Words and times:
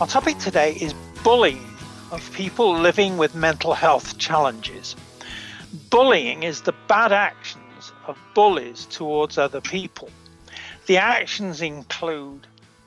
Our 0.00 0.06
topic 0.06 0.38
today 0.38 0.74
is 0.74 0.94
bullying 1.24 1.74
of 2.12 2.32
people 2.32 2.72
living 2.72 3.16
with 3.16 3.34
mental 3.34 3.74
health 3.74 4.16
challenges. 4.16 4.94
Bullying 5.90 6.44
is 6.44 6.62
the 6.62 6.74
bad 6.86 7.10
actions 7.10 7.92
of 8.06 8.16
bullies 8.32 8.86
towards 8.86 9.38
other 9.38 9.60
people. 9.60 10.08
The 10.86 10.98
actions 10.98 11.62
include 11.62 12.46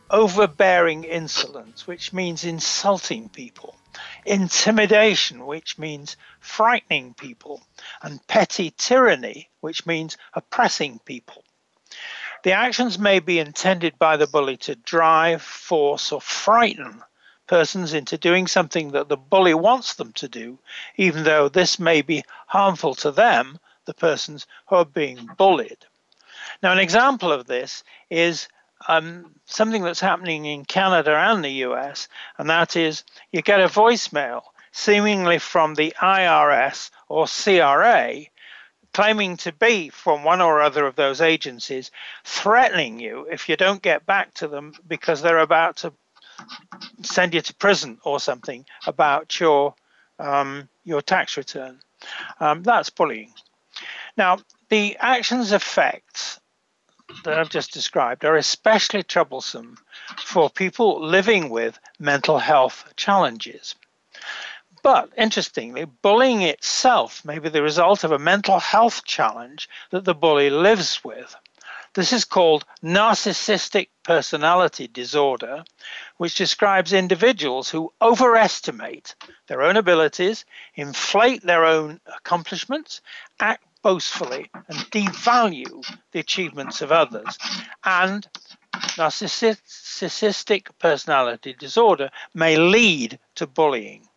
overbearing 0.10 1.04
insolence, 1.04 1.86
which 1.86 2.14
means 2.14 2.46
insulting 2.46 3.28
people, 3.28 3.76
intimidation, 4.26 5.46
which 5.46 5.78
means 5.78 6.16
frightening 6.40 7.14
people, 7.14 7.62
and 8.02 8.26
petty 8.28 8.72
tyranny, 8.78 9.50
which 9.60 9.86
means 9.86 10.16
oppressing 10.34 11.00
people. 11.04 11.44
The 12.44 12.54
actions 12.54 12.98
may 12.98 13.20
be 13.20 13.38
intended 13.38 14.00
by 14.00 14.18
the 14.18 14.26
bully 14.26 14.58
to 14.58 14.76
drive, 14.76 15.42
force, 15.42 16.12
or 16.12 16.20
frighten 16.20 17.04
persons 17.46 17.94
into 17.94 18.18
doing 18.18 18.48
something 18.48 18.92
that 18.92 19.10
the 19.10 19.18
bully 19.18 19.54
wants 19.54 19.96
them 19.96 20.14
to 20.14 20.28
do, 20.28 20.58
even 20.96 21.24
though 21.24 21.50
this 21.50 21.78
may 21.78 22.02
be 22.02 22.24
harmful 22.48 22.96
to 22.96 23.12
them, 23.12 23.60
the 23.86 23.94
persons 23.94 24.48
who 24.68 24.78
are 24.78 24.86
being 24.86 25.30
bullied. 25.38 25.86
Now, 26.64 26.72
an 26.72 26.80
example 26.80 27.32
of 27.32 27.46
this 27.46 27.84
is 28.10 28.48
um, 28.88 29.36
something 29.46 29.84
that's 29.84 30.00
happening 30.00 30.46
in 30.46 30.66
Canada 30.66 31.16
and 31.16 31.44
the 31.44 31.66
US, 31.68 32.08
and 32.38 32.50
that 32.50 32.76
is 32.76 33.04
you 33.32 33.42
get 33.42 33.62
a 33.62 33.68
voicemail 33.68 34.42
seemingly 34.72 35.38
from 35.38 35.76
the 35.76 35.94
IRS 36.02 36.90
or 37.10 37.28
CRA 37.28 38.26
claiming 38.94 39.38
to 39.38 39.52
be 39.52 39.90
from 39.90 40.24
one 40.24 40.42
or 40.42 40.62
other 40.62 40.86
of 40.86 40.96
those 40.96 41.22
agencies, 41.22 41.92
threatening 42.24 43.00
you 43.00 43.28
if 43.32 43.50
you 43.50 43.56
don't 43.56 43.82
get 43.82 44.06
back 44.06 44.34
to 44.36 44.48
them 44.48 44.74
because 44.88 45.22
they're 45.22 45.40
about 45.40 45.78
to 45.78 45.94
send 47.04 47.34
you 47.34 47.42
to 47.42 47.54
prison 47.56 48.00
or 48.04 48.20
something 48.20 48.66
about 48.88 49.40
your 49.40 49.76
um, 50.20 50.70
your 50.84 51.02
tax 51.02 51.38
return. 51.38 51.80
Um, 52.40 52.64
that's 52.64 52.90
bullying. 52.90 53.34
Now, 54.18 54.40
the 54.70 54.98
actions 54.98 55.52
effects 55.52 56.40
that 57.24 57.38
I've 57.38 57.50
just 57.50 57.74
described 57.74 58.24
are 58.26 58.38
especially 58.38 59.04
troublesome 59.04 59.78
for 60.18 60.50
people 60.50 61.02
living 61.02 61.50
with 61.50 61.80
mental 62.00 62.40
health 62.40 62.94
challenges. 62.96 63.76
But 64.84 65.12
interestingly, 65.16 65.86
bullying 65.86 66.42
itself 66.42 67.24
may 67.24 67.38
be 67.38 67.50
the 67.50 67.62
result 67.62 68.04
of 68.04 68.12
a 68.12 68.18
mental 68.18 68.60
health 68.60 69.06
challenge 69.06 69.70
that 69.92 70.06
the 70.06 70.16
bully 70.16 70.50
lives 70.50 71.04
with. 71.04 71.36
This 71.94 72.14
is 72.14 72.26
called 72.26 72.66
narcissistic 72.82 73.90
personality 74.04 74.88
disorder, 74.88 75.64
which 76.18 76.36
describes 76.36 76.94
individuals 76.94 77.70
who 77.70 77.94
overestimate 78.02 79.14
their 79.48 79.62
own 79.62 79.78
abilities, 79.78 80.46
inflate 80.76 81.44
their 81.44 81.66
own 81.66 82.00
accomplishments, 82.16 83.02
act 83.40 83.64
boastfully, 83.84 84.50
and 84.54 84.78
devalue 84.90 85.84
the 86.12 86.20
achievements 86.20 86.82
of 86.82 86.92
others, 86.92 87.38
and 87.84 88.28
narcissistic 88.96 90.68
personality 90.80 91.54
disorder 91.60 92.10
may 92.34 92.58
lead 92.58 93.20
to 93.36 93.46
bullying. 93.46 94.08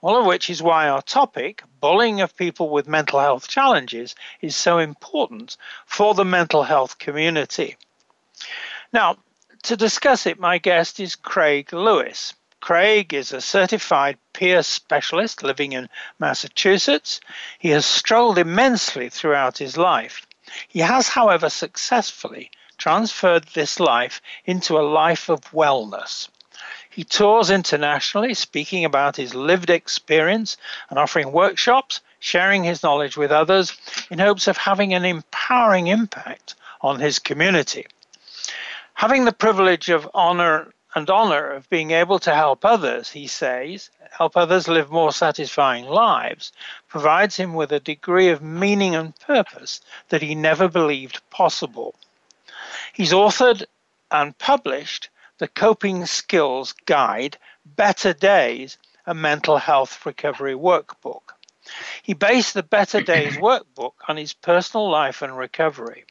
All 0.00 0.20
of 0.20 0.26
which 0.26 0.48
is 0.48 0.62
why 0.62 0.88
our 0.88 1.02
topic, 1.02 1.62
bullying 1.80 2.20
of 2.20 2.36
people 2.36 2.68
with 2.70 2.86
mental 2.86 3.18
health 3.18 3.48
challenges, 3.48 4.14
is 4.40 4.54
so 4.54 4.78
important 4.78 5.56
for 5.86 6.14
the 6.14 6.24
mental 6.24 6.62
health 6.62 6.98
community. 6.98 7.76
Now, 8.92 9.16
to 9.64 9.76
discuss 9.76 10.24
it, 10.26 10.38
my 10.38 10.58
guest 10.58 11.00
is 11.00 11.16
Craig 11.16 11.72
Lewis. 11.72 12.34
Craig 12.60 13.12
is 13.12 13.32
a 13.32 13.40
certified 13.40 14.18
peer 14.32 14.62
specialist 14.62 15.42
living 15.42 15.72
in 15.72 15.88
Massachusetts. 16.20 17.20
He 17.58 17.70
has 17.70 17.84
struggled 17.84 18.38
immensely 18.38 19.08
throughout 19.08 19.58
his 19.58 19.76
life. 19.76 20.26
He 20.68 20.78
has, 20.78 21.08
however, 21.08 21.50
successfully 21.50 22.50
transferred 22.76 23.48
this 23.48 23.80
life 23.80 24.22
into 24.44 24.78
a 24.78 24.88
life 24.88 25.28
of 25.28 25.40
wellness. 25.50 26.28
He 26.90 27.04
tours 27.04 27.50
internationally, 27.50 28.34
speaking 28.34 28.84
about 28.84 29.16
his 29.16 29.34
lived 29.34 29.70
experience 29.70 30.56
and 30.90 30.98
offering 30.98 31.32
workshops, 31.32 32.00
sharing 32.18 32.64
his 32.64 32.82
knowledge 32.82 33.16
with 33.16 33.30
others 33.30 33.76
in 34.10 34.18
hopes 34.18 34.48
of 34.48 34.56
having 34.56 34.94
an 34.94 35.04
empowering 35.04 35.86
impact 35.86 36.54
on 36.80 36.98
his 36.98 37.18
community. 37.18 37.86
Having 38.94 39.26
the 39.26 39.32
privilege 39.32 39.90
of 39.90 40.10
honor 40.14 40.72
and 40.94 41.08
honor 41.10 41.50
of 41.50 41.68
being 41.70 41.92
able 41.92 42.18
to 42.18 42.34
help 42.34 42.64
others, 42.64 43.10
he 43.10 43.26
says, 43.26 43.90
help 44.10 44.36
others 44.36 44.66
live 44.66 44.90
more 44.90 45.12
satisfying 45.12 45.84
lives, 45.84 46.52
provides 46.88 47.36
him 47.36 47.54
with 47.54 47.70
a 47.70 47.80
degree 47.80 48.30
of 48.30 48.42
meaning 48.42 48.96
and 48.96 49.18
purpose 49.20 49.80
that 50.08 50.22
he 50.22 50.34
never 50.34 50.66
believed 50.66 51.20
possible. 51.30 51.94
He's 52.92 53.12
authored 53.12 53.64
and 54.10 54.36
published 54.38 55.10
the 55.38 55.48
Coping 55.48 56.04
Skills 56.06 56.74
Guide 56.86 57.38
Better 57.64 58.12
Days, 58.12 58.76
a 59.06 59.14
mental 59.14 59.56
health 59.56 60.04
recovery 60.04 60.54
workbook. 60.54 61.32
He 62.02 62.14
based 62.14 62.54
the 62.54 62.62
Better 62.62 63.00
Days 63.00 63.36
workbook 63.38 63.92
on 64.08 64.16
his 64.16 64.32
personal 64.32 64.90
life 64.90 65.22
and 65.22 65.36
recovery. 65.36 66.04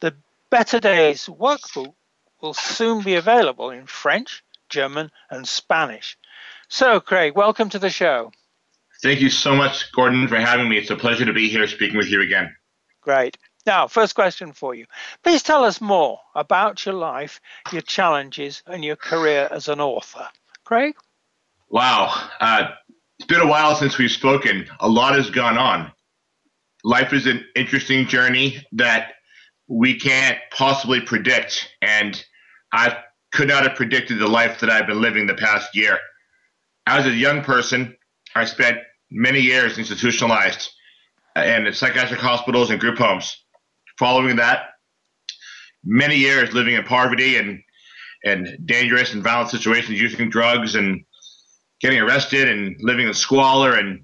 The 0.00 0.14
Better 0.50 0.80
Days 0.80 1.26
workbook 1.26 1.94
will 2.40 2.54
soon 2.54 3.02
be 3.02 3.14
available 3.14 3.70
in 3.70 3.86
French, 3.86 4.42
German, 4.68 5.10
and 5.30 5.46
Spanish. 5.46 6.16
So, 6.68 7.00
Craig, 7.00 7.36
welcome 7.36 7.68
to 7.70 7.78
the 7.78 7.90
show. 7.90 8.32
Thank 9.02 9.20
you 9.20 9.28
so 9.28 9.54
much, 9.54 9.92
Gordon, 9.92 10.28
for 10.28 10.36
having 10.36 10.68
me. 10.68 10.78
It's 10.78 10.90
a 10.90 10.96
pleasure 10.96 11.26
to 11.26 11.32
be 11.32 11.48
here 11.48 11.66
speaking 11.66 11.98
with 11.98 12.08
you 12.08 12.22
again. 12.22 12.56
Great. 13.02 13.36
Now, 13.66 13.86
first 13.86 14.14
question 14.14 14.52
for 14.52 14.74
you. 14.74 14.86
Please 15.22 15.42
tell 15.42 15.64
us 15.64 15.80
more 15.80 16.20
about 16.34 16.84
your 16.84 16.94
life, 16.94 17.40
your 17.72 17.82
challenges, 17.82 18.62
and 18.66 18.84
your 18.84 18.96
career 18.96 19.48
as 19.50 19.68
an 19.68 19.80
author. 19.80 20.28
Craig? 20.64 20.94
Wow. 21.70 22.12
Uh, 22.40 22.70
it's 23.18 23.26
been 23.26 23.40
a 23.40 23.46
while 23.46 23.74
since 23.74 23.96
we've 23.96 24.10
spoken. 24.10 24.66
A 24.80 24.88
lot 24.88 25.14
has 25.14 25.30
gone 25.30 25.56
on. 25.56 25.90
Life 26.84 27.14
is 27.14 27.26
an 27.26 27.44
interesting 27.56 28.06
journey 28.06 28.62
that 28.72 29.14
we 29.66 29.98
can't 29.98 30.38
possibly 30.50 31.00
predict. 31.00 31.70
And 31.80 32.22
I 32.72 32.98
could 33.32 33.48
not 33.48 33.66
have 33.66 33.76
predicted 33.76 34.18
the 34.18 34.28
life 34.28 34.60
that 34.60 34.68
I've 34.68 34.86
been 34.86 35.00
living 35.00 35.26
the 35.26 35.34
past 35.34 35.74
year. 35.74 35.98
As 36.86 37.06
a 37.06 37.10
young 37.10 37.42
person, 37.42 37.96
I 38.34 38.44
spent 38.44 38.78
many 39.10 39.40
years 39.40 39.78
institutionalized 39.78 40.70
in 41.36 41.72
psychiatric 41.72 42.20
hospitals 42.20 42.70
and 42.70 42.78
group 42.78 42.98
homes. 42.98 43.43
Following 43.98 44.36
that, 44.36 44.66
many 45.84 46.16
years 46.16 46.52
living 46.52 46.74
in 46.74 46.84
poverty 46.84 47.36
and 47.36 47.60
and 48.24 48.48
dangerous 48.64 49.12
and 49.12 49.22
violent 49.22 49.50
situations, 49.50 50.00
using 50.00 50.30
drugs 50.30 50.74
and 50.74 51.04
getting 51.80 52.00
arrested 52.00 52.48
and 52.48 52.76
living 52.80 53.06
in 53.06 53.12
squalor 53.12 53.74
and 53.74 54.02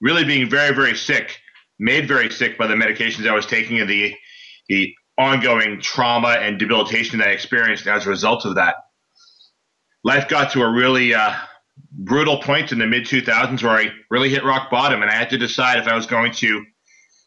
really 0.00 0.24
being 0.24 0.50
very, 0.50 0.74
very 0.74 0.96
sick, 0.96 1.38
made 1.78 2.08
very 2.08 2.30
sick 2.30 2.58
by 2.58 2.66
the 2.66 2.74
medications 2.74 3.28
I 3.28 3.34
was 3.34 3.46
taking 3.46 3.80
and 3.80 3.88
the 3.88 4.14
the 4.68 4.92
ongoing 5.16 5.80
trauma 5.80 6.36
and 6.40 6.58
debilitation 6.58 7.18
that 7.18 7.28
I 7.28 7.32
experienced 7.32 7.86
as 7.86 8.06
a 8.06 8.10
result 8.10 8.44
of 8.44 8.56
that. 8.56 8.76
Life 10.04 10.28
got 10.28 10.52
to 10.52 10.62
a 10.62 10.70
really 10.70 11.14
uh, 11.14 11.34
brutal 11.92 12.40
point 12.40 12.72
in 12.72 12.78
the 12.78 12.86
mid 12.86 13.04
2000s 13.04 13.62
where 13.62 13.72
I 13.72 13.88
really 14.10 14.28
hit 14.28 14.44
rock 14.44 14.70
bottom, 14.70 15.02
and 15.02 15.10
I 15.10 15.14
had 15.14 15.30
to 15.30 15.38
decide 15.38 15.78
if 15.78 15.88
I 15.88 15.96
was 15.96 16.06
going 16.06 16.32
to, 16.32 16.46
you 16.46 16.64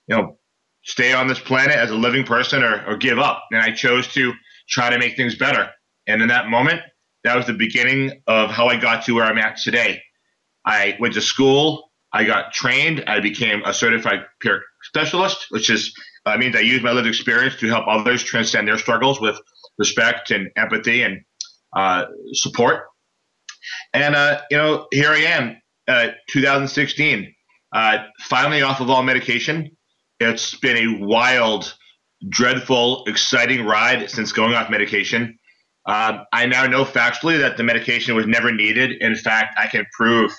know, 0.09 0.37
stay 0.83 1.13
on 1.13 1.27
this 1.27 1.39
planet 1.39 1.75
as 1.75 1.91
a 1.91 1.95
living 1.95 2.25
person 2.25 2.63
or, 2.63 2.83
or 2.85 2.97
give 2.97 3.19
up. 3.19 3.43
And 3.51 3.61
I 3.61 3.71
chose 3.71 4.07
to 4.13 4.33
try 4.69 4.89
to 4.89 4.97
make 4.97 5.15
things 5.15 5.35
better. 5.35 5.69
And 6.07 6.21
in 6.21 6.27
that 6.29 6.47
moment, 6.47 6.81
that 7.23 7.35
was 7.35 7.45
the 7.45 7.53
beginning 7.53 8.21
of 8.27 8.49
how 8.49 8.67
I 8.67 8.77
got 8.77 9.05
to 9.05 9.13
where 9.13 9.25
I'm 9.25 9.37
at 9.37 9.57
today. 9.57 10.01
I 10.65 10.97
went 10.99 11.13
to 11.15 11.21
school. 11.21 11.91
I 12.13 12.23
got 12.23 12.51
trained. 12.51 13.03
I 13.07 13.19
became 13.19 13.63
a 13.63 13.73
certified 13.73 14.25
peer 14.41 14.63
specialist, 14.83 15.47
which 15.49 15.69
is 15.69 15.93
uh, 16.25 16.37
means 16.37 16.55
I 16.55 16.59
use 16.59 16.83
my 16.83 16.91
lived 16.91 17.07
experience 17.07 17.55
to 17.57 17.67
help 17.67 17.85
others 17.87 18.23
transcend 18.23 18.67
their 18.67 18.77
struggles 18.77 19.19
with 19.19 19.39
respect 19.77 20.31
and 20.31 20.49
empathy 20.55 21.03
and 21.03 21.21
uh, 21.75 22.05
support. 22.33 22.85
And 23.93 24.15
uh, 24.15 24.41
you 24.49 24.57
know, 24.57 24.87
here 24.91 25.11
I 25.11 25.19
am, 25.19 25.57
uh, 25.87 26.09
2016, 26.29 27.33
uh, 27.73 27.97
finally 28.21 28.61
off 28.61 28.81
of 28.81 28.89
all 28.89 29.03
medication. 29.03 29.75
It's 30.21 30.53
been 30.53 30.77
a 30.77 31.03
wild, 31.03 31.73
dreadful, 32.29 33.05
exciting 33.05 33.65
ride 33.65 34.07
since 34.07 34.31
going 34.31 34.53
off 34.53 34.69
medication. 34.69 35.39
Um, 35.87 36.25
I 36.31 36.45
now 36.45 36.67
know 36.67 36.85
factually 36.85 37.39
that 37.39 37.57
the 37.57 37.63
medication 37.63 38.13
was 38.15 38.27
never 38.27 38.51
needed. 38.51 39.01
In 39.01 39.15
fact, 39.15 39.55
I 39.57 39.65
can 39.65 39.83
prove 39.97 40.31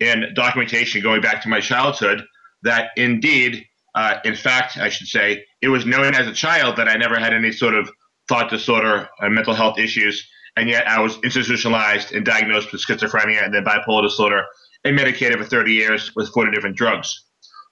in 0.00 0.32
documentation 0.34 1.02
going 1.02 1.20
back 1.20 1.42
to 1.42 1.50
my 1.50 1.60
childhood 1.60 2.24
that 2.62 2.92
indeed, 2.96 3.66
uh, 3.94 4.14
in 4.24 4.34
fact, 4.34 4.78
I 4.78 4.88
should 4.88 5.08
say, 5.08 5.44
it 5.60 5.68
was 5.68 5.84
known 5.84 6.14
as 6.14 6.26
a 6.26 6.32
child 6.32 6.76
that 6.76 6.88
I 6.88 6.96
never 6.96 7.18
had 7.18 7.34
any 7.34 7.52
sort 7.52 7.74
of 7.74 7.90
thought 8.30 8.48
disorder 8.48 9.10
or 9.20 9.28
mental 9.28 9.52
health 9.52 9.78
issues. 9.78 10.26
And 10.56 10.70
yet 10.70 10.88
I 10.88 11.00
was 11.00 11.18
institutionalized 11.22 12.14
and 12.14 12.24
diagnosed 12.24 12.72
with 12.72 12.82
schizophrenia 12.82 13.44
and 13.44 13.52
then 13.52 13.62
bipolar 13.62 14.04
disorder 14.04 14.46
and 14.84 14.96
medicated 14.96 15.38
for 15.38 15.44
30 15.44 15.74
years 15.74 16.16
with 16.16 16.30
40 16.30 16.50
different 16.50 16.76
drugs. 16.78 17.27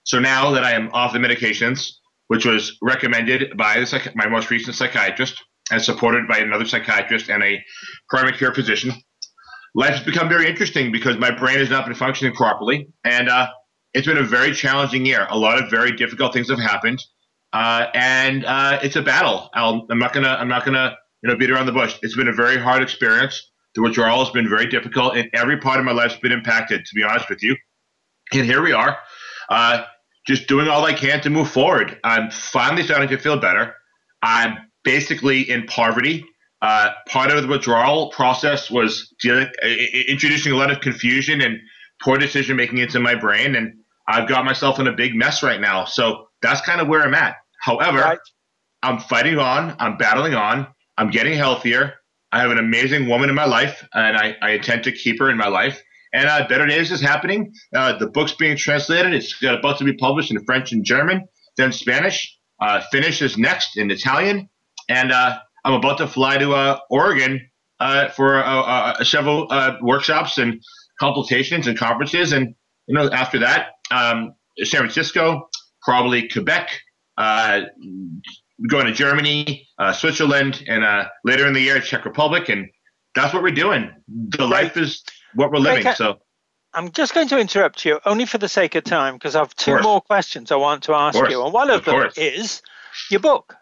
So 0.06 0.20
now 0.20 0.52
that 0.52 0.62
I 0.62 0.70
am 0.70 0.88
off 0.92 1.12
the 1.12 1.18
medications, 1.18 1.90
which 2.28 2.46
was 2.46 2.78
recommended 2.80 3.56
by 3.56 3.82
psych- 3.84 4.14
my 4.14 4.28
most 4.28 4.50
recent 4.50 4.76
psychiatrist 4.76 5.42
and 5.72 5.82
supported 5.82 6.28
by 6.28 6.38
another 6.38 6.64
psychiatrist 6.64 7.28
and 7.28 7.42
a 7.42 7.62
primary 8.08 8.36
care 8.36 8.54
physician, 8.54 8.92
life 9.74 9.94
has 9.94 10.04
become 10.04 10.28
very 10.28 10.48
interesting 10.48 10.92
because 10.92 11.18
my 11.18 11.32
brain 11.32 11.58
has 11.58 11.70
not 11.70 11.86
been 11.86 11.94
functioning 11.94 12.32
properly. 12.34 12.88
And 13.04 13.28
uh, 13.28 13.48
it's 13.94 14.06
been 14.06 14.18
a 14.18 14.22
very 14.22 14.52
challenging 14.54 15.04
year. 15.04 15.26
A 15.28 15.36
lot 15.36 15.60
of 15.60 15.70
very 15.70 15.90
difficult 15.90 16.32
things 16.32 16.48
have 16.50 16.60
happened. 16.60 17.02
Uh, 17.52 17.86
and 17.94 18.44
uh, 18.44 18.78
it's 18.82 18.94
a 18.94 19.02
battle. 19.02 19.50
i 19.54 19.68
am 19.68 19.98
not 19.98 20.12
gonna. 20.12 20.28
I'm 20.28 20.48
not 20.48 20.64
gonna. 20.64 20.96
You 21.22 21.30
know, 21.30 21.36
beat 21.36 21.50
around 21.50 21.66
the 21.66 21.72
bush. 21.72 21.96
It's 22.02 22.14
been 22.14 22.28
a 22.28 22.32
very 22.32 22.58
hard 22.58 22.82
experience. 22.82 23.50
The 23.74 23.82
withdrawal 23.82 24.24
has 24.24 24.32
been 24.32 24.48
very 24.48 24.66
difficult, 24.66 25.16
and 25.16 25.28
every 25.32 25.56
part 25.56 25.80
of 25.80 25.84
my 25.84 25.92
life's 25.92 26.16
been 26.16 26.30
impacted. 26.30 26.84
To 26.84 26.94
be 26.94 27.02
honest 27.02 27.28
with 27.28 27.42
you, 27.42 27.56
and 28.32 28.44
here 28.44 28.62
we 28.62 28.72
are. 28.72 28.98
Uh, 29.48 29.84
just 30.26 30.48
doing 30.48 30.68
all 30.68 30.84
I 30.84 30.92
can 30.92 31.20
to 31.22 31.30
move 31.30 31.50
forward. 31.50 31.98
I'm 32.04 32.30
finally 32.30 32.82
starting 32.82 33.08
to 33.08 33.18
feel 33.18 33.38
better. 33.38 33.74
I'm 34.22 34.58
basically 34.84 35.48
in 35.48 35.66
poverty. 35.66 36.24
Uh, 36.62 36.90
part 37.08 37.30
of 37.30 37.42
the 37.42 37.48
withdrawal 37.48 38.10
process 38.10 38.70
was 38.70 39.12
dealing, 39.20 39.48
introducing 40.08 40.52
a 40.52 40.56
lot 40.56 40.70
of 40.70 40.80
confusion 40.80 41.42
and 41.42 41.60
poor 42.02 42.18
decision 42.18 42.56
making 42.56 42.78
into 42.78 42.98
my 42.98 43.14
brain, 43.14 43.54
and 43.54 43.74
I've 44.08 44.28
got 44.28 44.44
myself 44.44 44.78
in 44.78 44.86
a 44.86 44.92
big 44.92 45.14
mess 45.14 45.42
right 45.42 45.60
now. 45.60 45.84
So 45.84 46.28
that's 46.42 46.60
kind 46.60 46.80
of 46.80 46.88
where 46.88 47.02
I'm 47.02 47.14
at. 47.14 47.36
However, 47.60 47.98
right. 47.98 48.18
I'm 48.82 48.98
fighting 48.98 49.38
on. 49.38 49.76
I'm 49.78 49.96
battling 49.96 50.34
on. 50.34 50.66
I'm 50.96 51.10
getting 51.10 51.34
healthier. 51.34 51.94
I 52.32 52.40
have 52.40 52.50
an 52.50 52.58
amazing 52.58 53.08
woman 53.08 53.28
in 53.28 53.34
my 53.34 53.44
life, 53.46 53.86
and 53.94 54.16
I, 54.16 54.36
I 54.42 54.50
intend 54.52 54.84
to 54.84 54.92
keep 54.92 55.18
her 55.20 55.30
in 55.30 55.36
my 55.36 55.48
life. 55.48 55.80
And 56.16 56.30
uh, 56.30 56.48
Better 56.48 56.64
Days 56.64 56.90
is 56.90 57.02
happening. 57.02 57.52
Uh, 57.74 57.98
the 57.98 58.06
book's 58.06 58.32
being 58.32 58.56
translated. 58.56 59.12
It's 59.12 59.36
about 59.42 59.76
to 59.78 59.84
be 59.84 59.92
published 59.92 60.30
in 60.30 60.42
French 60.46 60.72
and 60.72 60.82
German, 60.82 61.28
then 61.58 61.72
Spanish. 61.72 62.34
Uh, 62.58 62.80
Finnish 62.90 63.20
is 63.20 63.36
next 63.36 63.76
in 63.76 63.90
Italian. 63.90 64.48
And 64.88 65.12
uh, 65.12 65.38
I'm 65.66 65.74
about 65.74 65.98
to 65.98 66.06
fly 66.06 66.38
to 66.38 66.54
uh, 66.54 66.78
Oregon 66.88 67.46
uh, 67.80 68.08
for 68.08 68.42
several 69.02 69.46
workshops 69.82 70.38
and 70.38 70.62
consultations 70.98 71.66
and 71.66 71.78
conferences. 71.78 72.32
And 72.32 72.54
you 72.86 72.94
know, 72.94 73.10
after 73.10 73.38
that, 73.40 73.72
um, 73.90 74.34
San 74.62 74.80
Francisco, 74.80 75.50
probably 75.82 76.30
Quebec, 76.30 76.70
going 77.18 78.86
to 78.86 78.92
Germany, 78.92 79.68
Switzerland, 79.92 80.64
and 80.66 80.82
later 81.24 81.46
in 81.46 81.52
the 81.52 81.60
year, 81.60 81.78
Czech 81.78 82.06
Republic. 82.06 82.48
And 82.48 82.70
that's 83.14 83.34
what 83.34 83.42
we're 83.42 83.50
doing. 83.50 83.90
The 84.08 84.46
life 84.46 84.78
is 84.78 85.04
what 85.34 85.50
we're 85.50 85.58
living. 85.58 85.92
so 85.94 86.18
I'm 86.74 86.92
just 86.92 87.14
going 87.14 87.28
to 87.28 87.38
interrupt 87.38 87.84
you 87.84 88.00
only 88.04 88.26
for 88.26 88.38
the 88.38 88.48
sake 88.48 88.74
of 88.74 88.84
time 88.84 89.14
because 89.14 89.34
I 89.34 89.38
have 89.38 89.54
two 89.56 89.80
more 89.80 90.00
questions 90.00 90.52
I 90.52 90.56
want 90.56 90.82
to 90.84 90.92
ask 90.92 91.18
you. 91.30 91.42
And 91.42 91.52
one 91.52 91.70
of, 91.70 91.80
of 91.80 91.84
them 91.86 91.94
course. 91.94 92.18
is 92.18 92.62
your 93.10 93.20
book. 93.20 93.56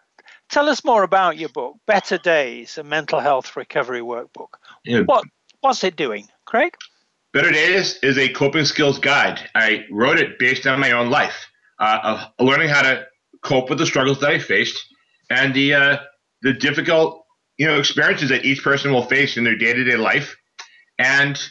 Tell 0.49 0.69
us 0.69 0.83
more 0.83 1.03
about 1.03 1.37
your 1.37 1.49
book, 1.49 1.77
Better 1.87 2.17
Days, 2.17 2.77
a 2.77 2.83
mental 2.83 3.19
health 3.19 3.55
recovery 3.55 4.01
workbook. 4.01 4.55
Yeah. 4.83 5.01
What 5.01 5.25
what's 5.61 5.83
it 5.83 5.95
doing, 5.95 6.27
Craig? 6.45 6.75
Better 7.33 7.51
Days 7.51 7.97
is 8.03 8.17
a 8.17 8.29
coping 8.29 8.65
skills 8.65 8.99
guide. 8.99 9.39
I 9.55 9.85
wrote 9.91 10.19
it 10.19 10.37
based 10.37 10.67
on 10.67 10.79
my 10.79 10.91
own 10.91 11.09
life, 11.09 11.47
uh, 11.79 11.99
of 12.03 12.45
learning 12.45 12.69
how 12.69 12.83
to 12.83 13.05
cope 13.41 13.69
with 13.69 13.79
the 13.79 13.85
struggles 13.85 14.19
that 14.19 14.29
I 14.29 14.39
faced 14.39 14.77
and 15.29 15.53
the 15.53 15.73
uh, 15.73 15.97
the 16.41 16.53
difficult 16.53 17.25
you 17.57 17.65
know 17.65 17.79
experiences 17.79 18.29
that 18.29 18.45
each 18.45 18.63
person 18.63 18.91
will 18.91 19.03
face 19.03 19.37
in 19.37 19.43
their 19.43 19.57
day 19.57 19.73
to 19.73 19.83
day 19.83 19.97
life, 19.97 20.35
and 20.99 21.41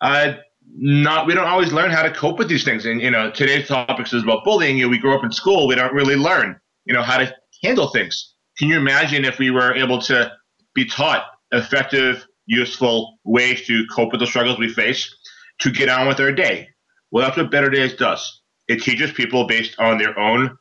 uh, 0.00 0.32
not 0.76 1.26
we 1.26 1.34
don't 1.34 1.46
always 1.46 1.72
learn 1.72 1.90
how 1.90 2.02
to 2.02 2.10
cope 2.10 2.38
with 2.38 2.48
these 2.48 2.64
things. 2.64 2.84
And 2.86 3.00
you 3.00 3.10
know, 3.10 3.30
today's 3.30 3.68
topic 3.68 4.12
is 4.12 4.22
about 4.22 4.44
bullying. 4.44 4.76
You 4.76 4.84
know, 4.84 4.90
we 4.90 4.98
grow 4.98 5.16
up 5.16 5.24
in 5.24 5.32
school, 5.32 5.66
we 5.66 5.74
don't 5.74 5.92
really 5.92 6.16
learn, 6.16 6.58
you 6.84 6.94
know, 6.94 7.02
how 7.02 7.18
to 7.18 7.34
handle 7.62 7.88
things. 7.88 8.34
Can 8.58 8.68
you 8.68 8.76
imagine 8.76 9.24
if 9.24 9.38
we 9.38 9.50
were 9.50 9.74
able 9.74 10.00
to 10.02 10.32
be 10.74 10.84
taught 10.84 11.24
effective, 11.52 12.26
useful 12.46 13.18
ways 13.24 13.66
to 13.66 13.86
cope 13.94 14.12
with 14.12 14.20
the 14.20 14.26
struggles 14.26 14.58
we 14.58 14.68
face, 14.68 15.14
to 15.60 15.70
get 15.70 15.88
on 15.88 16.08
with 16.08 16.20
our 16.20 16.32
day? 16.32 16.68
Well, 17.10 17.24
that's 17.24 17.36
what 17.36 17.50
Better 17.50 17.70
Days 17.70 17.94
does. 17.94 18.42
It 18.68 18.82
teaches 18.82 19.12
people 19.12 19.46
based 19.46 19.78
on 19.78 19.98
their 19.98 20.18
own 20.18 20.56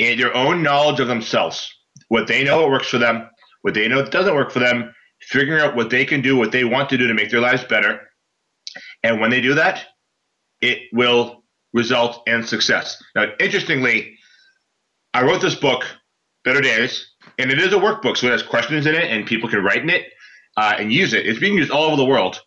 and 0.00 0.18
their 0.18 0.34
own 0.34 0.62
knowledge 0.62 1.00
of 1.00 1.08
themselves, 1.08 1.72
what 2.08 2.26
they 2.26 2.44
know 2.44 2.66
works 2.68 2.88
for 2.88 2.98
them, 2.98 3.28
what 3.60 3.74
they 3.74 3.88
know 3.88 4.04
doesn't 4.04 4.34
work 4.34 4.50
for 4.50 4.58
them, 4.58 4.94
figuring 5.32 5.62
out 5.62 5.74
what 5.74 5.90
they 5.90 6.04
can 6.04 6.20
do, 6.20 6.36
what 6.36 6.52
they 6.52 6.64
want 6.64 6.88
to 6.90 6.98
do 6.98 7.08
to 7.08 7.14
make 7.14 7.30
their 7.30 7.40
lives 7.40 7.64
better. 7.64 8.00
And 9.02 9.20
when 9.20 9.30
they 9.30 9.40
do 9.40 9.54
that, 9.54 9.84
it 10.60 10.82
will 10.92 11.42
result 11.72 12.22
in 12.26 12.44
success. 12.44 13.02
Now, 13.14 13.26
interestingly, 13.40 14.16
I 15.14 15.22
wrote 15.22 15.40
this 15.40 15.54
book, 15.54 15.84
Better 16.44 16.60
Days, 16.60 17.08
and 17.38 17.50
it 17.50 17.58
is 17.58 17.72
a 17.72 17.76
workbook, 17.76 18.16
so 18.16 18.26
it 18.26 18.32
has 18.32 18.42
questions 18.42 18.86
in 18.86 18.94
it, 18.94 19.10
and 19.10 19.26
people 19.26 19.48
can 19.48 19.64
write 19.64 19.82
in 19.82 19.90
it 19.90 20.04
uh, 20.56 20.74
and 20.78 20.92
use 20.92 21.12
it. 21.12 21.26
It's 21.26 21.40
being 21.40 21.54
used 21.54 21.70
all 21.70 21.84
over 21.84 21.96
the 21.96 22.04
world. 22.04 22.40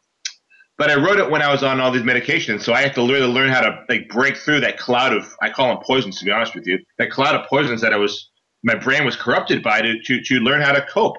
But 0.77 0.91
I 0.91 0.95
wrote 0.95 1.19
it 1.19 1.29
when 1.29 1.41
I 1.41 1.51
was 1.51 1.63
on 1.63 1.79
all 1.79 1.91
these 1.91 2.03
medications, 2.03 2.61
so 2.61 2.73
I 2.73 2.81
had 2.81 2.93
to 2.95 3.01
really 3.01 3.31
learn 3.31 3.49
how 3.49 3.61
to 3.61 3.83
like 3.87 4.09
break 4.09 4.35
through 4.35 4.59
that 4.61 4.77
cloud 4.77 5.13
of 5.13 5.33
I 5.41 5.49
call 5.49 5.69
them 5.69 5.77
poisons 5.85 6.19
to 6.19 6.25
be 6.25 6.31
honest 6.31 6.53
with 6.53 6.67
you, 6.67 6.79
that 6.97 7.11
cloud 7.11 7.33
of 7.35 7.47
poisons 7.47 7.81
that 7.81 7.93
I 7.93 7.97
was 7.97 8.29
my 8.61 8.75
brain 8.75 9.05
was 9.05 9.15
corrupted 9.15 9.63
by 9.63 9.81
to 9.81 10.01
to, 10.01 10.21
to 10.21 10.39
learn 10.39 10.61
how 10.61 10.73
to 10.73 10.85
cope. 10.85 11.15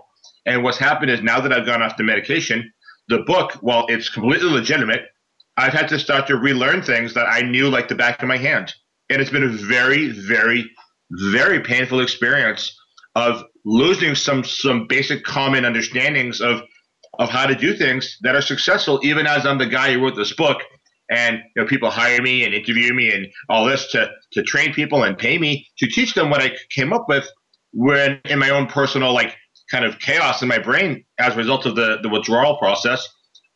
And 0.46 0.62
what's 0.62 0.78
happened 0.78 1.10
is 1.10 1.22
now 1.22 1.40
that 1.40 1.52
I've 1.52 1.66
gone 1.66 1.82
off 1.82 1.96
the 1.96 2.04
medication, 2.04 2.72
the 3.08 3.18
book, 3.26 3.52
while 3.60 3.86
it's 3.88 4.08
completely 4.08 4.48
legitimate, 4.48 5.02
I've 5.56 5.72
had 5.72 5.88
to 5.88 5.98
start 5.98 6.26
to 6.28 6.36
relearn 6.36 6.82
things 6.82 7.14
that 7.14 7.26
I 7.26 7.42
knew 7.42 7.68
like 7.68 7.88
the 7.88 7.94
back 7.94 8.22
of 8.22 8.28
my 8.28 8.36
hand. 8.36 8.72
And 9.10 9.20
it's 9.20 9.30
been 9.30 9.42
a 9.42 9.48
very, 9.48 10.08
very, 10.08 10.70
very 11.10 11.60
painful 11.60 12.00
experience 12.00 12.78
of 13.14 13.42
losing 13.64 14.14
some 14.14 14.44
some 14.44 14.86
basic 14.86 15.24
common 15.24 15.64
understandings 15.64 16.40
of 16.40 16.60
of 17.18 17.30
how 17.30 17.46
to 17.46 17.54
do 17.54 17.74
things 17.74 18.18
that 18.22 18.34
are 18.34 18.42
successful, 18.42 19.00
even 19.02 19.26
as 19.26 19.46
I'm 19.46 19.58
the 19.58 19.66
guy 19.66 19.92
who 19.92 20.02
wrote 20.02 20.16
this 20.16 20.34
book. 20.34 20.58
And 21.10 21.38
you 21.54 21.62
know, 21.62 21.68
people 21.68 21.88
hire 21.88 22.20
me 22.20 22.44
and 22.44 22.52
interview 22.52 22.92
me 22.92 23.12
and 23.12 23.26
all 23.48 23.64
this 23.64 23.90
to 23.92 24.10
to 24.32 24.42
train 24.42 24.74
people 24.74 25.04
and 25.04 25.16
pay 25.16 25.38
me 25.38 25.66
to 25.78 25.86
teach 25.86 26.14
them 26.14 26.30
what 26.30 26.42
I 26.42 26.52
came 26.70 26.92
up 26.92 27.06
with 27.08 27.26
when 27.72 28.20
in 28.24 28.38
my 28.38 28.50
own 28.50 28.66
personal 28.66 29.12
like 29.14 29.34
kind 29.70 29.84
of 29.84 29.98
chaos 29.98 30.42
in 30.42 30.48
my 30.48 30.58
brain 30.58 31.04
as 31.18 31.34
a 31.34 31.36
result 31.36 31.66
of 31.66 31.76
the, 31.76 31.98
the 32.02 32.08
withdrawal 32.08 32.56
process, 32.58 33.06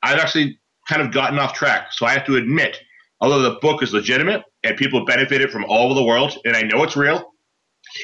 I've 0.02 0.18
actually 0.18 0.58
kind 0.88 1.02
of 1.02 1.12
gotten 1.12 1.38
off 1.38 1.54
track. 1.54 1.92
So 1.92 2.06
I 2.06 2.12
have 2.12 2.26
to 2.26 2.36
admit, 2.36 2.78
although 3.20 3.42
the 3.42 3.58
book 3.60 3.82
is 3.82 3.92
legitimate 3.92 4.42
and 4.64 4.76
people 4.76 5.04
benefited 5.04 5.50
from 5.50 5.64
all 5.64 5.86
over 5.86 5.94
the 5.94 6.04
world, 6.04 6.36
and 6.44 6.56
I 6.56 6.62
know 6.62 6.82
it's 6.82 6.96
real, 6.96 7.32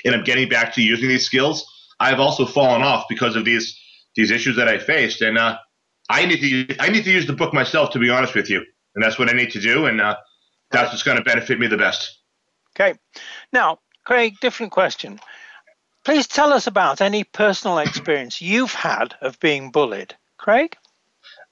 and 0.05 0.15
I'm 0.15 0.25
getting 0.25 0.49
back 0.49 0.75
to 0.75 0.83
using 0.83 1.09
these 1.09 1.25
skills, 1.25 1.67
I've 2.01 2.21
also 2.21 2.47
fallen 2.47 2.83
off 2.83 3.07
because 3.09 3.37
of 3.37 3.45
these 3.45 3.79
these 4.15 4.31
issues 4.31 4.57
that 4.57 4.67
I 4.67 4.79
faced, 4.79 5.21
and 5.21 5.37
uh, 5.37 5.59
I 6.09 6.25
need 6.25 6.41
to 6.41 6.49
use, 6.49 6.77
I 6.81 6.89
need 6.89 7.05
to 7.05 7.11
use 7.11 7.27
the 7.27 7.35
book 7.35 7.53
myself 7.53 7.91
to 7.91 7.99
be 7.99 8.09
honest 8.09 8.35
with 8.35 8.49
you, 8.49 8.65
and 8.95 9.05
that's 9.05 9.19
what 9.19 9.29
I 9.29 9.33
need 9.33 9.51
to 9.51 9.61
do. 9.61 9.87
And 9.87 10.01
uh, 10.01 10.17
that's 10.71 10.91
what's 10.91 11.03
going 11.03 11.19
to 11.19 11.25
benefit 11.25 11.59
me 11.59 11.67
the 11.67 11.77
best. 11.77 12.19
Okay. 12.75 12.99
Now, 13.53 13.79
Craig, 14.05 14.35
different 14.41 14.73
question. 14.73 15.21
Please 16.07 16.29
tell 16.29 16.53
us 16.53 16.69
about 16.69 17.01
any 17.01 17.25
personal 17.25 17.79
experience 17.79 18.41
you've 18.41 18.73
had 18.73 19.17
of 19.21 19.41
being 19.41 19.73
bullied. 19.73 20.15
Craig? 20.37 20.77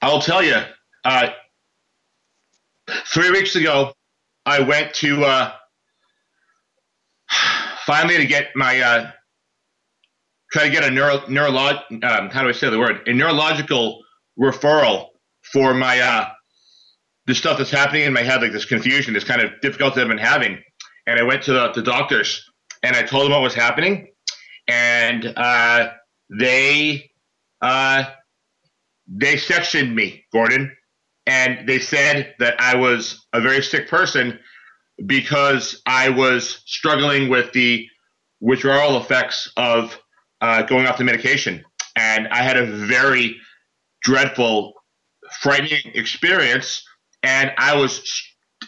I'll 0.01 0.21
tell 0.21 0.41
you. 0.41 0.55
Uh, 1.03 1.31
three 3.05 3.31
weeks 3.31 3.57
ago, 3.57 3.91
I 4.45 4.61
went 4.61 4.93
to 4.93 5.25
uh, 5.25 5.51
finally 7.85 8.15
to 8.15 8.25
get 8.25 8.55
my 8.55 8.79
uh, 8.79 9.11
try 10.53 10.63
to 10.63 10.69
get 10.69 10.85
a 10.85 10.89
neuro 10.89 11.17
neurolog 11.27 11.81
um, 12.05 12.29
how 12.29 12.41
do 12.41 12.47
I 12.47 12.53
say 12.53 12.69
the 12.69 12.79
word 12.79 13.05
a 13.09 13.13
neurological 13.13 14.03
referral 14.39 15.07
for 15.41 15.73
my 15.73 15.99
uh, 15.99 16.29
this 17.25 17.37
stuff 17.37 17.57
that's 17.57 17.71
happening 17.71 18.03
in 18.03 18.13
my 18.13 18.23
head, 18.23 18.41
like 18.41 18.53
this 18.53 18.63
confusion, 18.63 19.13
this 19.13 19.25
kind 19.25 19.41
of 19.41 19.51
difficulty 19.59 19.99
I've 19.99 20.07
been 20.07 20.17
having. 20.17 20.63
And 21.07 21.19
I 21.19 21.23
went 21.23 21.43
to 21.43 21.51
the, 21.51 21.73
the 21.73 21.81
doctors 21.81 22.49
and 22.83 22.95
I 22.95 23.03
told 23.03 23.25
them 23.25 23.33
what 23.33 23.41
was 23.41 23.53
happening, 23.53 24.07
and 24.67 25.33
uh, 25.37 25.89
they 26.29 27.11
uh, 27.61 28.05
they 29.07 29.37
sectioned 29.37 29.95
me, 29.95 30.25
Gordon, 30.31 30.75
and 31.25 31.67
they 31.67 31.79
said 31.79 32.33
that 32.39 32.59
I 32.59 32.75
was 32.75 33.25
a 33.33 33.41
very 33.41 33.61
sick 33.61 33.87
person 33.87 34.39
because 35.05 35.81
I 35.85 36.09
was 36.09 36.61
struggling 36.65 37.29
with 37.29 37.51
the 37.53 37.87
withdrawal 38.39 38.97
effects 38.97 39.51
of 39.57 39.99
uh, 40.41 40.63
going 40.63 40.87
off 40.87 40.97
the 40.97 41.03
medication, 41.03 41.63
and 41.95 42.27
I 42.27 42.43
had 42.43 42.57
a 42.57 42.65
very 42.65 43.37
dreadful, 44.01 44.73
frightening 45.41 45.91
experience, 45.93 46.83
and 47.23 47.51
I 47.57 47.75
was 47.75 48.03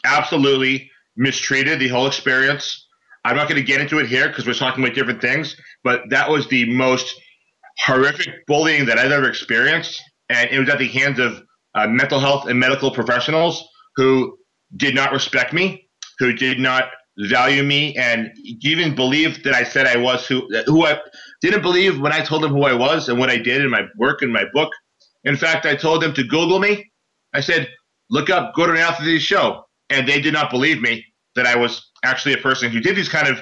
absolutely 0.06 0.90
mistreated 1.16 1.80
the 1.80 1.88
whole 1.88 2.08
experience. 2.08 2.87
I'm 3.26 3.36
not 3.36 3.50
going 3.50 3.60
to 3.60 3.66
get 3.66 3.82
into 3.82 4.00
it 4.00 4.08
here 4.08 4.28
because 4.30 4.48
we're 4.48 4.54
talking 4.54 4.84
about 4.84 4.96
different 4.96 5.22
things, 5.22 5.56
but 5.84 6.04
that 6.10 6.30
was 6.30 6.48
the 6.48 6.72
most 6.74 7.14
horrific 7.80 8.46
bullying 8.48 8.86
that 8.86 8.98
I've 8.98 9.12
ever 9.12 9.30
experienced. 9.30 10.02
And 10.30 10.50
it 10.50 10.60
was 10.60 10.70
at 10.70 10.80
the 10.80 10.88
hands 10.88 11.20
of 11.20 11.44
uh, 11.76 11.88
mental 11.88 12.20
health 12.20 12.48
and 12.48 12.60
medical 12.60 12.92
professionals 12.92 13.68
who 13.96 14.38
did 14.76 14.96
not 14.96 15.12
respect 15.12 15.54
me, 15.54 15.88
who 16.20 16.34
did 16.34 16.60
not 16.60 16.86
value 17.20 17.64
me, 17.64 17.96
and 17.96 18.30
even 18.62 18.96
believed 18.96 19.44
that 19.44 19.54
I 19.54 19.64
said 19.64 19.88
I 19.88 19.98
was 19.98 20.28
who 20.28 20.48
who 20.66 20.86
I 20.86 21.00
didn't 21.42 21.62
believe 21.62 22.00
when 22.00 22.14
I 22.14 22.22
told 22.22 22.44
them 22.44 22.52
who 22.52 22.64
I 22.64 22.74
was 22.74 23.10
and 23.10 23.20
what 23.20 23.30
I 23.30 23.38
did 23.38 23.62
in 23.62 23.70
my 23.70 23.84
work 23.98 24.22
in 24.22 24.32
my 24.32 24.46
book. 24.54 24.72
In 25.24 25.36
fact, 25.36 25.66
I 25.66 25.76
told 25.76 26.02
them 26.02 26.14
to 26.14 26.24
Google 26.24 26.60
me. 26.60 26.92
I 27.34 27.42
said, 27.42 27.70
"Look 28.10 28.30
up 28.30 28.54
go 28.56 28.66
Gordon 28.66 28.78
Atherley's 28.82 29.24
show," 29.24 29.64
and 29.90 30.08
they 30.08 30.22
did 30.22 30.34
not 30.34 30.52
believe 30.52 30.82
me 30.82 31.06
that 31.36 31.46
I 31.46 31.56
was 31.56 31.87
actually 32.04 32.34
a 32.34 32.38
person 32.38 32.72
who 32.72 32.80
did 32.80 32.96
these 32.96 33.10
kind 33.10 33.28
of 33.28 33.42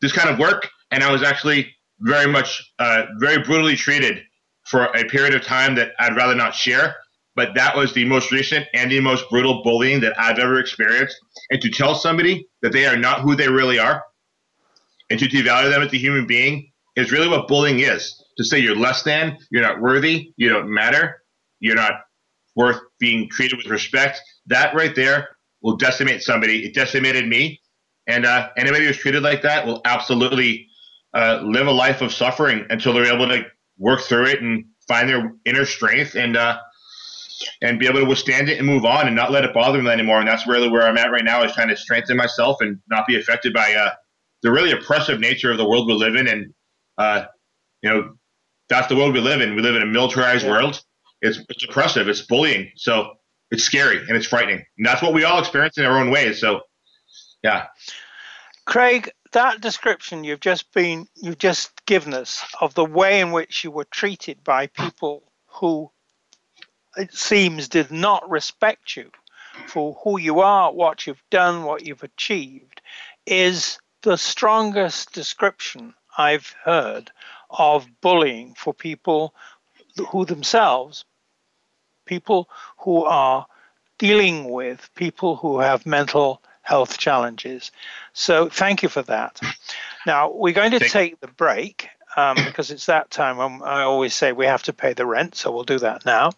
this 0.00 0.12
kind 0.12 0.30
of 0.30 0.38
work, 0.38 0.68
and 0.90 1.02
I 1.02 1.10
was 1.10 1.22
actually 1.22 1.74
very 2.00 2.30
much 2.30 2.72
uh, 2.78 3.04
very 3.18 3.42
brutally 3.42 3.76
treated 3.76 4.22
for 4.64 4.84
a 4.84 5.04
period 5.04 5.34
of 5.34 5.42
time 5.42 5.74
that 5.76 5.92
I'd 5.98 6.16
rather 6.16 6.34
not 6.34 6.54
share. 6.54 6.96
But 7.34 7.54
that 7.54 7.76
was 7.76 7.94
the 7.94 8.04
most 8.04 8.32
recent 8.32 8.66
and 8.74 8.90
the 8.90 8.98
most 9.00 9.30
brutal 9.30 9.62
bullying 9.62 10.00
that 10.00 10.18
I've 10.18 10.40
ever 10.40 10.58
experienced. 10.58 11.16
And 11.50 11.62
to 11.62 11.70
tell 11.70 11.94
somebody 11.94 12.48
that 12.62 12.72
they 12.72 12.84
are 12.84 12.96
not 12.96 13.20
who 13.20 13.36
they 13.36 13.48
really 13.48 13.78
are, 13.78 14.02
and 15.08 15.20
to 15.20 15.26
devalue 15.28 15.70
them 15.70 15.82
as 15.82 15.92
a 15.92 15.96
human 15.98 16.26
being, 16.26 16.70
is 16.96 17.12
really 17.12 17.28
what 17.28 17.46
bullying 17.46 17.78
is. 17.78 18.20
To 18.38 18.44
say 18.44 18.58
you're 18.58 18.76
less 18.76 19.04
than, 19.04 19.38
you're 19.50 19.62
not 19.62 19.80
worthy, 19.80 20.32
you 20.36 20.48
don't 20.48 20.68
matter, 20.68 21.22
you're 21.60 21.76
not 21.76 21.92
worth 22.56 22.80
being 22.98 23.28
treated 23.30 23.56
with 23.56 23.68
respect. 23.68 24.20
That 24.46 24.74
right 24.74 24.94
there 24.94 25.28
will 25.62 25.76
decimate 25.76 26.22
somebody. 26.22 26.66
It 26.66 26.74
decimated 26.74 27.28
me. 27.28 27.60
And 28.08 28.26
uh, 28.26 28.48
anybody 28.56 28.86
who's 28.86 28.96
treated 28.96 29.22
like 29.22 29.42
that 29.42 29.66
will 29.66 29.80
absolutely 29.84 30.68
uh, 31.14 31.40
live 31.44 31.66
a 31.66 31.72
life 31.72 32.00
of 32.00 32.12
suffering 32.12 32.66
until 32.70 32.92
they're 32.92 33.12
able 33.12 33.28
to 33.28 33.44
work 33.78 34.00
through 34.00 34.26
it 34.26 34.42
and 34.42 34.64
find 34.88 35.08
their 35.08 35.32
inner 35.44 35.64
strength 35.64 36.16
and 36.16 36.36
uh, 36.36 36.58
and 37.62 37.78
be 37.78 37.86
able 37.86 38.00
to 38.00 38.06
withstand 38.06 38.48
it 38.48 38.58
and 38.58 38.66
move 38.66 38.84
on 38.84 39.06
and 39.06 39.14
not 39.14 39.30
let 39.30 39.44
it 39.44 39.54
bother 39.54 39.78
them 39.78 39.86
anymore. 39.86 40.18
And 40.18 40.26
that's 40.26 40.46
really 40.46 40.68
where 40.68 40.82
I'm 40.82 40.98
at 40.98 41.12
right 41.12 41.24
now 41.24 41.44
is 41.44 41.52
trying 41.52 41.68
to 41.68 41.76
strengthen 41.76 42.16
myself 42.16 42.56
and 42.60 42.80
not 42.88 43.06
be 43.06 43.16
affected 43.16 43.52
by 43.52 43.74
uh, 43.74 43.90
the 44.42 44.50
really 44.50 44.72
oppressive 44.72 45.20
nature 45.20 45.52
of 45.52 45.58
the 45.58 45.68
world 45.68 45.86
we 45.86 45.94
live 45.94 46.16
in. 46.16 46.26
And 46.26 46.54
uh, 46.96 47.26
you 47.82 47.90
know, 47.90 48.14
that's 48.68 48.88
the 48.88 48.96
world 48.96 49.14
we 49.14 49.20
live 49.20 49.40
in. 49.40 49.54
We 49.54 49.62
live 49.62 49.76
in 49.76 49.82
a 49.82 49.86
militarized 49.86 50.44
yeah. 50.44 50.50
world. 50.50 50.82
It's 51.20 51.38
it's 51.48 51.64
oppressive. 51.64 52.08
It's 52.08 52.22
bullying. 52.22 52.70
So 52.76 53.12
it's 53.50 53.62
scary 53.62 53.98
and 53.98 54.16
it's 54.16 54.26
frightening. 54.26 54.64
And 54.76 54.86
that's 54.86 55.02
what 55.02 55.12
we 55.12 55.24
all 55.24 55.38
experience 55.38 55.78
in 55.78 55.84
our 55.84 55.98
own 55.98 56.10
ways. 56.10 56.40
So, 56.40 56.60
yeah. 57.42 57.66
Craig, 58.64 59.10
that 59.32 59.60
description 59.60 60.24
you've 60.24 60.40
just 60.40 60.72
been 60.72 61.06
you've 61.14 61.38
just 61.38 61.84
given 61.86 62.14
us 62.14 62.44
of 62.60 62.74
the 62.74 62.84
way 62.84 63.20
in 63.20 63.32
which 63.32 63.64
you 63.64 63.70
were 63.70 63.84
treated 63.84 64.42
by 64.44 64.66
people 64.66 65.22
who 65.46 65.90
it 66.96 67.12
seems 67.14 67.68
did 67.68 67.90
not 67.90 68.28
respect 68.28 68.96
you 68.96 69.10
for 69.66 69.94
who 70.04 70.18
you 70.18 70.40
are, 70.40 70.72
what 70.72 71.06
you've 71.06 71.22
done, 71.30 71.64
what 71.64 71.84
you've 71.84 72.02
achieved 72.02 72.80
is 73.26 73.78
the 74.02 74.16
strongest 74.16 75.12
description 75.12 75.94
I've 76.16 76.54
heard 76.64 77.10
of 77.50 77.88
bullying 78.00 78.54
for 78.54 78.74
people 78.74 79.34
who 80.10 80.24
themselves 80.24 81.04
people 82.08 82.48
who 82.78 83.04
are 83.04 83.46
dealing 83.98 84.50
with 84.50 84.90
people 84.94 85.36
who 85.36 85.60
have 85.60 85.86
mental 85.86 86.42
health 86.68 86.98
challenges. 86.98 87.72
So 88.12 88.50
thank 88.50 88.82
you 88.82 88.90
for 88.90 89.00
that. 89.02 89.40
Now 90.06 90.30
we're 90.30 90.52
going 90.52 90.72
to 90.72 90.80
take 90.80 91.18
the 91.20 91.28
break 91.28 91.88
um, 92.14 92.36
because 92.44 92.70
it's 92.70 92.84
that 92.86 93.10
time 93.10 93.38
when 93.38 93.62
I 93.62 93.84
always 93.84 94.14
say 94.14 94.32
we 94.32 94.44
have 94.44 94.64
to 94.64 94.74
pay 94.74 94.92
the 94.92 95.06
rent, 95.06 95.34
so 95.34 95.50
we'll 95.50 95.64
do 95.64 95.78
that 95.78 96.04
now. 96.04 96.32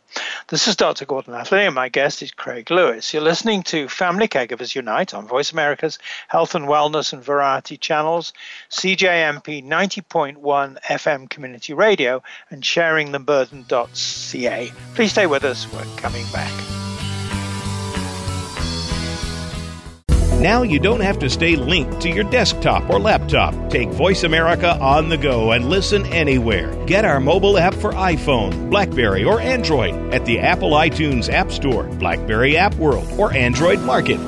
This 0.46 0.68
is 0.68 0.76
Dr. 0.76 1.04
Gordon 1.04 1.34
Atherley, 1.34 1.66
and 1.66 1.74
my 1.74 1.88
guest 1.88 2.22
is 2.22 2.30
Craig 2.30 2.70
Lewis. 2.70 3.12
You're 3.12 3.24
listening 3.24 3.64
to 3.64 3.88
Family 3.88 4.28
Caregivers 4.28 4.76
Unite 4.76 5.14
on 5.14 5.26
Voice 5.26 5.50
America's 5.50 5.98
Health 6.28 6.54
and 6.54 6.66
Wellness 6.66 7.12
and 7.12 7.24
Variety 7.24 7.76
channels, 7.76 8.32
CJMP 8.70 9.66
90.1 9.66 10.80
FM 10.82 11.28
Community 11.28 11.72
Radio, 11.72 12.22
and 12.50 12.62
sharingtheburden.ca. 12.62 14.72
Please 14.94 15.10
stay 15.10 15.26
with 15.26 15.42
us. 15.42 15.66
We're 15.72 15.82
coming 15.96 16.26
back. 16.32 16.89
Now 20.40 20.62
you 20.62 20.78
don't 20.78 21.00
have 21.00 21.18
to 21.18 21.28
stay 21.28 21.54
linked 21.54 22.00
to 22.00 22.08
your 22.08 22.24
desktop 22.24 22.88
or 22.88 22.98
laptop. 22.98 23.52
Take 23.68 23.90
Voice 23.90 24.22
America 24.22 24.74
on 24.80 25.10
the 25.10 25.18
go 25.18 25.52
and 25.52 25.68
listen 25.68 26.06
anywhere. 26.06 26.74
Get 26.86 27.04
our 27.04 27.20
mobile 27.20 27.58
app 27.58 27.74
for 27.74 27.92
iPhone, 27.92 28.70
Blackberry, 28.70 29.22
or 29.22 29.38
Android 29.38 30.14
at 30.14 30.24
the 30.24 30.38
Apple 30.38 30.70
iTunes 30.70 31.30
App 31.30 31.52
Store, 31.52 31.84
Blackberry 31.98 32.56
App 32.56 32.74
World, 32.76 33.06
or 33.18 33.34
Android 33.34 33.80
Market. 33.80 34.18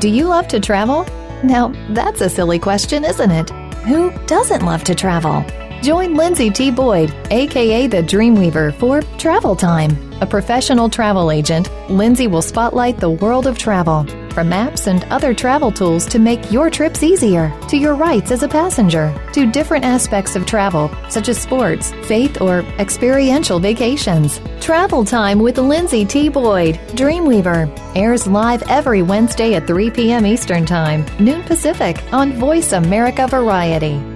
Do 0.00 0.08
you 0.08 0.26
love 0.26 0.48
to 0.48 0.58
travel? 0.58 1.04
Now, 1.44 1.68
that's 1.90 2.20
a 2.20 2.28
silly 2.28 2.58
question, 2.58 3.04
isn't 3.04 3.30
it? 3.30 3.50
Who 3.86 4.10
doesn't 4.26 4.64
love 4.64 4.82
to 4.84 4.96
travel? 4.96 5.44
Join 5.80 6.16
Lindsay 6.16 6.50
T. 6.50 6.72
Boyd, 6.72 7.14
aka 7.30 7.86
the 7.86 8.02
Dreamweaver, 8.02 8.74
for 8.80 9.02
Travel 9.16 9.54
Time. 9.54 9.96
A 10.20 10.26
professional 10.26 10.90
travel 10.90 11.30
agent, 11.30 11.70
Lindsay 11.88 12.26
will 12.26 12.42
spotlight 12.42 12.98
the 12.98 13.10
world 13.10 13.46
of 13.46 13.58
travel, 13.58 14.04
from 14.36 14.50
maps 14.50 14.86
and 14.86 15.02
other 15.04 15.32
travel 15.32 15.72
tools 15.72 16.04
to 16.04 16.18
make 16.18 16.52
your 16.52 16.68
trips 16.68 17.02
easier, 17.02 17.50
to 17.68 17.78
your 17.78 17.94
rights 17.94 18.30
as 18.30 18.42
a 18.42 18.48
passenger, 18.48 19.18
to 19.32 19.50
different 19.50 19.82
aspects 19.82 20.36
of 20.36 20.44
travel, 20.44 20.90
such 21.08 21.30
as 21.30 21.38
sports, 21.38 21.92
faith, 22.02 22.42
or 22.42 22.58
experiential 22.78 23.58
vacations. 23.58 24.38
Travel 24.60 25.06
Time 25.06 25.38
with 25.38 25.56
Lindsay 25.56 26.04
T. 26.04 26.28
Boyd, 26.28 26.74
Dreamweaver, 27.00 27.66
airs 27.96 28.26
live 28.26 28.62
every 28.64 29.00
Wednesday 29.00 29.54
at 29.54 29.66
3 29.66 29.90
p.m. 29.90 30.26
Eastern 30.26 30.66
Time, 30.66 31.06
noon 31.18 31.42
Pacific, 31.44 31.96
on 32.12 32.34
Voice 32.34 32.72
America 32.72 33.26
Variety. 33.26 34.15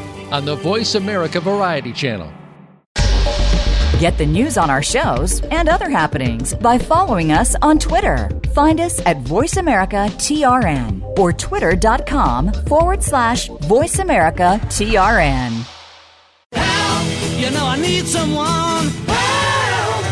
on 0.31 0.45
the 0.45 0.55
Voice 0.55 0.95
America 0.95 1.39
Variety 1.39 1.93
Channel. 1.93 2.33
Get 3.99 4.17
the 4.17 4.25
news 4.25 4.57
on 4.57 4.71
our 4.71 4.81
shows 4.81 5.41
and 5.51 5.69
other 5.69 5.87
happenings 5.87 6.55
by 6.55 6.79
following 6.79 7.31
us 7.31 7.55
on 7.61 7.77
Twitter. 7.77 8.31
Find 8.55 8.81
us 8.81 8.99
at 9.05 9.17
VoiceAmericaTRN 9.17 11.19
or 11.19 11.31
twitter.com 11.31 12.51
forward 12.65 13.03
slash 13.03 13.47
VoiceAmericaTRN. 13.49 15.67
Help! 16.51 17.05
You 17.39 17.51
know 17.51 17.67
I 17.67 17.77
need 17.79 18.07
someone. 18.07 18.87
Help! 19.05 20.05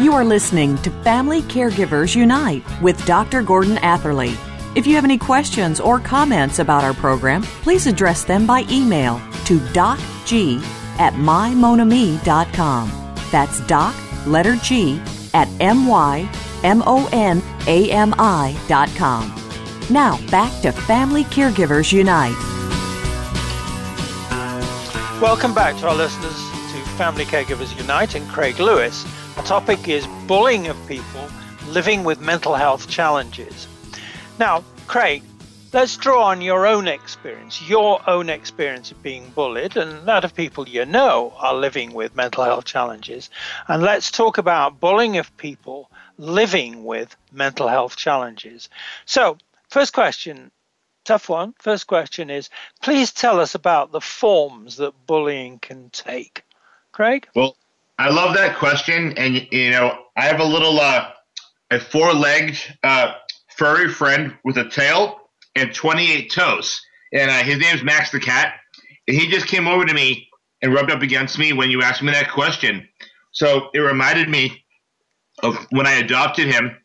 You 0.00 0.12
are 0.12 0.24
listening 0.24 0.78
to 0.82 0.90
Family 1.02 1.42
Caregivers 1.42 2.14
Unite 2.14 2.62
with 2.80 3.04
Dr. 3.04 3.42
Gordon 3.42 3.78
Atherley. 3.78 4.36
If 4.74 4.88
you 4.88 4.96
have 4.96 5.04
any 5.04 5.18
questions 5.18 5.78
or 5.78 6.00
comments 6.00 6.58
about 6.58 6.82
our 6.82 6.94
program, 6.94 7.42
please 7.62 7.86
address 7.86 8.24
them 8.24 8.44
by 8.44 8.64
email 8.68 9.20
to 9.44 9.60
docg 9.72 10.60
at 10.98 11.14
mymonami.com. 11.14 13.14
That's 13.30 13.60
doc, 13.68 13.94
letter 14.26 14.56
G, 14.56 15.00
at 15.32 15.46
M-Y-M-O-N-A-M-I.com. 15.60 16.30
Now, 19.90 20.30
back 20.30 20.62
to 20.62 20.72
Family 20.72 21.24
Caregivers 21.24 21.92
Unite. 21.92 22.34
Welcome 25.20 25.52
back 25.54 25.76
to 25.78 25.88
our 25.88 25.94
listeners 25.94 26.34
to 26.72 26.80
Family 26.96 27.26
Caregivers 27.26 27.78
Unite 27.78 28.16
and 28.16 28.28
Craig 28.28 28.58
Lewis. 28.58 29.06
Our 29.36 29.44
topic 29.44 29.86
is 29.86 30.04
bullying 30.26 30.66
of 30.66 30.76
people 30.88 31.28
living 31.68 32.02
with 32.02 32.20
mental 32.20 32.54
health 32.54 32.88
challenges. 32.88 33.68
Now, 34.38 34.64
Craig, 34.88 35.22
let's 35.72 35.96
draw 35.96 36.24
on 36.24 36.40
your 36.40 36.66
own 36.66 36.88
experience, 36.88 37.62
your 37.68 38.00
own 38.08 38.28
experience 38.28 38.90
of 38.90 39.00
being 39.00 39.30
bullied, 39.30 39.76
and 39.76 40.08
that 40.08 40.24
of 40.24 40.34
people 40.34 40.68
you 40.68 40.84
know 40.84 41.32
are 41.38 41.54
living 41.54 41.92
with 41.92 42.16
mental 42.16 42.42
health 42.42 42.64
challenges. 42.64 43.30
And 43.68 43.82
let's 43.82 44.10
talk 44.10 44.38
about 44.38 44.80
bullying 44.80 45.18
of 45.18 45.36
people 45.36 45.88
living 46.18 46.84
with 46.84 47.14
mental 47.32 47.68
health 47.68 47.96
challenges. 47.96 48.68
So, 49.04 49.38
first 49.68 49.92
question, 49.92 50.50
tough 51.04 51.28
one. 51.28 51.54
First 51.58 51.86
question 51.86 52.28
is 52.28 52.50
please 52.82 53.12
tell 53.12 53.38
us 53.40 53.54
about 53.54 53.92
the 53.92 54.00
forms 54.00 54.78
that 54.78 55.06
bullying 55.06 55.60
can 55.60 55.90
take. 55.90 56.42
Craig? 56.90 57.28
Well, 57.36 57.56
I 57.98 58.10
love 58.10 58.34
that 58.34 58.56
question. 58.56 59.16
And, 59.16 59.46
you 59.52 59.70
know, 59.70 60.06
I 60.16 60.24
have 60.24 60.40
a 60.40 60.44
little, 60.44 60.80
uh, 60.80 61.10
a 61.70 61.78
four 61.78 62.12
legged, 62.12 62.58
uh, 62.82 63.14
furry 63.56 63.88
friend 63.88 64.36
with 64.44 64.58
a 64.58 64.68
tail 64.68 65.20
and 65.54 65.74
28 65.74 66.30
toes. 66.30 66.80
And 67.12 67.30
uh, 67.30 67.42
his 67.42 67.58
name's 67.58 67.82
Max 67.82 68.10
the 68.10 68.20
cat. 68.20 68.54
And 69.06 69.16
he 69.16 69.28
just 69.28 69.46
came 69.46 69.68
over 69.68 69.84
to 69.84 69.94
me 69.94 70.28
and 70.62 70.72
rubbed 70.72 70.90
up 70.90 71.02
against 71.02 71.38
me 71.38 71.52
when 71.52 71.70
you 71.70 71.82
asked 71.82 72.02
me 72.02 72.10
that 72.12 72.30
question. 72.32 72.88
So 73.32 73.68
it 73.74 73.80
reminded 73.80 74.28
me 74.28 74.64
of 75.42 75.56
when 75.70 75.86
I 75.86 75.94
adopted 75.94 76.46
him 76.46 76.76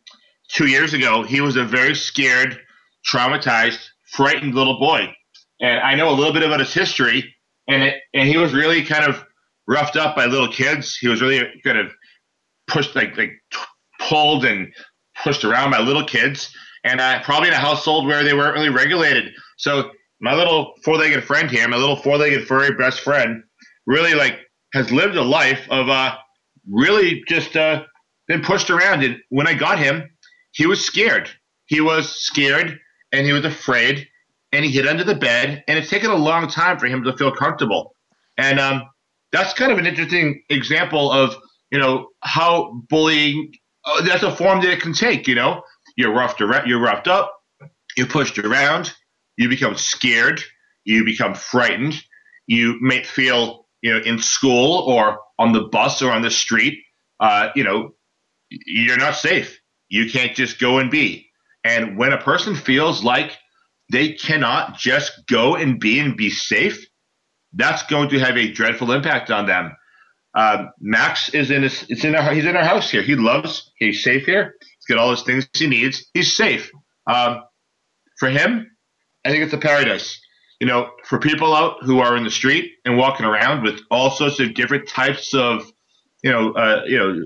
two 0.48 0.66
years 0.66 0.92
ago. 0.94 1.22
He 1.22 1.40
was 1.40 1.56
a 1.56 1.64
very 1.64 1.94
scared, 1.94 2.58
traumatized, 3.06 3.80
frightened 4.06 4.54
little 4.54 4.78
boy. 4.78 5.14
And 5.60 5.80
I 5.80 5.94
know 5.94 6.10
a 6.10 6.14
little 6.14 6.32
bit 6.32 6.42
about 6.42 6.60
his 6.60 6.72
history. 6.72 7.34
And, 7.68 7.82
it, 7.82 8.02
and 8.14 8.28
he 8.28 8.36
was 8.36 8.52
really 8.52 8.84
kind 8.84 9.04
of 9.04 9.24
roughed 9.66 9.96
up 9.96 10.16
by 10.16 10.26
little 10.26 10.50
kids. 10.50 10.96
He 10.96 11.08
was 11.08 11.22
really 11.22 11.60
kind 11.64 11.78
of 11.78 11.92
pushed, 12.66 12.94
like, 12.94 13.16
like 13.16 13.32
pulled 14.00 14.44
and 14.44 14.72
pushed 15.22 15.44
around 15.44 15.70
by 15.70 15.80
little 15.80 16.04
kids 16.04 16.54
and 16.84 17.00
uh, 17.00 17.22
probably 17.22 17.48
in 17.48 17.54
a 17.54 17.58
household 17.58 18.06
where 18.06 18.24
they 18.24 18.34
weren't 18.34 18.54
really 18.54 18.70
regulated. 18.70 19.32
So 19.58 19.90
my 20.20 20.34
little 20.34 20.74
four-legged 20.84 21.24
friend 21.24 21.50
here, 21.50 21.66
my 21.68 21.76
little 21.76 21.96
four-legged 21.96 22.46
furry 22.46 22.74
best 22.74 23.00
friend, 23.00 23.42
really 23.86 24.14
like 24.14 24.38
has 24.72 24.90
lived 24.90 25.16
a 25.16 25.22
life 25.22 25.66
of 25.70 25.88
uh, 25.88 26.16
really 26.70 27.22
just 27.26 27.56
uh, 27.56 27.84
been 28.28 28.42
pushed 28.42 28.70
around. 28.70 29.02
And 29.02 29.16
when 29.30 29.46
I 29.46 29.54
got 29.54 29.78
him, 29.78 30.08
he 30.52 30.66
was 30.66 30.84
scared. 30.84 31.30
He 31.66 31.80
was 31.80 32.20
scared 32.22 32.78
and 33.12 33.26
he 33.26 33.32
was 33.32 33.44
afraid, 33.44 34.06
and 34.52 34.64
he 34.64 34.70
hid 34.70 34.86
under 34.86 35.04
the 35.04 35.14
bed. 35.14 35.64
And 35.66 35.78
it's 35.78 35.90
taken 35.90 36.10
a 36.10 36.16
long 36.16 36.48
time 36.48 36.78
for 36.78 36.86
him 36.86 37.02
to 37.04 37.16
feel 37.16 37.32
comfortable. 37.32 37.94
And 38.36 38.60
um, 38.60 38.82
that's 39.32 39.52
kind 39.54 39.72
of 39.72 39.78
an 39.78 39.86
interesting 39.86 40.42
example 40.48 41.10
of 41.10 41.34
you 41.70 41.78
know 41.78 42.08
how 42.22 42.82
bullying. 42.88 43.52
Uh, 43.84 44.02
that's 44.02 44.22
a 44.22 44.34
form 44.34 44.60
that 44.60 44.70
it 44.70 44.80
can 44.80 44.92
take. 44.92 45.26
You 45.26 45.34
know, 45.34 45.62
you're 45.96 46.12
roughed 46.12 46.40
around, 46.40 46.68
you're 46.68 46.80
roughed 46.80 47.08
up, 47.08 47.32
you're 47.96 48.06
pushed 48.06 48.38
around, 48.38 48.92
you 49.36 49.48
become 49.48 49.74
scared, 49.76 50.42
you 50.84 51.04
become 51.04 51.34
frightened, 51.34 51.94
you 52.46 52.76
may 52.80 53.02
feel, 53.02 53.66
you 53.82 53.92
know, 53.92 54.00
in 54.04 54.18
school 54.18 54.84
or 54.86 55.20
on 55.38 55.52
the 55.52 55.62
bus 55.62 56.02
or 56.02 56.12
on 56.12 56.22
the 56.22 56.30
street, 56.30 56.78
uh, 57.20 57.48
you 57.54 57.64
know, 57.64 57.94
you're 58.50 58.98
not 58.98 59.16
safe. 59.16 59.60
You 59.88 60.10
can't 60.10 60.34
just 60.34 60.58
go 60.58 60.78
and 60.78 60.90
be. 60.90 61.28
And 61.64 61.96
when 61.96 62.12
a 62.12 62.18
person 62.18 62.54
feels 62.54 63.04
like 63.04 63.36
they 63.90 64.12
cannot 64.12 64.76
just 64.76 65.26
go 65.28 65.56
and 65.56 65.78
be 65.78 65.98
and 65.98 66.16
be 66.16 66.30
safe, 66.30 66.86
that's 67.52 67.82
going 67.84 68.10
to 68.10 68.18
have 68.18 68.36
a 68.36 68.52
dreadful 68.52 68.92
impact 68.92 69.30
on 69.30 69.46
them. 69.46 69.72
Uh, 70.34 70.66
Max 70.80 71.28
is 71.30 71.50
in 71.50 71.62
his, 71.62 71.84
it's 71.88 72.04
in 72.04 72.14
he's 72.34 72.44
in 72.44 72.56
our 72.56 72.64
house 72.64 72.90
here. 72.90 73.02
He 73.02 73.16
loves, 73.16 73.70
he's 73.76 74.02
safe 74.02 74.26
here. 74.26 74.54
He's 74.60 74.86
got 74.88 74.98
all 74.98 75.10
his 75.10 75.22
things 75.22 75.48
he 75.54 75.66
needs. 75.66 76.08
He's 76.14 76.36
safe. 76.36 76.70
Um, 77.06 77.42
for 78.18 78.28
him, 78.28 78.70
I 79.24 79.30
think 79.30 79.44
it's 79.44 79.52
a 79.52 79.58
paradise. 79.58 80.20
You 80.60 80.66
know, 80.66 80.90
for 81.04 81.18
people 81.18 81.54
out 81.54 81.76
who 81.82 82.00
are 82.00 82.16
in 82.16 82.24
the 82.24 82.30
street 82.30 82.72
and 82.84 82.96
walking 82.96 83.24
around 83.26 83.62
with 83.62 83.80
all 83.90 84.10
sorts 84.10 84.38
of 84.40 84.54
different 84.54 84.88
types 84.88 85.32
of, 85.32 85.70
you 86.22 86.30
know, 86.30 86.52
uh, 86.52 86.82
you 86.86 86.98
know, 86.98 87.24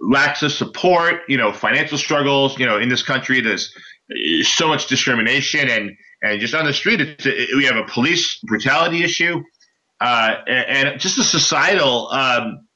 lacks 0.00 0.42
of 0.42 0.50
support, 0.50 1.20
you 1.28 1.36
know, 1.36 1.52
financial 1.52 1.96
struggles. 1.96 2.58
You 2.58 2.66
know, 2.66 2.78
in 2.78 2.88
this 2.88 3.04
country, 3.04 3.40
there's 3.40 3.72
so 4.42 4.66
much 4.66 4.88
discrimination 4.88 5.68
and 5.70 5.92
and 6.22 6.40
just 6.40 6.54
on 6.54 6.64
the 6.64 6.72
street, 6.72 7.00
it, 7.00 7.56
we 7.56 7.64
have 7.64 7.76
a 7.76 7.84
police 7.84 8.38
brutality 8.44 9.04
issue 9.04 9.42
uh, 10.00 10.36
and, 10.46 11.00
just 11.00 11.18
a 11.18 11.24
societal, 11.24 12.08
um, 12.08 12.66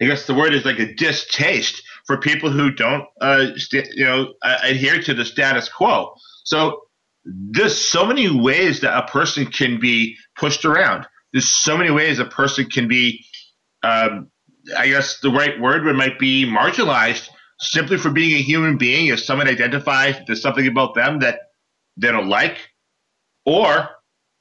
I 0.00 0.04
guess 0.04 0.26
the 0.26 0.34
word 0.34 0.54
is 0.54 0.64
like 0.64 0.78
a 0.78 0.94
distaste 0.94 1.82
for 2.06 2.18
people 2.18 2.50
who 2.50 2.70
don't, 2.70 3.04
uh, 3.20 3.46
st- 3.56 3.94
you 3.94 4.04
know, 4.04 4.34
uh, 4.42 4.58
adhere 4.62 5.02
to 5.02 5.14
the 5.14 5.24
status 5.24 5.68
quo. 5.68 6.14
So 6.44 6.82
there's 7.24 7.76
so 7.76 8.06
many 8.06 8.30
ways 8.30 8.80
that 8.80 8.96
a 8.96 9.06
person 9.08 9.46
can 9.46 9.80
be 9.80 10.16
pushed 10.36 10.64
around. 10.64 11.06
There's 11.32 11.48
so 11.48 11.76
many 11.76 11.90
ways 11.90 12.18
a 12.18 12.24
person 12.24 12.66
can 12.70 12.86
be, 12.86 13.24
um, 13.82 14.30
I 14.76 14.88
guess 14.88 15.18
the 15.20 15.30
right 15.30 15.60
word 15.60 15.84
would 15.84 15.96
might 15.96 16.18
be 16.18 16.46
marginalized 16.46 17.28
simply 17.58 17.98
for 17.98 18.10
being 18.10 18.36
a 18.36 18.42
human 18.42 18.76
being. 18.76 19.08
If 19.08 19.20
someone 19.20 19.48
identifies 19.48 20.16
there's 20.26 20.42
something 20.42 20.66
about 20.66 20.94
them 20.94 21.20
that 21.20 21.40
they 21.96 22.12
don't 22.12 22.28
like, 22.28 22.58
or 23.44 23.88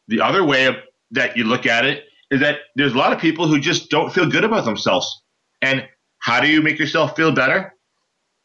the 0.08 0.22
other 0.22 0.44
way 0.44 0.66
of 0.66 0.76
that 1.12 1.38
you 1.38 1.44
look 1.44 1.66
at 1.66 1.86
it 1.86 2.04
is 2.32 2.40
that 2.42 2.60
there's 2.76 2.94
a 2.94 2.98
lot 2.98 3.14
of 3.14 3.20
people 3.20 3.48
who 3.48 3.60
just 3.60 3.90
don't 3.90 4.12
feel 4.12 4.30
good 4.30 4.44
about 4.44 4.66
themselves. 4.66 5.24
And 5.62 5.88
how 6.20 6.42
do 6.42 6.48
you 6.48 6.62
make 6.62 6.80
yourself 6.80 7.16
feel 7.16 7.32
better? 7.32 7.74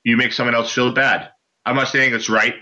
You 0.05 0.16
make 0.16 0.33
someone 0.33 0.55
else 0.55 0.73
feel 0.73 0.92
bad. 0.92 1.31
I'm 1.64 1.77
not 1.77 1.88
saying 1.88 2.14
it's 2.14 2.29
right. 2.29 2.55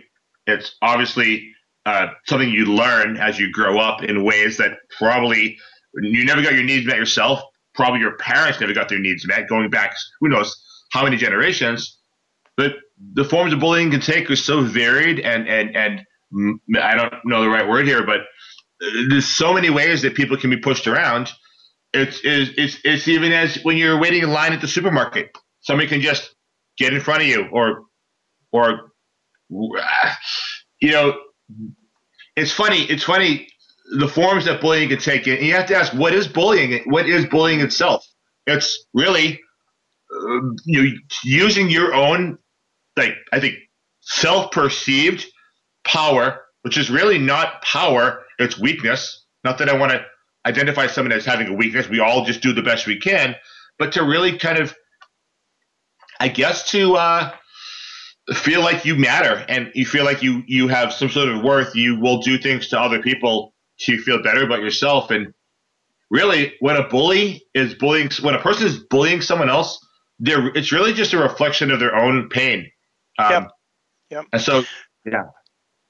It's 0.46 0.76
obviously 0.82 1.52
uh, 1.86 2.08
something 2.26 2.48
you 2.48 2.66
learn 2.66 3.16
as 3.16 3.38
you 3.38 3.50
grow 3.52 3.78
up 3.78 4.02
in 4.02 4.24
ways 4.24 4.56
that 4.58 4.72
probably 4.98 5.58
you 5.94 6.24
never 6.24 6.42
got 6.42 6.54
your 6.54 6.64
needs 6.64 6.86
met 6.86 6.96
yourself. 6.96 7.40
Probably 7.74 8.00
your 8.00 8.16
parents 8.16 8.60
never 8.60 8.74
got 8.74 8.88
their 8.88 8.98
needs 8.98 9.26
met, 9.26 9.48
going 9.48 9.70
back 9.70 9.94
who 10.20 10.28
knows 10.28 10.54
how 10.92 11.04
many 11.04 11.16
generations. 11.16 11.98
But 12.56 12.72
the 13.14 13.24
forms 13.24 13.52
of 13.52 13.60
bullying 13.60 13.90
can 13.90 14.00
take 14.00 14.30
are 14.30 14.36
so 14.36 14.62
varied 14.62 15.20
and 15.20 15.48
and 15.48 15.76
and 15.76 16.00
I 16.80 16.94
don't 16.94 17.14
know 17.24 17.42
the 17.42 17.48
right 17.48 17.66
word 17.66 17.86
here, 17.86 18.04
but 18.04 18.20
there's 19.08 19.26
so 19.26 19.52
many 19.52 19.70
ways 19.70 20.02
that 20.02 20.14
people 20.14 20.36
can 20.36 20.50
be 20.50 20.56
pushed 20.56 20.86
around. 20.86 21.30
It's, 21.92 22.20
it's, 22.22 22.50
it's, 22.56 22.78
it's 22.84 23.08
even 23.08 23.32
as 23.32 23.56
when 23.62 23.76
you're 23.76 23.98
waiting 23.98 24.22
in 24.22 24.30
line 24.30 24.52
at 24.52 24.60
the 24.60 24.68
supermarket, 24.68 25.36
somebody 25.60 25.88
can 25.88 26.00
just 26.00 26.34
get 26.76 26.92
in 26.92 27.00
front 27.00 27.22
of 27.22 27.28
you 27.28 27.48
or, 27.52 27.84
or, 28.52 28.92
you 30.80 30.92
know, 30.92 31.18
it's 32.36 32.52
funny. 32.52 32.82
It's 32.82 33.02
funny 33.02 33.48
the 33.98 34.08
forms 34.08 34.44
that 34.44 34.60
bullying 34.60 34.90
can 34.90 34.98
take. 34.98 35.26
And 35.26 35.40
you 35.40 35.54
have 35.54 35.66
to 35.66 35.76
ask, 35.76 35.92
what 35.94 36.14
is 36.14 36.28
bullying? 36.28 36.82
What 36.90 37.08
is 37.08 37.26
bullying 37.26 37.60
itself? 37.60 38.06
It's 38.46 38.86
really 38.94 39.40
uh, 40.14 40.40
you 40.64 40.82
know, 40.82 40.90
using 41.24 41.68
your 41.70 41.94
own, 41.94 42.38
like 42.96 43.14
I 43.32 43.40
think, 43.40 43.54
self-perceived 44.00 45.24
power, 45.84 46.42
which 46.62 46.78
is 46.78 46.90
really 46.90 47.18
not 47.18 47.62
power 47.62 48.24
it's 48.38 48.58
weakness. 48.58 49.24
Not 49.44 49.58
that 49.58 49.68
I 49.68 49.76
want 49.76 49.92
to 49.92 50.04
identify 50.46 50.86
someone 50.86 51.12
as 51.12 51.24
having 51.24 51.48
a 51.48 51.54
weakness. 51.54 51.88
We 51.88 52.00
all 52.00 52.24
just 52.24 52.40
do 52.40 52.52
the 52.52 52.62
best 52.62 52.86
we 52.86 52.98
can, 52.98 53.36
but 53.78 53.92
to 53.92 54.04
really 54.04 54.38
kind 54.38 54.58
of, 54.58 54.74
I 56.20 56.28
guess, 56.28 56.70
to 56.70 56.96
uh, 56.96 57.32
feel 58.34 58.60
like 58.60 58.84
you 58.84 58.96
matter 58.96 59.44
and 59.48 59.70
you 59.74 59.86
feel 59.86 60.04
like 60.04 60.22
you 60.22 60.42
you 60.46 60.68
have 60.68 60.92
some 60.92 61.08
sort 61.08 61.28
of 61.28 61.42
worth. 61.42 61.74
You 61.74 61.98
will 62.00 62.18
do 62.18 62.38
things 62.38 62.68
to 62.68 62.80
other 62.80 63.00
people 63.00 63.54
to 63.80 63.98
feel 63.98 64.22
better 64.22 64.44
about 64.44 64.60
yourself. 64.60 65.10
And 65.10 65.32
really, 66.10 66.54
when 66.60 66.76
a 66.76 66.88
bully 66.88 67.44
is 67.54 67.74
bullying, 67.74 68.10
when 68.22 68.34
a 68.34 68.40
person 68.40 68.66
is 68.66 68.78
bullying 68.78 69.20
someone 69.20 69.48
else, 69.48 69.84
they're, 70.18 70.48
it's 70.48 70.72
really 70.72 70.92
just 70.92 71.12
a 71.12 71.18
reflection 71.18 71.70
of 71.70 71.80
their 71.80 71.94
own 71.94 72.28
pain. 72.28 72.70
Um, 73.18 73.30
Yep. 73.30 73.50
Yep. 74.10 74.24
And 74.32 74.42
so, 74.42 74.64
yeah. 75.04 75.24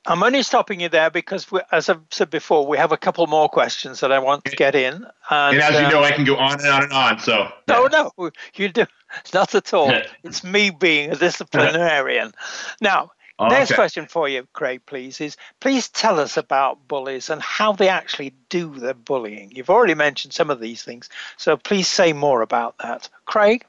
I'm 0.09 0.23
only 0.23 0.43
stopping 0.43 0.81
you 0.81 0.89
there 0.89 1.11
because, 1.11 1.51
we, 1.53 1.61
as 1.71 1.89
I've 1.89 2.01
said 2.11 2.31
before, 2.31 2.67
we 2.67 2.79
have 2.79 2.93
a 2.93 2.97
couple 2.97 3.27
more 3.27 3.49
questions 3.49 4.01
that 4.01 4.11
I 4.11 4.19
want 4.19 4.45
to 4.47 4.57
get 4.57 4.75
in. 4.75 4.95
And, 5.31 5.57
And 5.57 5.59
as 5.63 5.79
you 5.79 5.87
uh, 5.87 5.91
know, 5.91 6.03
I 6.03 6.13
can 6.13 6.25
go 6.25 6.37
on 6.37 6.59
and 6.61 6.69
on 6.69 6.83
and 6.85 6.93
on. 6.93 7.19
So, 7.19 7.49
No, 7.69 7.87
no, 7.87 8.31
you 8.55 8.71
do 8.71 8.87
not 9.35 9.55
at 9.55 9.75
all. 9.75 9.93
It's 10.25 10.43
me 10.43 10.71
being 10.71 11.13
a 11.13 11.17
disciplinarian. 11.17 12.33
Now, 12.81 13.13
Oh, 13.41 13.47
next 13.47 13.71
okay. 13.71 13.77
question 13.77 14.07
for 14.07 14.29
you, 14.29 14.49
Craig, 14.53 14.81
please, 14.85 15.21
is 15.21 15.37
please 15.61 15.89
tell 15.89 16.19
us 16.19 16.37
about 16.37 16.89
bullies 16.89 17.31
and 17.31 17.41
how 17.41 17.73
they 17.73 17.89
actually 17.89 18.35
do 18.49 18.75
their 18.81 18.95
bullying. 18.95 19.53
You've 19.55 19.71
already 19.71 19.95
mentioned 19.95 20.35
some 20.35 20.51
of 20.51 20.59
these 20.59 20.83
things, 20.83 21.09
so 21.37 21.57
please 21.57 21.87
say 21.87 22.13
more 22.13 22.43
about 22.43 22.77
that. 22.79 23.09
Craig? 23.27 23.65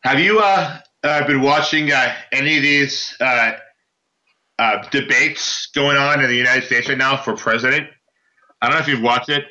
Have 0.00 0.20
you 0.20 0.40
uh, 0.40 0.80
uh, 1.04 1.26
been 1.26 1.40
watching 1.40 1.90
uh, 1.90 2.14
any 2.32 2.56
of 2.58 2.62
these 2.62 3.16
uh, 3.18 3.52
uh, 4.58 4.82
debates 4.90 5.68
going 5.74 5.96
on 5.96 6.20
in 6.20 6.28
the 6.28 6.36
United 6.36 6.64
States 6.64 6.88
right 6.88 6.98
now 6.98 7.16
for 7.16 7.36
president? 7.36 7.88
I 8.60 8.66
don't 8.66 8.76
know 8.76 8.82
if 8.82 8.88
you've 8.88 9.02
watched 9.02 9.28
it. 9.28 9.44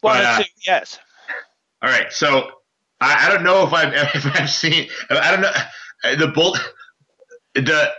One 0.00 0.18
But, 0.18 0.24
uh, 0.24 0.44
yes. 0.66 0.98
All 1.82 1.88
right, 1.88 2.12
so 2.12 2.50
I, 3.00 3.26
I 3.26 3.32
don't 3.32 3.42
know 3.42 3.66
if 3.66 3.72
I've 3.72 3.92
if 4.14 4.26
I've 4.26 4.50
seen 4.50 4.88
I 5.10 5.30
don't 5.30 5.40
know 5.40 5.52
uh, 6.04 6.16
the 6.16 6.28
bull 6.28 6.56
the 7.54 7.92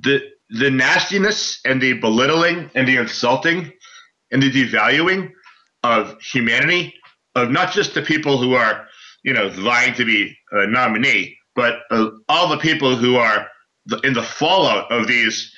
the 0.00 0.20
the 0.50 0.70
nastiness 0.70 1.60
and 1.64 1.80
the 1.80 1.94
belittling 1.94 2.70
and 2.74 2.86
the 2.86 2.96
insulting 2.96 3.72
and 4.30 4.42
the 4.42 4.50
devaluing 4.50 5.30
of 5.82 6.20
humanity 6.20 6.94
of 7.34 7.50
not 7.50 7.72
just 7.72 7.94
the 7.94 8.02
people 8.02 8.38
who 8.38 8.54
are 8.54 8.86
you 9.22 9.32
know 9.32 9.48
vying 9.50 9.94
to 9.94 10.04
be 10.04 10.36
a 10.52 10.66
nominee, 10.66 11.36
but 11.54 11.80
uh, 11.90 12.10
all 12.28 12.48
the 12.48 12.58
people 12.58 12.96
who 12.96 13.16
are 13.16 13.48
in 14.02 14.14
the 14.14 14.22
fallout 14.22 14.90
of 14.90 15.06
these. 15.06 15.52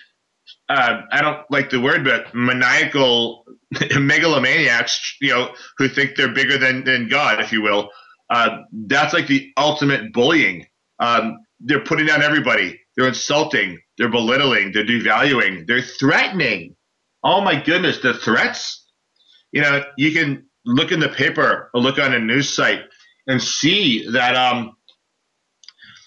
Uh, 0.69 1.03
I 1.13 1.23
don't 1.23 1.49
like 1.51 1.71
the 1.71 1.81
word, 1.81 2.05
but 2.05 2.35
maniacal 2.35 3.45
megalomaniacs, 3.75 4.99
you 5.21 5.31
know, 5.31 5.55
who 5.79 5.89
think 5.89 6.17
they're 6.17 6.33
bigger 6.33 6.59
than, 6.59 6.85
than 6.85 7.09
God, 7.09 7.41
if 7.41 7.53
you 7.53 7.63
will. 7.63 7.91
Uh, 8.31 8.63
that's 8.73 9.13
like 9.13 9.29
the 9.29 9.53
ultimate 9.57 10.13
bullying. 10.13 10.67
Um, 10.99 11.39
they're 11.61 11.85
putting 11.85 12.07
down 12.07 12.23
everybody. 12.23 12.81
They're 12.97 13.09
insulting. 13.09 13.79
They're 13.99 14.11
belittling. 14.11 14.73
They're 14.73 14.85
devaluing. 14.85 15.67
They're 15.67 15.83
threatening. 15.83 16.77
Oh 17.23 17.41
my 17.41 17.61
goodness, 17.61 17.99
the 18.01 18.15
threats. 18.15 18.85
You 19.53 19.63
know, 19.63 19.85
you 19.97 20.13
can 20.13 20.47
look 20.65 20.93
in 20.93 21.01
the 21.01 21.09
paper 21.09 21.71
or 21.73 21.81
look 21.81 21.99
on 21.99 22.15
a 22.15 22.19
news 22.19 22.53
site 22.53 22.83
and 23.27 23.43
see 23.43 24.09
that 24.11 24.35
um, 24.37 24.77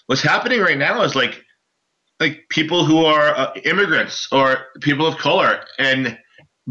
what's 0.06 0.22
happening 0.22 0.60
right 0.60 0.78
now 0.78 1.02
is 1.02 1.14
like 1.14 1.42
like 2.20 2.44
people 2.50 2.84
who 2.84 3.04
are 3.04 3.36
uh, 3.36 3.52
immigrants 3.64 4.28
or 4.30 4.66
people 4.80 5.06
of 5.06 5.16
color 5.16 5.64
and 5.78 6.16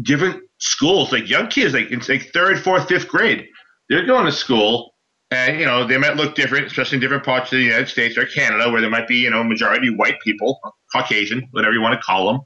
different 0.02 0.42
schools, 0.58 1.12
like 1.12 1.28
young 1.28 1.48
kids, 1.48 1.74
like 1.74 1.90
it's 1.90 2.08
like 2.08 2.32
third, 2.32 2.62
fourth, 2.62 2.88
fifth 2.88 3.08
grade, 3.08 3.46
they're 3.88 4.06
going 4.06 4.26
to 4.26 4.32
school, 4.32 4.94
and 5.32 5.58
you 5.58 5.66
know 5.66 5.86
they 5.86 5.98
might 5.98 6.16
look 6.16 6.36
different, 6.36 6.66
especially 6.66 6.96
in 6.96 7.00
different 7.00 7.24
parts 7.24 7.52
of 7.52 7.58
the 7.58 7.64
United 7.64 7.88
States 7.88 8.16
or 8.16 8.24
Canada, 8.26 8.70
where 8.70 8.80
there 8.80 8.90
might 8.90 9.08
be 9.08 9.16
you 9.16 9.30
know 9.30 9.42
majority 9.42 9.94
white 9.94 10.20
people, 10.20 10.60
Caucasian, 10.94 11.48
whatever 11.50 11.74
you 11.74 11.80
want 11.80 11.94
to 11.94 12.00
call 12.00 12.28
them, 12.28 12.40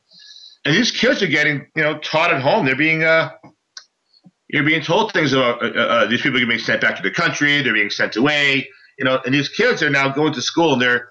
and 0.65 0.75
these 0.75 0.91
kids 0.91 1.23
are 1.23 1.29
getting 1.29 1.67
you 1.77 1.83
know 1.83 1.99
taught 1.99 2.33
at 2.33 2.41
home. 2.41 2.65
They're 2.65 2.75
being 2.75 3.05
uh, 3.05 3.31
you're 4.49 4.65
being 4.65 4.83
told 4.83 5.13
things 5.13 5.33
about 5.33 5.63
uh, 5.63 5.67
uh, 5.79 6.07
these 6.07 6.23
people 6.23 6.43
are 6.43 6.47
being 6.47 6.59
sent 6.59 6.81
back 6.81 6.97
to 6.97 7.03
the 7.03 7.11
country, 7.11 7.61
they're 7.61 7.75
being 7.75 7.91
sent 7.91 8.17
away, 8.17 8.67
you 8.99 9.05
know, 9.05 9.21
and 9.27 9.35
these 9.35 9.49
kids 9.49 9.83
are 9.83 9.91
now 9.91 10.09
going 10.09 10.33
to 10.33 10.41
school 10.41 10.75
and 10.75 10.83
they're 10.83 11.09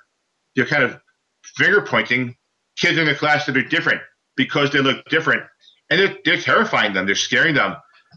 they're 0.56 0.66
kind 0.66 0.84
of 0.84 0.98
finger 1.56 1.82
pointing 1.82 2.36
kids 2.78 2.98
in 2.98 3.06
the 3.06 3.16
class 3.16 3.46
that 3.46 3.58
are 3.58 3.64
different 3.64 4.02
because 4.36 4.72
they 4.72 4.80
look 4.80 5.06
different. 5.06 5.44
And 5.90 6.00
they're, 6.00 6.18
they're 6.26 6.42
terrifying 6.42 6.94
them. 6.94 7.06
They're 7.06 7.16
scaring 7.16 7.56
them. 7.56 7.76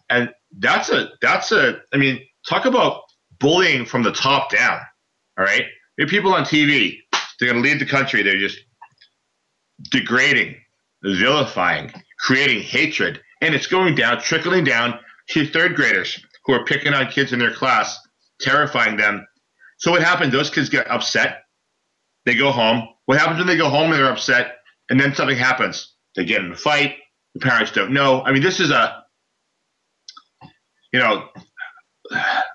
And 0.08 0.30
that's 0.58 0.88
a 0.90 1.10
that's 1.20 1.52
a 1.52 1.80
i 1.92 1.96
mean 1.96 2.20
talk 2.48 2.64
about 2.64 3.02
bullying 3.40 3.84
from 3.84 4.02
the 4.02 4.12
top 4.12 4.50
down 4.50 4.80
all 5.38 5.44
right? 5.44 5.64
There 5.96 6.06
are 6.06 6.08
people 6.08 6.32
on 6.32 6.44
tv 6.44 6.98
they're 7.38 7.50
going 7.52 7.62
to 7.62 7.68
lead 7.68 7.80
the 7.80 7.86
country. 7.86 8.22
They're 8.22 8.38
just 8.38 8.58
degrading 9.90 10.56
vilifying 11.02 11.92
creating 12.18 12.62
hatred. 12.62 13.20
And 13.42 13.54
it's 13.54 13.66
going 13.66 13.94
down 13.94 14.20
trickling 14.20 14.64
down 14.64 14.98
to 15.30 15.46
third 15.46 15.76
graders 15.76 16.18
who 16.44 16.54
are 16.54 16.64
picking 16.64 16.94
on 16.94 17.08
kids 17.08 17.32
in 17.32 17.38
their 17.38 17.52
class 17.52 17.98
terrifying 18.40 18.96
them. 18.96 19.26
So 19.78 19.90
what 19.90 20.02
happens 20.02 20.32
those 20.32 20.50
kids 20.50 20.68
get 20.68 20.90
upset 20.90 21.42
they 22.26 22.34
go 22.34 22.50
home. 22.52 22.88
What 23.06 23.18
happens 23.18 23.38
when 23.38 23.46
they 23.46 23.56
go 23.56 23.70
home 23.70 23.92
and 23.92 23.94
they're 23.94 24.12
upset 24.12 24.56
and 24.90 25.00
then 25.00 25.14
something 25.14 25.38
happens? 25.38 25.94
They 26.14 26.24
get 26.24 26.42
in 26.44 26.52
a 26.52 26.56
fight. 26.56 26.96
The 27.34 27.40
parents 27.40 27.72
don't 27.72 27.92
know. 27.92 28.22
I 28.22 28.32
mean, 28.32 28.42
this 28.42 28.60
is 28.60 28.70
a, 28.70 29.04
you 30.92 31.00
know, 31.00 31.28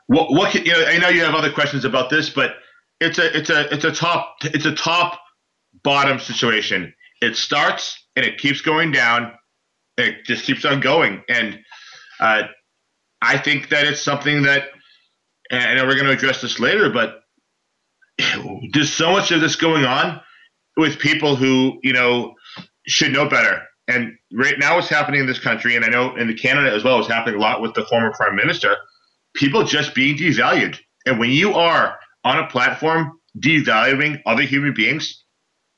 what 0.07 0.31
what 0.31 0.51
can, 0.51 0.65
you 0.65 0.73
know? 0.73 0.85
I 0.85 0.97
know 0.97 1.09
you 1.09 1.23
have 1.23 1.35
other 1.35 1.51
questions 1.51 1.85
about 1.85 2.09
this, 2.09 2.29
but 2.29 2.55
it's 2.99 3.17
a 3.17 3.37
it's 3.37 3.49
a 3.49 3.73
it's 3.73 3.85
a 3.85 3.91
top 3.91 4.35
it's 4.43 4.65
a 4.65 4.75
top 4.75 5.19
bottom 5.83 6.19
situation. 6.19 6.93
It 7.21 7.35
starts 7.35 7.97
and 8.15 8.25
it 8.25 8.37
keeps 8.37 8.61
going 8.61 8.91
down. 8.91 9.33
It 9.97 10.25
just 10.25 10.45
keeps 10.45 10.65
on 10.65 10.79
going, 10.79 11.23
and 11.29 11.59
uh, 12.19 12.43
I 13.21 13.37
think 13.37 13.69
that 13.69 13.85
it's 13.85 14.01
something 14.01 14.43
that, 14.43 14.69
and 15.51 15.63
I 15.63 15.75
know 15.75 15.85
we're 15.85 15.95
going 15.95 16.07
to 16.07 16.13
address 16.13 16.41
this 16.41 16.59
later, 16.59 16.89
but 16.89 17.20
there's 18.73 18.91
so 18.91 19.11
much 19.11 19.31
of 19.31 19.41
this 19.41 19.55
going 19.55 19.85
on 19.85 20.21
with 20.77 20.99
people 20.99 21.35
who 21.35 21.79
you 21.83 21.93
know 21.93 22.35
should 22.87 23.11
know 23.11 23.27
better. 23.27 23.61
And 23.87 24.13
right 24.33 24.57
now, 24.57 24.75
what's 24.75 24.87
happening 24.87 25.19
in 25.19 25.27
this 25.27 25.39
country, 25.39 25.75
and 25.75 25.83
I 25.83 25.89
know 25.89 26.15
in 26.15 26.27
the 26.27 26.33
Canada 26.33 26.73
as 26.73 26.83
well, 26.83 26.99
is 26.99 27.07
happening 27.07 27.39
a 27.39 27.41
lot 27.41 27.61
with 27.61 27.73
the 27.73 27.85
former 27.85 28.11
prime 28.13 28.35
minister. 28.35 28.75
People 29.35 29.63
just 29.63 29.95
being 29.95 30.17
devalued, 30.17 30.77
and 31.05 31.19
when 31.19 31.29
you 31.29 31.53
are 31.53 31.97
on 32.23 32.37
a 32.37 32.47
platform 32.47 33.19
devaluing 33.39 34.21
other 34.25 34.43
human 34.43 34.73
beings, 34.73 35.23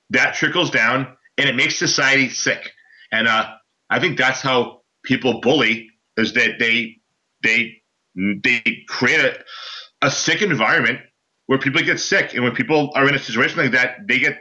that 0.09 0.33
trickles 0.33 0.69
down 0.69 1.15
and 1.37 1.49
it 1.49 1.55
makes 1.55 1.77
society 1.77 2.29
sick. 2.29 2.71
And 3.11 3.27
uh, 3.27 3.51
I 3.89 3.99
think 3.99 4.17
that's 4.17 4.41
how 4.41 4.81
people 5.03 5.41
bully 5.41 5.89
is 6.17 6.33
that 6.33 6.59
they 6.59 6.97
they 7.43 7.81
they 8.15 8.83
create 8.87 9.19
a, 9.19 10.05
a 10.05 10.11
sick 10.11 10.41
environment 10.41 10.99
where 11.47 11.59
people 11.59 11.81
get 11.81 11.99
sick, 11.99 12.33
and 12.33 12.43
when 12.43 12.55
people 12.55 12.91
are 12.95 13.07
in 13.07 13.15
a 13.15 13.19
situation 13.19 13.57
like 13.57 13.71
that, 13.71 14.07
they 14.07 14.19
get 14.19 14.37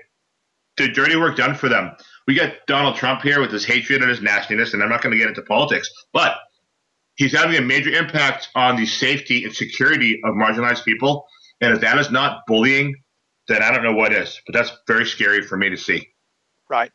the 0.77 0.89
dirty 0.89 1.17
work 1.17 1.37
done 1.37 1.55
for 1.55 1.69
them. 1.69 1.93
We 2.27 2.35
got 2.35 2.55
Donald 2.67 2.97
Trump 2.97 3.23
here 3.23 3.41
with 3.41 3.51
his 3.51 3.65
hatred 3.65 4.01
and 4.01 4.11
his 4.11 4.23
nastiness, 4.23 4.75
and 4.75 4.83
I'm 4.83 4.89
not 4.89 5.03
going 5.03 5.13
to 5.13 5.19
get 5.19 5.29
into 5.29 5.43
politics, 5.43 5.91
but 6.13 6.37
he's 7.17 7.33
having 7.33 7.57
a 7.57 7.61
major 7.61 7.91
impact 7.91 8.49
on 8.55 8.77
the 8.77 8.87
safety 8.87 9.45
and 9.45 9.55
security 9.55 10.21
of 10.25 10.35
marginalized 10.35 10.85
people. 10.85 11.27
And 11.61 11.75
if 11.75 11.81
that 11.81 11.99
is 11.99 12.11
not 12.11 12.47
bullying, 12.47 12.95
then 13.49 13.63
I 13.63 13.73
don't 13.73 13.83
know 13.83 13.93
what 13.93 14.13
is. 14.13 14.41
But 14.47 14.55
that's 14.55 14.73
very 14.87 15.07
scary 15.07 15.43
for 15.43 15.57
me 15.57 15.71
to 15.71 15.77
see. 15.77 16.09
Right. 16.69 16.93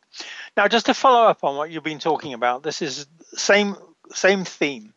Now, 0.55 0.67
just 0.67 0.87
to 0.87 0.93
follow 0.93 1.27
up 1.27 1.43
on 1.43 1.55
what 1.55 1.69
you've 1.69 1.83
been 1.83 1.99
talking 1.99 2.33
about, 2.33 2.63
this 2.63 2.81
is 2.81 3.05
same 3.33 3.75
same 4.11 4.43
theme. 4.43 4.93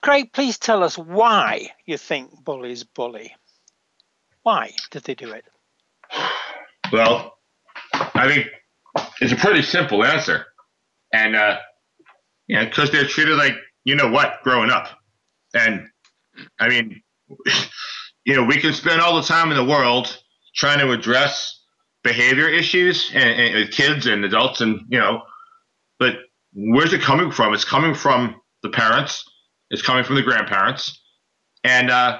Craig, 0.00 0.32
please 0.32 0.58
tell 0.58 0.82
us 0.82 0.96
why 0.96 1.70
you 1.84 1.98
think 1.98 2.44
bullies 2.44 2.82
bully. 2.82 3.34
Why 4.42 4.72
did 4.90 5.04
they 5.04 5.14
do 5.14 5.30
it? 5.32 5.44
Well, 6.92 7.38
I 7.92 8.28
think 8.28 8.48
it's 9.20 9.32
a 9.32 9.36
pretty 9.36 9.62
simple 9.62 10.04
answer, 10.04 10.46
and 11.12 11.36
uh, 11.36 11.58
yeah, 12.48 12.64
because 12.64 12.90
they're 12.90 13.06
treated 13.06 13.36
like 13.36 13.54
you 13.84 13.96
know 13.96 14.10
what 14.10 14.42
growing 14.42 14.70
up, 14.70 14.88
and 15.54 15.86
I 16.58 16.68
mean, 16.68 17.02
you 18.24 18.34
know, 18.34 18.44
we 18.44 18.60
can 18.60 18.72
spend 18.72 19.00
all 19.00 19.16
the 19.16 19.26
time 19.26 19.50
in 19.50 19.56
the 19.56 19.64
world 19.64 20.18
trying 20.54 20.80
to 20.80 20.92
address 20.92 21.60
behavior 22.04 22.48
issues 22.48 23.10
and, 23.14 23.40
and 23.40 23.54
with 23.54 23.72
kids 23.72 24.06
and 24.06 24.24
adults, 24.24 24.60
and 24.60 24.80
you 24.88 24.98
know, 24.98 25.22
but 25.98 26.16
where's 26.52 26.92
it 26.92 27.00
coming 27.00 27.30
from? 27.30 27.54
It's 27.54 27.64
coming 27.64 27.94
from 27.94 28.40
the 28.62 28.70
parents. 28.70 29.24
It's 29.70 29.82
coming 29.82 30.04
from 30.04 30.16
the 30.16 30.22
grandparents, 30.22 31.00
and 31.64 31.90
uh, 31.90 32.18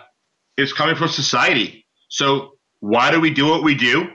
it's 0.57 0.73
coming 0.73 0.97
from 0.97 1.09
society. 1.09 1.82
So 2.13 2.53
why 2.81 3.11
do 3.11 3.21
we 3.21 3.31
do 3.31 3.47
what 3.49 3.65
we 3.65 3.75
do? 3.75 4.11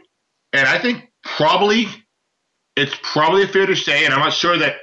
And 0.54 0.68
I 0.68 0.80
think 0.80 1.10
probably 1.24 1.88
it's 2.76 2.96
probably 3.02 3.48
fair 3.48 3.66
to 3.66 3.76
say, 3.76 4.06
and 4.06 4.14
I'm 4.14 4.20
not 4.22 4.34
sure 4.34 4.58
that 4.58 4.76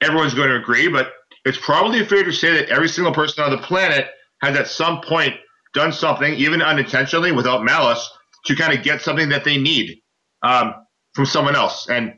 everyone's 0.00 0.34
going 0.34 0.48
to 0.48 0.56
agree, 0.56 0.88
but 0.88 1.12
it's 1.44 1.58
probably 1.58 2.04
fair 2.06 2.24
to 2.24 2.32
say 2.32 2.52
that 2.54 2.70
every 2.70 2.88
single 2.88 3.12
person 3.12 3.44
on 3.44 3.50
the 3.50 3.58
planet 3.58 4.08
has 4.42 4.56
at 4.56 4.68
some 4.68 5.00
point 5.02 5.34
done 5.74 5.92
something, 5.92 6.32
even 6.34 6.62
unintentionally, 6.62 7.32
without 7.32 7.64
malice, 7.64 8.08
to 8.46 8.54
kind 8.54 8.76
of 8.76 8.84
get 8.84 9.02
something 9.02 9.28
that 9.30 9.44
they 9.44 9.56
need 9.58 9.98
um, 10.42 10.74
from 11.14 11.26
someone 11.26 11.56
else. 11.56 11.88
And 11.88 12.14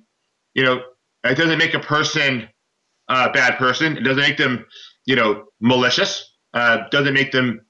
you 0.54 0.64
know, 0.64 0.82
it 1.24 1.36
doesn't 1.36 1.58
make 1.58 1.74
a 1.74 1.80
person 1.80 2.48
a 3.08 3.30
bad 3.30 3.58
person. 3.58 3.96
It 3.96 4.02
doesn't 4.02 4.22
make 4.22 4.36
them, 4.36 4.66
you 5.06 5.16
know, 5.16 5.44
malicious. 5.60 6.34
uh, 6.54 6.88
doesn't 6.90 7.14
make 7.14 7.32
them 7.32 7.60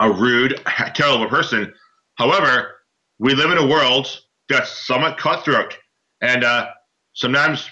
a 0.00 0.10
rude, 0.10 0.60
terrible 0.94 1.28
person. 1.28 1.72
However, 2.16 2.74
we 3.18 3.34
live 3.34 3.50
in 3.50 3.58
a 3.58 3.66
world 3.66 4.08
that's 4.48 4.86
somewhat 4.86 5.18
cutthroat, 5.18 5.76
and 6.20 6.44
uh, 6.44 6.66
sometimes 7.14 7.68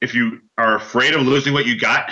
if 0.00 0.14
you 0.14 0.40
are 0.58 0.76
afraid 0.76 1.14
of 1.14 1.22
losing 1.22 1.52
what 1.52 1.66
you 1.66 1.78
got, 1.78 2.10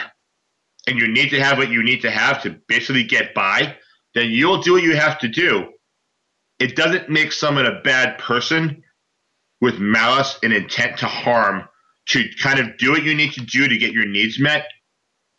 and 0.86 0.98
you 0.98 1.08
need 1.08 1.30
to 1.30 1.40
have 1.40 1.58
what 1.58 1.70
you 1.70 1.82
need 1.82 2.02
to 2.02 2.10
have 2.10 2.42
to 2.42 2.58
basically 2.68 3.04
get 3.04 3.34
by, 3.34 3.76
then 4.14 4.30
you'll 4.30 4.60
do 4.60 4.72
what 4.72 4.82
you 4.82 4.96
have 4.96 5.18
to 5.20 5.28
do. 5.28 5.68
It 6.58 6.76
doesn't 6.76 7.08
make 7.08 7.32
someone 7.32 7.66
a 7.66 7.80
bad 7.82 8.18
person 8.18 8.82
with 9.60 9.78
malice 9.78 10.38
and 10.42 10.52
intent 10.52 10.98
to 10.98 11.06
harm 11.06 11.64
to 12.08 12.24
kind 12.42 12.58
of 12.58 12.76
do 12.78 12.90
what 12.90 13.04
you 13.04 13.14
need 13.14 13.32
to 13.32 13.40
do 13.40 13.68
to 13.68 13.76
get 13.76 13.92
your 13.92 14.06
needs 14.06 14.40
met. 14.40 14.66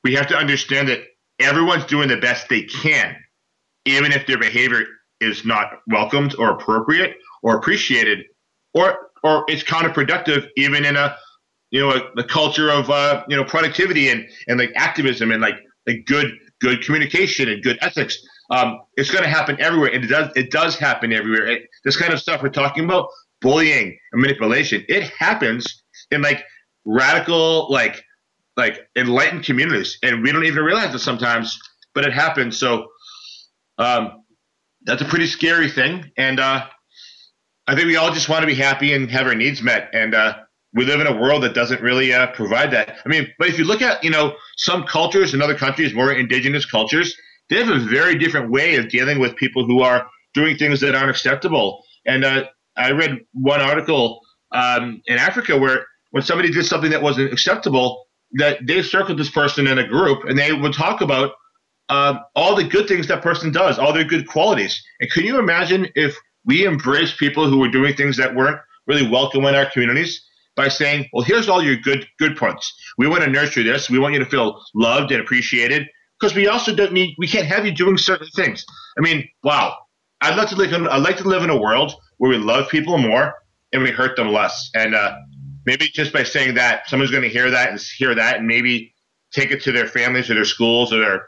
We 0.04 0.14
have 0.16 0.28
to 0.28 0.38
understand 0.38 0.88
that 0.90 1.02
everyone's 1.40 1.86
doing 1.86 2.08
the 2.08 2.18
best 2.18 2.48
they 2.48 2.64
can, 2.64 3.16
even 3.86 4.12
if 4.12 4.26
their 4.26 4.38
behavior 4.38 4.86
is 5.20 5.46
not 5.46 5.80
welcomed 5.88 6.36
or 6.38 6.52
appropriate 6.52 7.16
or 7.42 7.58
appreciated, 7.58 8.26
or 8.74 9.10
or 9.24 9.46
it's 9.48 9.64
counterproductive 9.64 10.48
even 10.58 10.86
in 10.86 10.96
a 10.96 11.16
you 11.74 11.80
know, 11.80 11.90
a, 11.90 12.02
the 12.16 12.24
culture 12.24 12.70
of 12.70 12.90
uh, 12.92 13.24
you 13.28 13.36
know 13.36 13.44
productivity 13.44 14.10
and 14.10 14.26
and 14.48 14.60
like 14.60 14.72
activism 14.76 15.32
and 15.32 15.42
like 15.42 15.56
like 15.88 16.06
good 16.06 16.32
good 16.62 16.84
communication 16.84 17.50
and 17.50 17.64
good 17.64 17.80
ethics. 17.82 18.18
Um, 18.52 18.80
it's 18.96 19.10
going 19.10 19.24
to 19.24 19.30
happen 19.30 19.60
everywhere, 19.60 19.92
and 19.92 20.04
it 20.04 20.08
does 20.08 20.32
it 20.36 20.52
does 20.52 20.78
happen 20.78 21.12
everywhere. 21.12 21.48
It, 21.48 21.64
this 21.84 21.98
kind 21.98 22.14
of 22.14 22.20
stuff 22.20 22.44
we're 22.44 22.50
talking 22.50 22.86
about, 22.86 23.10
bullying 23.42 23.98
and 24.12 24.22
manipulation, 24.22 24.86
it 24.88 25.06
happens 25.18 25.84
in 26.12 26.22
like 26.22 26.46
radical 26.86 27.72
like 27.72 28.04
like 28.56 28.88
enlightened 28.96 29.44
communities, 29.44 29.98
and 30.04 30.22
we 30.22 30.32
don't 30.32 30.46
even 30.46 30.64
realize 30.64 30.94
it 30.94 31.00
sometimes, 31.00 31.58
but 31.96 32.06
it 32.06 32.14
happens. 32.14 32.56
So 32.56 32.86
um, 33.80 34.23
that's 34.86 35.02
a 35.02 35.06
pretty 35.06 35.28
scary 35.28 35.70
thing, 35.70 36.12
and 36.18 36.40
uh, 36.40 36.68
I 37.68 37.76
think 37.76 37.88
we 37.88 37.96
all 37.96 38.12
just 38.12 38.30
want 38.30 38.42
to 38.42 38.48
be 38.48 38.56
happy 38.56 38.94
and 38.94 39.10
have 39.12 39.28
our 39.28 39.36
needs 39.36 39.62
met, 39.62 39.90
and 39.94 40.14
uh, 40.14 40.36
we 40.74 40.86
live 40.86 41.00
in 41.00 41.08
a 41.08 41.16
world 41.16 41.44
that 41.44 41.54
doesn't 41.54 41.82
really 41.82 42.14
uh, 42.14 42.28
provide 42.28 42.72
that. 42.72 42.98
I 43.06 43.10
mean, 43.10 43.28
but 43.40 43.48
if 43.48 43.58
you 43.58 43.66
look 43.66 43.82
at 43.82 44.04
you 44.04 44.10
know 44.10 44.36
some 44.58 44.84
cultures 44.84 45.34
in 45.34 45.42
other 45.42 45.56
countries, 45.56 45.94
more 45.94 46.12
indigenous 46.12 46.66
cultures, 46.66 47.16
they 47.50 47.58
have 47.64 47.70
a 47.70 47.80
very 47.80 48.18
different 48.18 48.52
way 48.52 48.76
of 48.76 48.90
dealing 48.90 49.20
with 49.20 49.36
people 49.36 49.66
who 49.66 49.82
are 49.82 50.08
doing 50.34 50.58
things 50.58 50.82
that 50.82 50.96
aren't 50.96 51.10
acceptable. 51.10 51.84
And 52.06 52.26
uh, 52.26 52.46
I 52.76 52.92
read 52.92 53.20
one 53.34 53.62
article 53.62 54.22
um, 54.52 55.02
in 55.06 55.18
Africa 55.18 55.58
where 55.58 55.86
when 56.12 56.24
somebody 56.24 56.52
did 56.52 56.66
something 56.66 56.92
that 56.92 57.02
wasn't 57.02 57.32
acceptable, 57.32 58.06
that 58.34 58.66
they 58.66 58.82
circled 58.82 59.20
this 59.20 59.30
person 59.30 59.68
in 59.68 59.78
a 59.78 59.88
group 59.88 60.24
and 60.26 60.38
they 60.38 60.54
would 60.54 60.74
talk 60.74 61.02
about 61.02 61.32
uh, 61.94 62.20
all 62.36 62.56
the 62.56 62.64
good 62.64 62.88
things 62.88 63.08
that 63.08 63.22
person 63.22 63.52
does, 63.52 63.78
all 63.78 63.94
their 63.94 64.04
good 64.04 64.28
qualities. 64.28 64.82
And 65.00 65.12
can 65.12 65.26
you 65.26 65.38
imagine 65.38 65.88
if 65.96 66.16
we 66.44 66.66
embrace 66.66 67.16
people 67.16 67.48
who 67.48 67.60
were 67.60 67.70
doing 67.70 67.96
things 67.96 68.18
that 68.18 68.36
weren't 68.36 68.60
really 68.88 69.08
welcome 69.08 69.46
in 69.46 69.56
our 69.56 69.70
communities? 69.70 70.22
by 70.56 70.68
saying, 70.68 71.10
well, 71.12 71.26
here's 71.26 71.50
all 71.50 71.64
your 71.64 71.76
good 71.78 72.08
good 72.20 72.38
points. 72.38 72.72
We 73.00 73.08
want 73.08 73.24
to 73.24 73.30
nurture 73.30 73.64
this. 73.64 73.90
We 73.90 73.98
want 73.98 74.14
you 74.14 74.20
to 74.20 74.26
feel 74.28 74.62
loved 74.76 75.12
and 75.12 75.20
appreciated 75.20 75.88
because 76.20 76.36
we 76.36 76.48
also 76.48 76.76
don't 76.76 76.94
need 76.94 77.16
we 77.18 77.28
can't 77.28 77.48
have 77.48 77.66
you 77.66 77.72
doing 77.72 77.98
certain 77.98 78.28
things. 78.36 78.64
I 78.98 79.02
mean, 79.02 79.28
wow. 79.44 79.76
I'd 80.22 80.38
like 80.38 80.50
to 80.50 80.56
live 80.56 80.72
in 80.72 80.88
I'd 80.88 81.02
like 81.02 81.18
to 81.18 81.28
live 81.28 81.44
in 81.44 81.50
a 81.50 81.58
world 81.58 81.94
where 82.18 82.30
we 82.30 82.38
love 82.38 82.70
people 82.70 83.00
more 83.00 83.34
and 83.74 83.82
we 83.82 83.90
hurt 83.90 84.16
them 84.16 84.32
less. 84.32 84.70
And 84.76 84.94
uh, 84.94 85.16
maybe 85.66 85.88
just 85.88 86.14
by 86.14 86.22
saying 86.22 86.54
that, 86.54 86.88
someone's 86.88 87.10
going 87.10 87.24
to 87.24 87.30
hear 87.30 87.50
that 87.50 87.70
and 87.70 87.80
hear 87.98 88.14
that 88.14 88.38
and 88.38 88.46
maybe 88.46 88.94
take 89.32 89.50
it 89.50 89.64
to 89.64 89.72
their 89.72 89.88
families 89.88 90.30
or 90.30 90.36
their 90.36 90.46
schools 90.46 90.94
or 90.94 91.00
their 91.00 91.28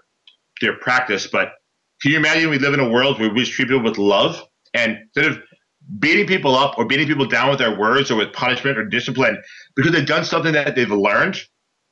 their 0.62 0.78
practice. 0.78 1.28
But 1.28 1.54
can 2.02 2.12
you 2.12 2.18
imagine 2.18 2.50
we 2.50 2.60
live 2.60 2.74
in 2.74 2.80
a 2.80 2.90
world 2.90 3.20
where 3.20 3.34
we 3.34 3.46
treat 3.46 3.68
people 3.68 3.84
with 3.84 3.98
love 3.98 4.42
and 4.74 4.98
instead 5.16 5.32
of 5.32 5.40
beating 6.00 6.28
people 6.28 6.56
up 6.56 6.78
or 6.78 6.86
beating 6.86 7.08
people 7.08 7.28
down 7.28 7.50
with 7.50 7.62
our 7.62 7.78
words 7.78 8.10
or 8.10 8.16
with 8.16 8.34
punishment 8.34 8.78
or 8.78 8.86
discipline 8.86 9.42
because 9.76 9.92
they've 9.92 10.06
done 10.06 10.26
something 10.26 10.54
that 10.54 10.76
they've 10.76 10.90
learned. 10.90 11.38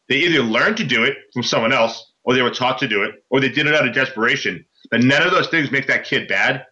They 0.10 0.18
either 0.18 0.42
learned 0.42 0.78
to 0.78 0.84
do 0.84 1.04
it 1.04 1.16
from 1.34 1.44
someone 1.44 1.72
else 1.72 2.14
or 2.24 2.34
they 2.34 2.42
were 2.42 2.52
taught 2.52 2.80
to 2.80 2.88
do 2.88 3.04
it 3.04 3.16
or 3.30 3.40
they 3.40 3.50
did 3.50 3.68
it 3.68 3.76
out 3.76 3.88
of 3.88 3.94
desperation. 3.94 4.66
But 4.92 5.02
none 5.02 5.22
of 5.22 5.32
those 5.32 5.48
things 5.48 5.72
make 5.72 5.88
that 5.88 6.06
kid 6.06 6.28
bad. 6.28 6.66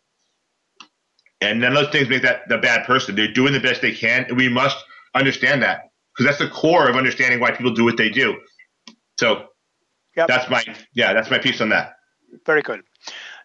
And 1.39 1.59
none 1.59 1.75
of 1.75 1.83
those 1.83 1.91
things 1.91 2.09
make 2.09 2.21
that 2.23 2.47
the 2.49 2.57
bad 2.57 2.85
person. 2.85 3.15
They're 3.15 3.31
doing 3.31 3.53
the 3.53 3.59
best 3.59 3.81
they 3.81 3.93
can. 3.93 4.25
And 4.25 4.37
we 4.37 4.49
must 4.49 4.77
understand 5.15 5.63
that 5.63 5.91
because 6.13 6.25
that's 6.25 6.39
the 6.39 6.49
core 6.49 6.89
of 6.89 6.95
understanding 6.95 7.39
why 7.39 7.51
people 7.51 7.73
do 7.73 7.83
what 7.83 7.97
they 7.97 8.09
do. 8.09 8.37
So 9.19 9.47
yep. 10.15 10.27
that's 10.27 10.49
my, 10.49 10.63
yeah, 10.93 11.13
that's 11.13 11.29
my 11.29 11.37
piece 11.37 11.61
on 11.61 11.69
that. 11.69 11.95
Very 12.45 12.61
good. 12.61 12.81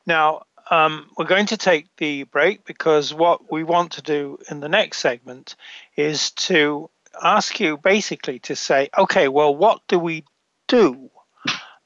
Now, 0.07 0.42
um, 0.70 1.11
we're 1.16 1.26
going 1.26 1.46
to 1.46 1.57
take 1.57 1.88
the 1.96 2.24
break 2.24 2.64
because 2.64 3.14
what 3.14 3.50
we 3.50 3.62
want 3.62 3.92
to 3.92 4.02
do 4.02 4.38
in 4.50 4.61
the 4.61 4.68
next 4.68 4.98
segment 4.98 5.55
is 5.96 6.33
to 6.33 6.90
ask 7.22 7.61
you 7.61 7.76
basically 7.76 8.38
to 8.40 8.57
say, 8.57 8.88
okay, 8.98 9.29
well, 9.29 9.55
what 9.55 9.81
do 9.88 9.98
we 9.98 10.24
do 10.66 11.11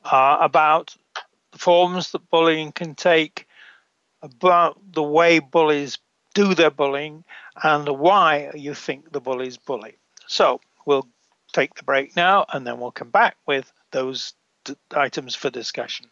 uh, 0.04 0.38
about 0.40 0.96
the 1.52 1.58
forms 1.58 2.12
that 2.12 2.30
bullying 2.30 2.72
can 2.72 2.94
take, 2.94 3.46
about 4.22 4.80
the 4.92 5.02
way 5.02 5.38
bullies 5.38 5.98
do 6.34 6.54
their 6.54 6.70
bullying, 6.70 7.24
and 7.62 7.88
why 7.88 8.50
you 8.54 8.74
think 8.74 9.12
the 9.12 9.20
bullies 9.20 9.56
bully? 9.56 9.98
So 10.26 10.60
we'll 10.86 11.08
take 11.52 11.74
the 11.74 11.82
break 11.82 12.16
now 12.16 12.46
and 12.52 12.66
then 12.66 12.78
we'll 12.78 12.92
come 12.92 13.10
back 13.10 13.36
with 13.46 13.72
those 13.90 14.34
items 14.94 15.34
for 15.34 15.50
discussion. 15.50 16.06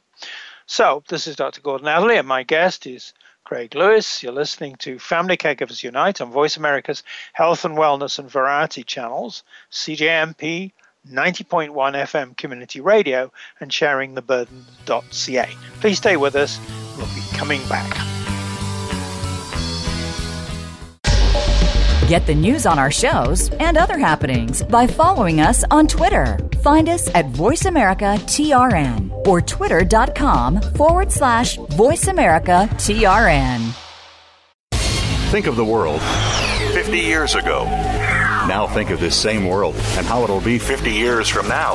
So, 0.67 1.03
this 1.09 1.27
is 1.27 1.37
Dr. 1.37 1.61
Gordon 1.61 1.89
Atherley, 1.89 2.19
and 2.19 2.29
my 2.29 2.43
guest 2.43 2.87
is 2.87 3.15
Craig 3.45 3.75
Lewis. 3.75 4.23
You're 4.23 4.33
listening 4.33 4.77
to 4.77 4.99
Family 4.99 5.37
Caregivers 5.37 5.83
Unite 5.83 6.21
on 6.21 6.31
Voice 6.31 6.57
America's 6.59 7.03
Health 7.33 7.65
and 7.65 7.79
Wellness 7.79 8.19
and 8.19 8.31
Variety 8.31 8.83
channels, 8.83 9.43
CJMP 9.73 10.73
90.1 11.11 11.73
FM 11.73 12.37
Community 12.37 12.81
Radio, 12.81 13.33
and 13.61 13.71
sharingtheburden.ca. 13.71 15.57
Please 15.81 15.97
stay 15.97 16.17
with 16.17 16.35
us. 16.37 16.61
We'll 16.97 17.07
be 17.07 17.23
coming 17.33 17.67
back. 17.69 18.18
Get 22.09 22.27
the 22.27 22.35
news 22.35 22.65
on 22.65 22.79
our 22.79 22.91
shows 22.91 23.51
and 23.61 23.77
other 23.77 23.99
happenings 23.99 24.63
by 24.63 24.87
following 24.87 25.43
us 25.43 25.63
on 25.71 25.87
Twitter. 25.87 26.39
Find 26.63 26.89
us 26.89 27.15
at 27.15 27.27
VoiceAmericaTRN 27.33 29.27
or 29.27 29.43
twitter.com 29.43 30.63
forward 30.73 31.13
slash 31.13 31.59
VoiceAmericaTRN. 31.59 33.75
Think 35.31 35.47
of 35.47 35.57
the 35.57 35.65
world 35.67 36.01
50 36.73 36.99
years 36.99 37.35
ago. 37.35 37.65
Now 37.67 38.67
think 38.67 38.89
of 38.89 39.01
this 39.01 39.15
same 39.15 39.45
world 39.45 39.75
and 39.75 40.07
how 40.07 40.23
it'll 40.23 40.41
be 40.41 40.59
50 40.59 40.91
years 40.91 41.29
from 41.29 41.47
now. 41.47 41.75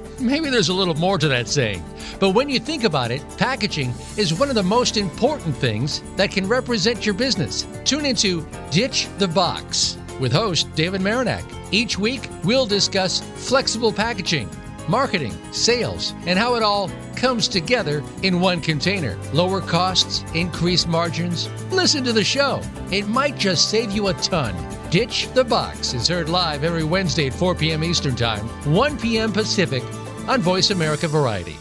maybe 0.21 0.49
there's 0.49 0.69
a 0.69 0.73
little 0.73 0.95
more 0.95 1.17
to 1.17 1.27
that 1.27 1.47
saying. 1.47 1.83
But 2.19 2.31
when 2.31 2.49
you 2.49 2.59
think 2.59 2.83
about 2.83 3.11
it, 3.11 3.23
packaging 3.37 3.93
is 4.17 4.33
one 4.33 4.49
of 4.49 4.55
the 4.55 4.63
most 4.63 4.97
important 4.97 5.55
things 5.55 6.01
that 6.15 6.31
can 6.31 6.47
represent 6.47 7.05
your 7.05 7.15
business. 7.15 7.67
Tune 7.83 8.05
into 8.05 8.45
Ditch 8.69 9.07
the 9.17 9.27
Box 9.27 9.97
with 10.19 10.31
host 10.31 10.73
David 10.75 11.01
Marinak. 11.01 11.43
Each 11.71 11.97
week, 11.97 12.29
we'll 12.43 12.65
discuss 12.65 13.21
flexible 13.35 13.91
packaging, 13.91 14.49
marketing, 14.87 15.33
sales, 15.51 16.13
and 16.27 16.37
how 16.37 16.55
it 16.55 16.63
all 16.63 16.91
comes 17.15 17.47
together 17.47 18.03
in 18.23 18.39
one 18.39 18.61
container. 18.61 19.17
Lower 19.33 19.61
costs, 19.61 20.23
increased 20.33 20.87
margins. 20.87 21.49
Listen 21.71 22.03
to 22.03 22.13
the 22.13 22.23
show. 22.23 22.61
It 22.91 23.07
might 23.07 23.37
just 23.37 23.69
save 23.69 23.91
you 23.91 24.07
a 24.07 24.13
ton. 24.13 24.55
Ditch 24.89 25.29
the 25.33 25.43
Box 25.43 25.93
is 25.93 26.07
heard 26.07 26.29
live 26.29 26.63
every 26.63 26.83
Wednesday 26.83 27.27
at 27.27 27.33
4 27.33 27.55
p.m. 27.55 27.83
Eastern 27.83 28.15
Time, 28.15 28.45
1 28.73 28.99
p.m. 28.99 29.31
Pacific 29.31 29.83
on 30.31 30.39
Voice 30.39 30.71
America 30.71 31.09
Variety. 31.09 31.57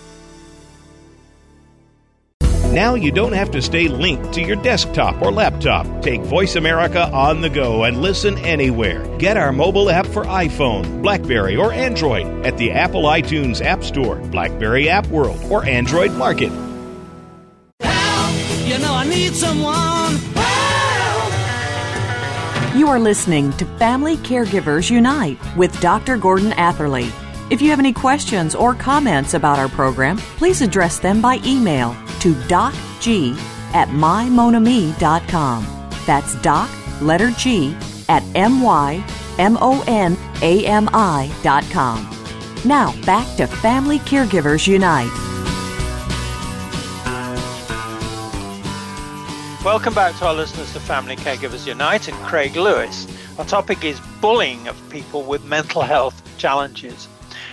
Now 2.72 2.94
you 2.94 3.11
don't 3.11 3.33
have 3.33 3.50
to 3.50 3.61
stay 3.61 3.88
linked 3.88 4.33
to 4.35 4.42
your 4.42 4.54
desktop 4.54 5.20
or 5.22 5.33
laptop. 5.33 6.02
Take 6.02 6.20
Voice 6.20 6.54
America 6.54 7.11
on 7.11 7.40
the 7.40 7.50
go 7.50 7.83
and 7.83 8.00
listen 8.00 8.38
anywhere. 8.38 9.04
Get 9.18 9.37
our 9.37 9.50
mobile 9.50 9.90
app 9.90 10.06
for 10.06 10.24
iPhone, 10.24 11.02
Blackberry, 11.02 11.56
or 11.56 11.72
Android 11.72 12.46
at 12.46 12.56
the 12.59 12.70
Apple 12.70 13.02
iTunes 13.02 13.61
App 13.61 13.83
Store, 13.83 14.20
Blackberry 14.30 14.88
App 14.88 15.09
World, 15.09 15.40
or 15.50 15.64
Android 15.64 16.12
Market. 16.12 16.52
You 18.68 18.78
know 18.78 18.94
I 18.94 19.04
need 19.09 19.35
someone. 19.35 20.14
Help! 20.37 21.33
You 22.76 22.87
are 22.87 23.00
listening 23.00 23.52
to 23.54 23.64
Family 23.78 24.16
Caregivers 24.18 24.92
Unite 24.92 25.40
with 25.56 25.76
Dr. 25.80 26.16
Gordon 26.16 26.52
Atherley. 26.52 27.11
If 27.50 27.60
you 27.60 27.68
have 27.70 27.80
any 27.80 27.92
questions 27.92 28.54
or 28.54 28.76
comments 28.76 29.34
about 29.34 29.58
our 29.58 29.68
program, 29.68 30.18
please 30.38 30.62
address 30.62 31.00
them 31.00 31.20
by 31.20 31.40
email 31.44 31.96
to 32.20 32.32
docg 32.46 33.36
at 33.74 33.88
mymonami.com. 33.88 35.66
That's 36.06 36.36
doc, 36.42 36.70
letter 37.02 37.32
G, 37.32 37.74
at 38.08 38.22
m-y-m-o-n-a-m-i.com. 38.36 39.04
Now, 42.64 43.00
back 43.04 43.36
to 43.36 43.46
Family 43.48 43.98
Caregivers 43.98 44.68
Unite. 44.68 45.10
Welcome 49.64 49.94
back 49.94 50.16
to 50.18 50.26
our 50.26 50.34
listeners 50.34 50.72
to 50.74 50.80
Family 50.80 51.16
Caregivers 51.16 51.66
Unite 51.66 52.06
and 52.06 52.16
Craig 52.18 52.54
Lewis. 52.54 53.08
Our 53.38 53.44
topic 53.44 53.84
is 53.84 53.98
bullying 54.20 54.68
of 54.68 54.80
people 54.88 55.24
with 55.24 55.44
mental 55.44 55.82
health 55.82 56.22
challenges. 56.38 57.08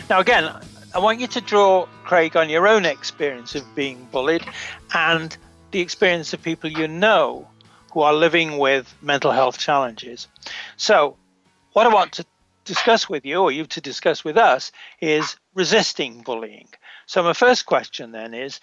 Now, 0.09 0.21
again, 0.21 0.49
I 0.95 0.99
want 0.99 1.19
you 1.19 1.27
to 1.27 1.41
draw, 1.41 1.85
Craig, 2.05 2.37
on 2.37 2.47
your 2.47 2.65
own 2.65 2.85
experience 2.85 3.55
of 3.55 3.75
being 3.75 4.07
bullied 4.09 4.45
and 4.93 5.35
the 5.71 5.81
experience 5.81 6.31
of 6.31 6.41
people 6.41 6.71
you 6.71 6.87
know 6.87 7.45
who 7.91 7.99
are 7.99 8.13
living 8.13 8.57
with 8.57 8.95
mental 9.01 9.31
health 9.31 9.57
challenges. 9.57 10.29
So, 10.77 11.17
what 11.73 11.87
I 11.87 11.93
want 11.93 12.13
to 12.13 12.25
discuss 12.63 13.09
with 13.09 13.25
you, 13.25 13.41
or 13.41 13.51
you 13.51 13.65
to 13.65 13.81
discuss 13.81 14.23
with 14.23 14.37
us, 14.37 14.71
is 15.01 15.35
resisting 15.53 16.21
bullying. 16.21 16.69
So, 17.05 17.21
my 17.21 17.33
first 17.33 17.65
question 17.65 18.13
then 18.13 18.33
is 18.33 18.61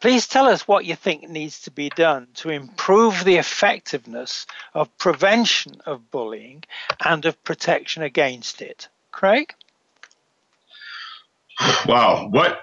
please 0.00 0.28
tell 0.28 0.46
us 0.46 0.68
what 0.68 0.84
you 0.84 0.94
think 0.94 1.28
needs 1.28 1.62
to 1.62 1.72
be 1.72 1.88
done 1.88 2.28
to 2.34 2.50
improve 2.50 3.24
the 3.24 3.38
effectiveness 3.38 4.46
of 4.72 4.96
prevention 4.98 5.80
of 5.84 6.12
bullying 6.12 6.62
and 7.04 7.24
of 7.24 7.42
protection 7.42 8.04
against 8.04 8.62
it. 8.62 8.88
Craig? 9.10 9.52
Wow, 11.86 12.28
what 12.30 12.60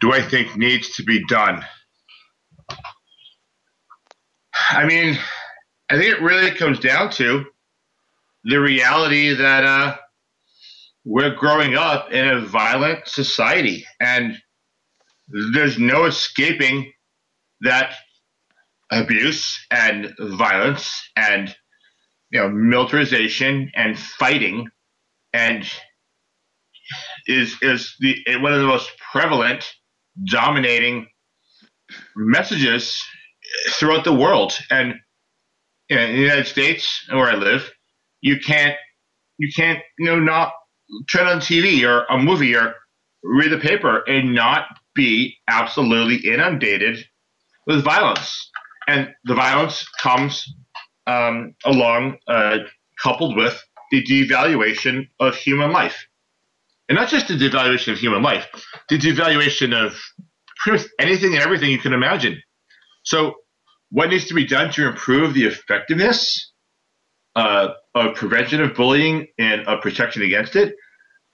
do 0.00 0.12
I 0.12 0.22
think 0.22 0.56
needs 0.56 0.94
to 0.96 1.02
be 1.02 1.24
done? 1.26 1.64
I 4.70 4.84
mean, 4.84 5.18
I 5.90 5.96
think 5.96 6.12
it 6.12 6.22
really 6.22 6.50
comes 6.50 6.78
down 6.78 7.10
to 7.12 7.44
the 8.44 8.60
reality 8.60 9.34
that 9.34 9.64
uh, 9.64 9.96
we're 11.04 11.34
growing 11.34 11.74
up 11.74 12.12
in 12.12 12.28
a 12.28 12.40
violent 12.40 13.08
society, 13.08 13.86
and 14.00 14.36
there's 15.52 15.78
no 15.78 16.04
escaping 16.04 16.92
that 17.62 17.94
abuse 18.90 19.58
and 19.70 20.14
violence 20.18 20.90
and 21.16 21.54
you 22.30 22.40
know 22.40 22.48
militarization 22.48 23.70
and 23.74 23.98
fighting 23.98 24.68
and 25.32 25.70
is 27.28 27.56
is 27.62 27.94
the 28.00 28.16
one 28.40 28.52
of 28.52 28.60
the 28.60 28.66
most 28.66 28.90
prevalent 29.12 29.64
dominating 30.30 31.06
messages 32.16 33.02
throughout 33.72 34.04
the 34.04 34.12
world 34.12 34.58
and 34.70 34.94
in 35.88 36.12
the 36.12 36.18
United 36.18 36.46
States 36.46 37.06
where 37.10 37.30
I 37.30 37.34
live 37.36 37.70
you 38.20 38.38
can't 38.40 38.76
you 39.38 39.50
can't 39.54 39.78
you 39.98 40.06
know 40.06 40.18
not 40.18 40.52
turn 41.10 41.26
on 41.26 41.38
TV 41.38 41.86
or 41.86 42.04
a 42.06 42.18
movie 42.18 42.54
or 42.56 42.74
read 43.22 43.50
the 43.50 43.58
paper 43.58 44.02
and 44.06 44.34
not 44.34 44.66
be 44.94 45.36
absolutely 45.48 46.16
inundated 46.30 47.04
with 47.66 47.84
violence. 47.84 48.50
And 48.86 49.10
the 49.24 49.34
violence 49.34 49.86
comes 50.00 50.52
um, 51.06 51.54
along, 51.64 52.18
uh, 52.26 52.58
coupled 53.02 53.36
with 53.36 53.62
the 53.90 54.02
devaluation 54.04 55.08
of 55.20 55.36
human 55.36 55.72
life. 55.72 56.06
And 56.88 56.96
not 56.96 57.08
just 57.08 57.28
the 57.28 57.34
devaluation 57.34 57.92
of 57.92 57.98
human 57.98 58.22
life, 58.22 58.46
the 58.88 58.98
devaluation 58.98 59.74
of 59.74 59.98
pretty 60.56 60.78
much 60.82 60.88
anything 60.98 61.34
and 61.34 61.42
everything 61.42 61.70
you 61.70 61.78
can 61.78 61.92
imagine. 61.92 62.40
So, 63.04 63.34
what 63.90 64.10
needs 64.10 64.26
to 64.26 64.34
be 64.34 64.46
done 64.46 64.70
to 64.72 64.86
improve 64.86 65.34
the 65.34 65.44
effectiveness 65.44 66.52
uh, 67.36 67.68
of 67.94 68.14
prevention 68.16 68.62
of 68.62 68.74
bullying 68.74 69.28
and 69.38 69.66
of 69.66 69.80
protection 69.80 70.22
against 70.22 70.56
it? 70.56 70.74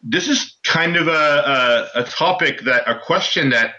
this 0.05 0.29
is 0.29 0.57
kind 0.65 0.97
of 0.97 1.09
a, 1.09 1.91
a, 1.95 2.01
a 2.01 2.05
topic 2.05 2.61
that 2.63 2.89
a 2.89 2.99
question 3.01 3.51
that 3.51 3.75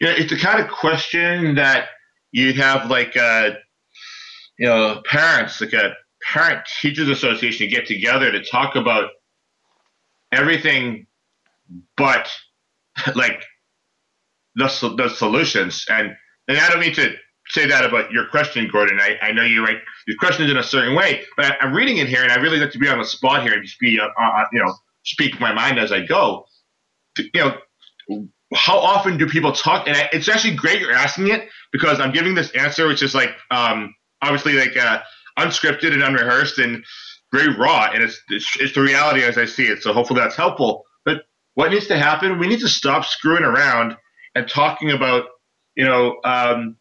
you 0.00 0.06
know 0.06 0.14
it's 0.14 0.30
the 0.30 0.38
kind 0.38 0.60
of 0.60 0.70
question 0.70 1.54
that 1.54 1.88
you'd 2.30 2.56
have 2.56 2.90
like 2.90 3.16
uh, 3.16 3.50
you 4.58 4.66
know 4.66 5.00
parents 5.06 5.60
like 5.60 5.72
a 5.72 5.94
parent 6.30 6.66
teachers 6.80 7.08
association 7.08 7.68
to 7.68 7.74
get 7.74 7.86
together 7.86 8.30
to 8.30 8.42
talk 8.44 8.76
about 8.76 9.10
everything 10.32 11.06
but 11.96 12.30
like 13.14 13.42
the, 14.54 14.94
the 14.96 15.08
solutions 15.08 15.86
and 15.88 16.12
and 16.48 16.58
I 16.58 16.68
don't 16.68 16.80
mean 16.80 16.94
to 16.94 17.14
say 17.48 17.66
that 17.66 17.84
about 17.84 18.10
your 18.10 18.26
question, 18.28 18.68
Gordon. 18.70 18.98
I, 19.00 19.16
I 19.20 19.32
know 19.32 19.44
you 19.44 19.64
write 19.64 19.78
your 20.06 20.16
questions 20.18 20.50
in 20.50 20.56
a 20.56 20.62
certain 20.62 20.94
way, 20.94 21.22
but 21.36 21.46
I, 21.46 21.66
am 21.66 21.72
reading 21.74 21.98
it 21.98 22.08
here, 22.08 22.22
and 22.22 22.32
I 22.32 22.36
really 22.36 22.58
like 22.58 22.70
to 22.72 22.78
be 22.78 22.88
on 22.88 22.98
the 22.98 23.04
spot 23.04 23.42
here 23.42 23.52
and 23.52 23.64
just 23.64 23.78
be, 23.78 23.98
uh, 24.00 24.08
uh, 24.20 24.44
you 24.52 24.64
know, 24.64 24.72
speak 25.04 25.40
my 25.40 25.52
mind 25.52 25.78
as 25.78 25.92
I 25.92 26.04
go. 26.04 26.46
You 27.18 27.30
know, 28.08 28.28
how 28.54 28.78
often 28.78 29.18
do 29.18 29.26
people 29.26 29.52
talk? 29.52 29.86
And 29.86 29.96
I, 29.96 30.08
it's 30.12 30.28
actually 30.28 30.54
great 30.54 30.80
you're 30.80 30.92
asking 30.92 31.28
it 31.28 31.48
because 31.72 32.00
I'm 32.00 32.12
giving 32.12 32.34
this 32.34 32.50
answer, 32.52 32.86
which 32.86 33.02
is 33.02 33.14
like, 33.14 33.30
um, 33.50 33.94
obviously 34.22 34.54
like 34.54 34.76
uh, 34.76 35.00
unscripted 35.38 35.92
and 35.92 36.02
unrehearsed 36.02 36.58
and 36.58 36.84
very 37.32 37.54
raw, 37.56 37.90
and 37.92 38.02
it's, 38.02 38.20
it's 38.28 38.46
it's 38.60 38.74
the 38.74 38.82
reality 38.82 39.22
as 39.22 39.38
I 39.38 39.46
see 39.46 39.64
it. 39.64 39.82
So 39.82 39.92
hopefully 39.92 40.20
that's 40.20 40.36
helpful. 40.36 40.84
But 41.04 41.22
what 41.54 41.70
needs 41.70 41.86
to 41.88 41.98
happen? 41.98 42.38
We 42.38 42.46
need 42.46 42.60
to 42.60 42.68
stop 42.68 43.04
screwing 43.04 43.44
around 43.44 43.96
and 44.34 44.48
talking 44.48 44.90
about, 44.90 45.24
you 45.74 45.84
know. 45.84 46.16
Um, 46.24 46.76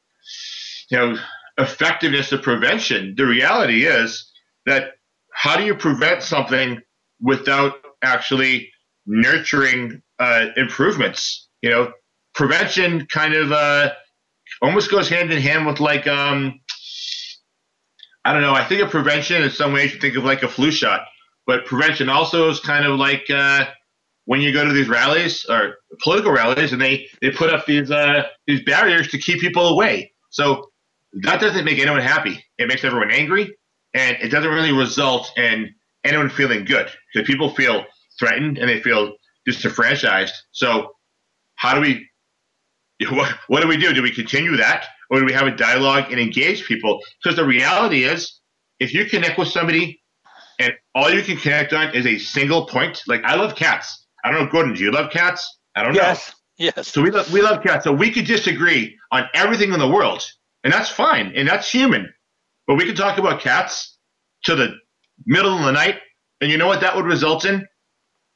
you 0.90 0.98
know, 0.98 1.18
effectiveness 1.58 2.32
of 2.32 2.42
prevention. 2.42 3.16
The 3.18 3.26
reality 3.26 3.86
is 3.86 4.30
that 4.66 4.92
how 5.34 5.58
do 5.58 5.64
you 5.64 5.74
prevent 5.74 6.22
something 6.22 6.82
without 7.22 7.76
actually 8.04 8.70
nurturing 9.06 10.02
uh, 10.20 10.48
improvements? 10.58 11.48
You 11.62 11.70
know, 11.70 11.94
prevention 12.36 13.08
kind 13.08 13.34
of 13.34 13.52
uh, 13.52 13.92
almost 14.62 14.92
goes 14.92 15.10
hand 15.10 15.32
in 15.32 15.42
hand 15.42 15.66
with 15.66 15.80
like 15.80 16.08
um, 16.08 16.60
I 18.24 18.34
don't 18.34 18.42
know. 18.42 18.54
I 18.54 18.64
think 18.64 18.82
of 18.82 18.90
prevention 18.90 19.42
in 19.42 19.50
some 19.50 19.74
ways 19.74 19.94
you 19.94 20.00
think 20.00 20.16
of 20.16 20.24
like 20.24 20.44
a 20.44 20.48
flu 20.48 20.72
shot, 20.72 21.02
but 21.48 21.66
prevention 21.66 22.10
also 22.10 22.50
is 22.50 22.60
kind 22.60 22.86
of 22.86 23.00
like 23.00 23.30
uh, 23.30 23.66
when 24.26 24.42
you 24.42 24.54
go 24.54 24.64
to 24.64 24.72
these 24.74 24.88
rallies 24.88 25.46
or 25.50 25.78
political 26.04 26.32
rallies 26.32 26.72
and 26.72 26.82
they 26.82 27.08
they 27.22 27.32
put 27.32 27.52
up 27.52 27.66
these 27.66 27.90
uh, 27.90 28.24
these 28.46 28.64
barriers 28.64 29.08
to 29.10 29.18
keep 29.18 29.40
people 29.40 29.70
away. 29.70 30.12
So 30.30 30.72
that 31.14 31.42
doesn't 31.42 31.66
make 31.66 31.80
anyone 31.80 32.02
happy. 32.02 32.44
It 32.58 32.68
makes 32.68 32.84
everyone 32.84 33.12
angry, 33.12 33.56
and 33.94 34.18
it 34.22 34.30
doesn't 34.30 34.52
really 34.52 34.72
result 34.72 35.32
in 35.38 35.74
anyone 36.04 36.30
feeling 36.30 36.66
good 36.66 36.90
because 37.14 37.28
people 37.28 37.50
feel 37.56 37.86
threatened 38.20 38.58
and 38.58 38.70
they 38.70 38.82
feel 38.82 39.14
disenfranchised. 39.46 40.34
So, 40.52 40.92
how 41.56 41.76
do 41.76 41.82
we? 41.82 42.08
What, 43.10 43.34
what 43.48 43.62
do 43.62 43.68
we 43.68 43.78
do? 43.78 43.96
Do 43.96 44.04
we 44.04 44.12
continue 44.12 44.58
that, 44.58 44.86
or 45.12 45.20
do 45.20 45.26
we 45.26 45.34
have 45.34 45.46
a 45.46 45.56
dialogue 45.56 46.06
and 46.10 46.20
engage 46.20 46.66
people? 46.66 47.02
Because 47.22 47.36
the 47.36 47.46
reality 47.46 48.06
is, 48.06 48.40
if 48.80 48.94
you 48.94 49.06
connect 49.06 49.38
with 49.38 49.50
somebody, 49.50 50.02
and 50.58 50.74
all 50.96 51.12
you 51.12 51.22
can 51.22 51.38
connect 51.38 51.74
on 51.74 51.94
is 51.94 52.08
a 52.08 52.18
single 52.18 52.66
point, 52.66 53.02
like 53.08 53.22
I 53.24 53.36
love 53.36 53.56
cats. 53.56 54.08
I 54.24 54.32
don't 54.32 54.46
know, 54.46 54.52
Gordon, 54.52 54.74
do 54.74 54.82
you 54.82 54.92
love 54.92 55.12
cats? 55.12 55.60
I 55.76 55.84
don't 55.84 55.94
yes. 55.94 56.30
know. 56.30 56.34
Yes. 56.58 56.74
Yes. 56.78 56.88
So 56.88 57.02
we 57.02 57.12
love 57.12 57.32
we 57.32 57.42
love 57.42 57.62
cats. 57.64 57.84
So 57.84 57.92
we 57.92 58.12
could 58.12 58.26
disagree 58.26 58.98
on 59.12 59.26
everything 59.34 59.74
in 59.74 59.80
the 59.80 59.88
world, 59.88 60.24
and 60.64 60.72
that's 60.72 60.90
fine, 60.90 61.34
and 61.36 61.48
that's 61.48 61.70
human. 61.70 62.12
But 62.68 62.76
we 62.76 62.86
can 62.86 62.96
talk 62.96 63.18
about 63.18 63.42
cats 63.42 63.98
to 64.46 64.56
the 64.56 64.76
middle 65.26 65.58
of 65.58 65.66
the 65.66 65.72
night, 65.72 65.98
and 66.40 66.50
you 66.52 66.58
know 66.58 66.68
what 66.68 66.82
that 66.82 66.96
would 66.96 67.06
result 67.06 67.46
in? 67.46 67.66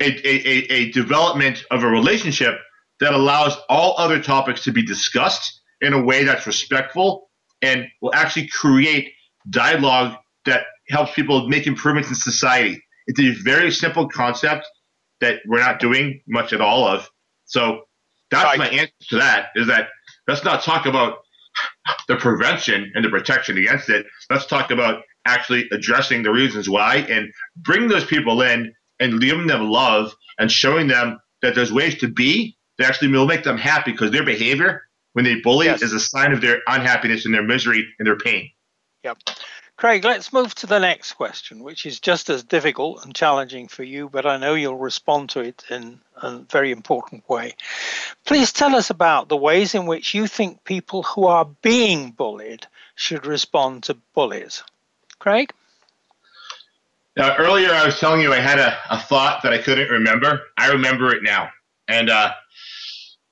A, 0.02 0.08
a, 0.28 0.74
a, 0.74 0.92
development 0.92 1.64
of 1.72 1.84
a 1.84 1.88
relationship 1.88 2.56
that 3.00 3.14
allows 3.14 3.56
all 3.70 3.96
other 3.98 4.22
topics 4.22 4.66
to 4.66 4.74
be 4.74 4.86
discussed 4.86 5.62
in 5.82 5.94
a 5.94 6.02
way 6.02 6.24
that's 6.24 6.48
respectful 6.48 7.30
and 7.62 7.88
will 8.02 8.14
actually 8.14 8.48
create 8.48 9.12
dialogue 9.50 10.16
that 10.46 10.66
helps 10.90 11.14
people 11.14 11.48
make 11.48 11.68
improvements 11.68 12.10
in 12.10 12.16
society. 12.16 12.82
It's 13.08 13.20
a 13.20 13.32
very 13.44 13.72
simple 13.72 14.08
concept 14.08 14.68
that 15.22 15.40
we're 15.48 15.60
not 15.60 15.80
doing 15.80 16.22
much 16.28 16.54
at 16.54 16.62
all 16.62 16.88
of. 16.88 17.10
So 17.46 17.82
that's 18.32 18.44
right. 18.44 18.58
my 18.58 18.68
answer 18.68 18.94
to 19.10 19.16
that 19.18 19.48
is 19.56 19.68
that 19.68 19.90
let's 20.28 20.44
not 20.44 20.64
talk 20.64 20.86
about 20.86 21.20
the 22.08 22.16
prevention 22.18 22.92
and 22.96 23.06
the 23.06 23.10
protection 23.10 23.58
against 23.58 23.90
it. 23.90 24.06
Let's 24.30 24.46
talk 24.46 24.72
about 24.72 25.04
actually 25.26 25.68
addressing 25.72 26.24
the 26.24 26.32
reasons 26.32 26.70
why 26.70 26.98
and 27.10 27.32
bring 27.58 27.88
those 27.88 28.06
people 28.06 28.42
in 28.42 28.74
and 29.00 29.20
giving 29.22 29.48
them 29.48 29.70
love 29.70 30.14
and 30.38 30.52
showing 30.52 30.88
them 30.88 31.20
that 31.42 31.56
there's 31.56 31.72
ways 31.72 31.98
to 32.00 32.08
be 32.08 32.58
that 32.78 32.88
actually 32.88 33.08
will 33.10 33.26
make 33.26 33.44
them 33.44 33.58
happy 33.58 33.92
because 33.92 34.12
their 34.12 34.26
behavior 34.26 34.84
when 35.16 35.24
they 35.24 35.36
bully 35.36 35.68
Yes. 35.68 35.82
is 35.82 35.94
a 35.94 36.00
sign 36.00 36.34
of 36.34 36.42
their 36.42 36.62
unhappiness 36.68 37.24
and 37.24 37.34
their 37.34 37.42
misery 37.42 37.88
and 37.98 38.06
their 38.06 38.18
pain. 38.18 38.52
Yep. 39.06 39.18
Craig, 39.78 40.04
let's 40.04 40.34
move 40.34 40.54
to 40.56 40.68
the 40.68 40.80
next 40.80 41.14
question, 41.14 41.64
which 41.64 41.86
is 41.86 42.02
just 42.02 42.30
as 42.30 42.44
difficult 42.44 43.06
and 43.06 43.16
challenging 43.16 43.70
for 43.70 43.84
you, 43.84 44.10
but 44.10 44.26
I 44.26 44.36
know 44.36 44.56
you'll 44.56 44.78
respond 44.78 45.30
to 45.32 45.40
it 45.40 45.64
in 45.70 46.02
a 46.22 46.40
very 46.40 46.72
important 46.72 47.28
way. 47.30 47.56
Please 48.26 48.52
tell 48.52 48.76
us 48.76 48.90
about 48.90 49.30
the 49.30 49.38
ways 49.38 49.74
in 49.74 49.86
which 49.86 50.14
you 50.14 50.28
think 50.28 50.66
people 50.66 51.04
who 51.04 51.28
are 51.28 51.46
being 51.62 52.12
bullied 52.12 52.68
should 52.96 53.26
respond 53.26 53.84
to 53.84 53.98
bullies. 54.14 54.64
Craig? 55.20 55.54
Now, 57.16 57.38
earlier 57.38 57.72
I 57.72 57.86
was 57.86 58.00
telling 58.00 58.20
you 58.20 58.34
I 58.34 58.40
had 58.40 58.60
a, 58.60 58.78
a 58.90 59.00
thought 59.00 59.44
that 59.44 59.54
I 59.54 59.60
couldn't 59.60 59.90
remember. 59.90 60.42
I 60.58 60.72
remember 60.72 61.16
it 61.16 61.24
now. 61.24 61.52
And 61.88 62.10
uh, 62.10 62.34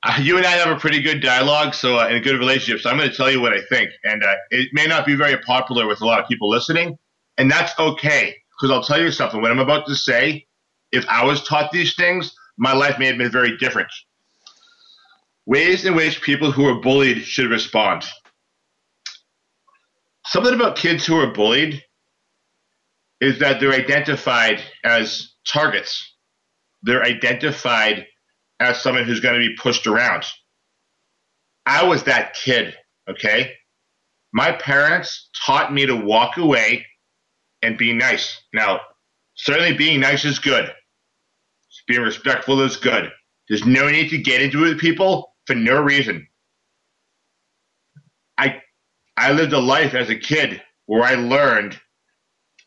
uh, 0.03 0.17
you 0.21 0.37
and 0.37 0.45
I 0.45 0.51
have 0.51 0.75
a 0.75 0.79
pretty 0.79 1.01
good 1.01 1.21
dialogue, 1.21 1.73
so 1.73 1.97
uh, 1.97 2.07
and 2.07 2.15
a 2.15 2.19
good 2.19 2.37
relationship. 2.37 2.81
So 2.81 2.89
I'm 2.89 2.97
going 2.97 3.09
to 3.09 3.15
tell 3.15 3.31
you 3.31 3.41
what 3.41 3.53
I 3.53 3.61
think, 3.69 3.91
and 4.03 4.23
uh, 4.23 4.35
it 4.51 4.69
may 4.73 4.85
not 4.85 5.05
be 5.05 5.15
very 5.15 5.37
popular 5.37 5.87
with 5.87 6.01
a 6.01 6.05
lot 6.05 6.19
of 6.19 6.27
people 6.27 6.49
listening, 6.49 6.97
and 7.37 7.49
that's 7.49 7.77
okay. 7.79 8.35
Because 8.51 8.71
I'll 8.71 8.83
tell 8.83 9.01
you 9.01 9.11
something. 9.11 9.41
What 9.41 9.51
I'm 9.51 9.59
about 9.59 9.87
to 9.87 9.95
say, 9.95 10.45
if 10.91 11.05
I 11.07 11.25
was 11.25 11.43
taught 11.43 11.71
these 11.71 11.95
things, 11.95 12.35
my 12.57 12.73
life 12.73 12.99
may 12.99 13.07
have 13.07 13.17
been 13.17 13.31
very 13.31 13.57
different. 13.57 13.89
Ways 15.45 15.85
in 15.85 15.95
which 15.95 16.21
people 16.21 16.51
who 16.51 16.65
are 16.67 16.79
bullied 16.79 17.23
should 17.23 17.49
respond. 17.49 18.05
Something 20.25 20.53
about 20.53 20.77
kids 20.77 21.05
who 21.05 21.17
are 21.17 21.33
bullied 21.33 21.83
is 23.19 23.39
that 23.39 23.59
they're 23.59 23.73
identified 23.73 24.61
as 24.83 25.33
targets. 25.45 26.13
They're 26.81 27.03
identified 27.03 28.05
as 28.59 28.81
someone 28.81 29.05
who's 29.05 29.19
going 29.19 29.39
to 29.39 29.47
be 29.47 29.55
pushed 29.55 29.87
around. 29.87 30.23
I 31.65 31.83
was 31.83 32.03
that 32.03 32.33
kid, 32.33 32.75
okay? 33.09 33.53
My 34.33 34.51
parents 34.51 35.29
taught 35.45 35.73
me 35.73 35.85
to 35.85 35.95
walk 35.95 36.37
away 36.37 36.85
and 37.61 37.77
be 37.77 37.93
nice. 37.93 38.41
Now, 38.53 38.81
certainly 39.35 39.73
being 39.73 39.99
nice 39.99 40.25
is 40.25 40.39
good. 40.39 40.71
Being 41.87 42.01
respectful 42.01 42.61
is 42.61 42.77
good. 42.77 43.11
There's 43.49 43.65
no 43.65 43.89
need 43.89 44.09
to 44.09 44.17
get 44.17 44.41
into 44.41 44.63
it 44.65 44.69
with 44.69 44.79
people 44.79 45.33
for 45.45 45.55
no 45.55 45.81
reason. 45.81 46.27
I 48.37 48.61
I 49.17 49.31
lived 49.31 49.53
a 49.53 49.59
life 49.59 49.93
as 49.93 50.09
a 50.09 50.15
kid 50.15 50.61
where 50.85 51.03
I 51.03 51.15
learned 51.15 51.79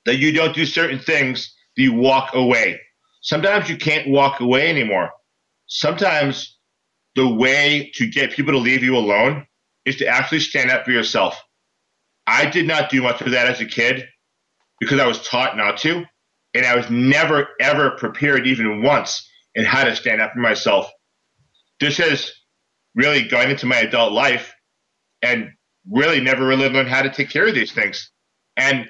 that 0.04 0.16
you 0.16 0.32
don't 0.32 0.54
do 0.54 0.64
certain 0.64 0.98
things, 0.98 1.54
you 1.76 1.92
walk 1.94 2.34
away. 2.34 2.80
Sometimes 3.22 3.68
you 3.68 3.76
can't 3.76 4.08
walk 4.08 4.40
away 4.40 4.68
anymore. 4.68 5.10
Sometimes 5.66 6.58
the 7.14 7.28
way 7.28 7.90
to 7.94 8.08
get 8.08 8.32
people 8.32 8.52
to 8.52 8.58
leave 8.58 8.82
you 8.82 8.96
alone 8.96 9.46
is 9.84 9.96
to 9.96 10.06
actually 10.06 10.40
stand 10.40 10.70
up 10.70 10.84
for 10.84 10.90
yourself. 10.90 11.40
I 12.26 12.46
did 12.46 12.66
not 12.66 12.90
do 12.90 13.02
much 13.02 13.20
of 13.20 13.30
that 13.30 13.48
as 13.48 13.60
a 13.60 13.66
kid 13.66 14.06
because 14.80 15.00
I 15.00 15.06
was 15.06 15.26
taught 15.26 15.56
not 15.56 15.78
to. 15.78 16.04
And 16.54 16.64
I 16.64 16.76
was 16.76 16.88
never, 16.90 17.48
ever 17.60 17.92
prepared, 17.92 18.46
even 18.46 18.82
once, 18.82 19.28
in 19.54 19.64
how 19.64 19.84
to 19.84 19.94
stand 19.94 20.22
up 20.22 20.32
for 20.32 20.40
myself. 20.40 20.90
This 21.80 21.98
has 21.98 22.32
really 22.94 23.28
gone 23.28 23.50
into 23.50 23.66
my 23.66 23.76
adult 23.76 24.12
life 24.12 24.54
and 25.22 25.50
really 25.90 26.20
never 26.20 26.46
really 26.46 26.68
learned 26.68 26.88
how 26.88 27.02
to 27.02 27.10
take 27.10 27.30
care 27.30 27.46
of 27.46 27.54
these 27.54 27.72
things. 27.72 28.10
And 28.56 28.88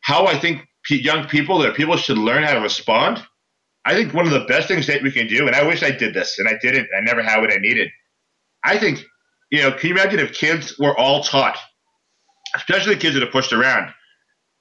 how 0.00 0.26
I 0.26 0.38
think 0.38 0.66
young 0.88 1.26
people 1.26 1.58
that 1.58 1.74
people 1.74 1.96
should 1.96 2.18
learn 2.18 2.44
how 2.44 2.54
to 2.54 2.60
respond. 2.60 3.22
I 3.86 3.94
think 3.94 4.12
one 4.12 4.26
of 4.26 4.32
the 4.32 4.44
best 4.46 4.66
things 4.66 4.88
that 4.88 5.00
we 5.00 5.12
can 5.12 5.28
do, 5.28 5.46
and 5.46 5.54
I 5.54 5.62
wish 5.62 5.84
I 5.84 5.92
did 5.92 6.12
this, 6.12 6.40
and 6.40 6.48
I 6.48 6.54
didn't. 6.60 6.88
I 6.96 7.00
never 7.02 7.22
had 7.22 7.40
what 7.40 7.52
I 7.52 7.56
needed. 7.56 7.88
I 8.64 8.78
think, 8.78 9.04
you 9.50 9.62
know, 9.62 9.70
can 9.70 9.90
you 9.90 9.94
imagine 9.94 10.18
if 10.18 10.32
kids 10.32 10.76
were 10.76 10.98
all 10.98 11.22
taught, 11.22 11.56
especially 12.56 12.96
kids 12.96 13.14
that 13.14 13.22
are 13.22 13.30
pushed 13.30 13.52
around, 13.52 13.92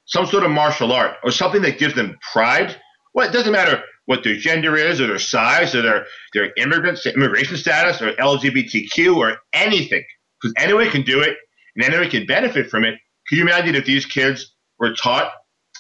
some 0.06 0.28
sort 0.28 0.44
of 0.44 0.52
martial 0.52 0.92
art 0.92 1.18
or 1.24 1.32
something 1.32 1.64
that 1.64 1.80
gives 1.80 1.96
them 1.96 2.16
pride? 2.32 2.80
Well, 3.16 3.28
it 3.28 3.32
doesn't 3.32 3.52
matter 3.52 3.82
what 4.06 4.24
their 4.24 4.36
gender 4.36 4.76
is 4.76 5.02
or 5.02 5.08
their 5.08 5.18
size 5.18 5.74
or 5.74 5.82
their 5.82 6.06
their 6.36 6.52
immigrant 6.58 7.04
immigration 7.08 7.58
status 7.58 8.04
or 8.04 8.12
LGBTQ 8.14 9.18
or 9.18 9.38
anything, 9.54 10.04
because 10.40 10.54
anyone 10.58 10.90
can 10.92 11.02
do 11.02 11.22
it 11.22 11.36
and 11.76 11.84
anyone 11.84 12.12
can 12.12 12.28
benefit 12.28 12.70
from 12.70 12.84
it. 12.84 12.94
Can 13.28 13.40
you 13.40 13.44
imagine 13.44 13.74
if 13.74 13.86
these 13.86 14.06
kids 14.06 14.54
were 14.78 14.94
taught 14.94 15.32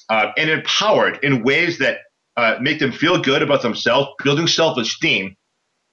uh, 0.10 0.32
and 0.36 0.50
empowered 0.50 1.20
in 1.22 1.43
ways 1.43 1.78
that 1.78 2.00
uh, 2.38 2.58
make 2.62 2.80
them 2.80 2.92
feel 2.92 3.22
good 3.22 3.42
about 3.42 3.62
themselves, 3.62 4.10
building 4.24 4.48
self 4.48 4.78
esteem, 4.78 5.36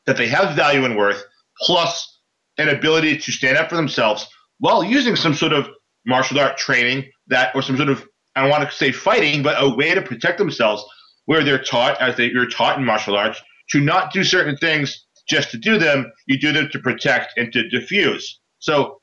that 0.07 0.17
they 0.17 0.27
have 0.29 0.57
value 0.57 0.85
and 0.85 0.97
worth, 0.97 1.23
plus 1.61 2.21
an 2.59 2.69
ability 2.69 3.19
to 3.19 3.33
stand 3.33 3.57
up 3.57 3.69
for 3.69 3.77
themselves 3.77 4.27
while 4.59 4.85
using 4.85 5.17
some 5.17 5.35
sort 5.35 5.53
of 5.53 5.69
martial 6.07 6.39
art 6.39 6.57
training 6.57 7.05
that, 7.29 7.55
or 7.55 7.63
some 7.63 7.77
sort 7.77 7.89
of, 7.89 8.07
I 8.37 8.43
don't 8.43 8.51
want 8.51 8.69
to 8.69 8.77
say 8.77 8.93
fighting, 8.93 9.43
but 9.43 9.63
a 9.63 9.75
way 9.75 9.95
to 9.95 10.03
protect 10.03 10.39
themselves 10.39 10.85
where 11.27 11.45
they're 11.45 11.63
taught, 11.63 12.01
as 12.01 12.17
they, 12.17 12.27
you're 12.31 12.49
taught 12.49 12.79
in 12.79 12.85
martial 12.85 13.17
arts, 13.17 13.41
to 13.71 13.81
not 13.81 14.13
do 14.13 14.25
certain 14.25 14.57
things 14.57 15.07
just 15.29 15.51
to 15.51 15.59
do 15.59 15.79
them. 15.79 16.11
You 16.27 16.39
do 16.39 16.53
them 16.53 16.69
to 16.73 16.79
protect 16.79 17.33
and 17.37 17.53
to 17.53 17.69
diffuse. 17.69 18.41
So 18.59 19.01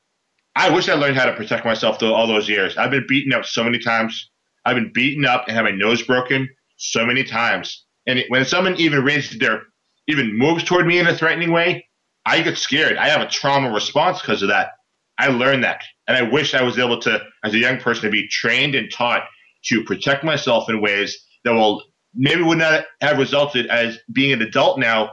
I 0.56 0.70
wish 0.70 0.88
I 0.88 0.94
learned 0.94 1.16
how 1.16 1.26
to 1.26 1.34
protect 1.34 1.64
myself 1.64 1.98
through 1.98 2.12
all 2.12 2.26
those 2.26 2.48
years. 2.48 2.76
I've 2.76 2.90
been 2.90 3.06
beaten 3.08 3.32
up 3.32 3.44
so 3.44 3.64
many 3.64 3.78
times. 3.78 4.30
I've 4.64 4.76
been 4.76 4.92
beaten 4.92 5.24
up 5.24 5.44
and 5.46 5.56
had 5.56 5.64
my 5.64 5.70
nose 5.70 6.02
broken 6.02 6.48
so 6.80 7.04
many 7.06 7.22
times. 7.22 7.84
And 8.06 8.24
when 8.28 8.44
someone 8.44 8.74
even 8.80 9.04
raises 9.04 9.38
their, 9.38 9.62
even 10.08 10.36
moves 10.36 10.64
toward 10.64 10.86
me 10.86 10.98
in 10.98 11.06
a 11.06 11.16
threatening 11.16 11.52
way, 11.52 11.86
I 12.26 12.40
get 12.40 12.56
scared. 12.56 12.96
I 12.96 13.08
have 13.08 13.20
a 13.20 13.28
trauma 13.28 13.70
response 13.70 14.20
because 14.20 14.42
of 14.42 14.48
that. 14.48 14.70
I 15.18 15.28
learned 15.28 15.62
that. 15.64 15.82
And 16.08 16.16
I 16.16 16.22
wish 16.22 16.54
I 16.54 16.62
was 16.62 16.78
able 16.78 16.98
to, 17.02 17.20
as 17.44 17.52
a 17.52 17.58
young 17.58 17.78
person, 17.78 18.04
to 18.04 18.10
be 18.10 18.26
trained 18.28 18.74
and 18.74 18.90
taught 18.90 19.24
to 19.66 19.84
protect 19.84 20.24
myself 20.24 20.70
in 20.70 20.80
ways 20.80 21.22
that 21.44 21.52
will 21.52 21.82
maybe 22.14 22.42
would 22.42 22.58
not 22.58 22.84
have 23.02 23.18
resulted 23.18 23.66
as 23.66 23.98
being 24.12 24.32
an 24.32 24.42
adult 24.42 24.78
now 24.78 25.12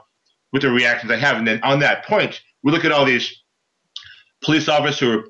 with 0.54 0.62
the 0.62 0.72
reactions 0.72 1.12
I 1.12 1.18
have. 1.18 1.38
And 1.38 1.48
then 1.48 1.62
on 1.64 1.80
that 1.80 2.06
point, 2.06 2.42
we 2.64 2.72
look 2.72 2.86
at 2.86 2.94
all 2.94 3.04
these 3.04 3.44
police 4.42 4.70
officers 4.70 5.00
who 5.00 5.20
are 5.20 5.24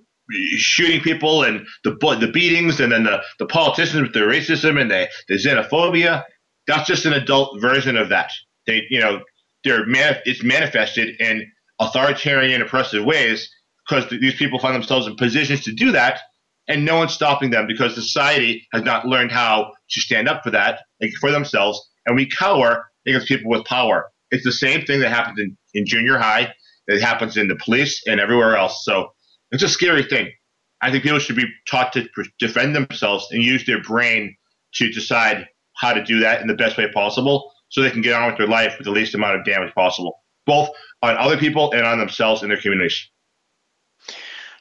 shooting 0.58 1.02
people 1.02 1.44
and 1.44 1.66
the 1.84 1.92
the 2.20 2.32
beatings 2.32 2.80
and 2.80 2.92
then 2.92 3.04
the, 3.04 3.22
the 3.40 3.46
politicians 3.46 4.02
with 4.02 4.14
their 4.14 4.28
racism 4.28 4.80
and 4.80 4.92
the, 4.92 5.08
the 5.30 5.36
xenophobia. 5.36 6.24
That's 6.68 6.88
just 6.88 7.06
an 7.06 7.14
adult 7.14 7.62
version 7.62 7.96
of 7.96 8.10
that. 8.10 8.32
They, 8.66 8.84
you 8.90 9.00
know, 9.00 9.22
they're 9.64 9.86
man, 9.86 10.18
it's 10.26 10.44
manifested 10.44 11.16
in 11.20 11.50
authoritarian, 11.80 12.62
oppressive 12.62 13.06
ways 13.06 13.50
because 13.88 14.10
these 14.10 14.36
people 14.36 14.60
find 14.60 14.76
themselves 14.76 15.08
in 15.08 15.16
positions 15.16 15.64
to 15.64 15.74
do 15.74 15.92
that, 15.94 16.20
and 16.68 16.84
no 16.84 16.98
one's 16.98 17.14
stopping 17.14 17.52
them 17.52 17.68
because 17.68 17.96
society 17.96 18.68
has 18.74 18.84
not 18.84 19.06
learned 19.06 19.32
how 19.32 19.72
to 19.90 20.02
stand 20.02 20.28
up 20.28 20.44
for 20.44 20.52
that 20.52 20.82
like, 21.02 21.12
for 21.22 21.32
themselves, 21.32 21.82
and 22.06 22.16
we 22.16 22.30
cower 22.30 22.86
against 23.06 23.28
people 23.28 23.50
with 23.50 23.64
power. 23.66 24.10
It's 24.32 24.44
the 24.44 24.52
same 24.52 24.86
thing 24.86 25.00
that 25.00 25.10
happens 25.10 25.40
in, 25.40 25.58
in 25.74 25.86
junior 25.86 26.18
high, 26.18 26.54
that 26.88 27.02
happens 27.02 27.38
in 27.38 27.48
the 27.48 27.56
police 27.56 28.04
and 28.08 28.20
everywhere 28.20 28.58
else. 28.58 28.84
So 28.84 29.12
it's 29.52 29.64
a 29.64 29.70
scary 29.70 30.04
thing. 30.04 30.32
I 30.82 30.92
think 30.92 31.04
people 31.04 31.20
should 31.20 31.36
be 31.36 31.52
taught 31.70 31.94
to 31.94 32.08
defend 32.40 32.76
themselves 32.76 33.28
and 33.32 33.42
use 33.42 33.66
their 33.66 33.82
brain 33.82 34.36
to 34.76 34.92
decide 34.92 35.48
how 35.76 35.94
to 35.94 36.04
do 36.04 36.20
that 36.20 36.42
in 36.42 36.48
the 36.48 36.54
best 36.54 36.78
way 36.78 36.92
possible 36.92 37.52
so 37.70 37.82
they 37.82 37.92
can 37.92 38.02
get 38.02 38.14
on 38.14 38.28
with 38.28 38.38
their 38.38 38.48
life 38.48 38.76
with 38.78 38.86
the 38.86 38.92
least 38.92 39.16
amount 39.16 39.40
of 39.40 39.46
damage 39.46 39.74
possible, 39.74 40.24
both 40.46 40.70
on 41.02 41.18
other 41.18 41.38
people 41.38 41.72
and 41.72 41.86
on 41.86 42.00
themselves 42.00 42.42
and 42.42 42.52
their 42.52 42.60
communities. 42.60 43.10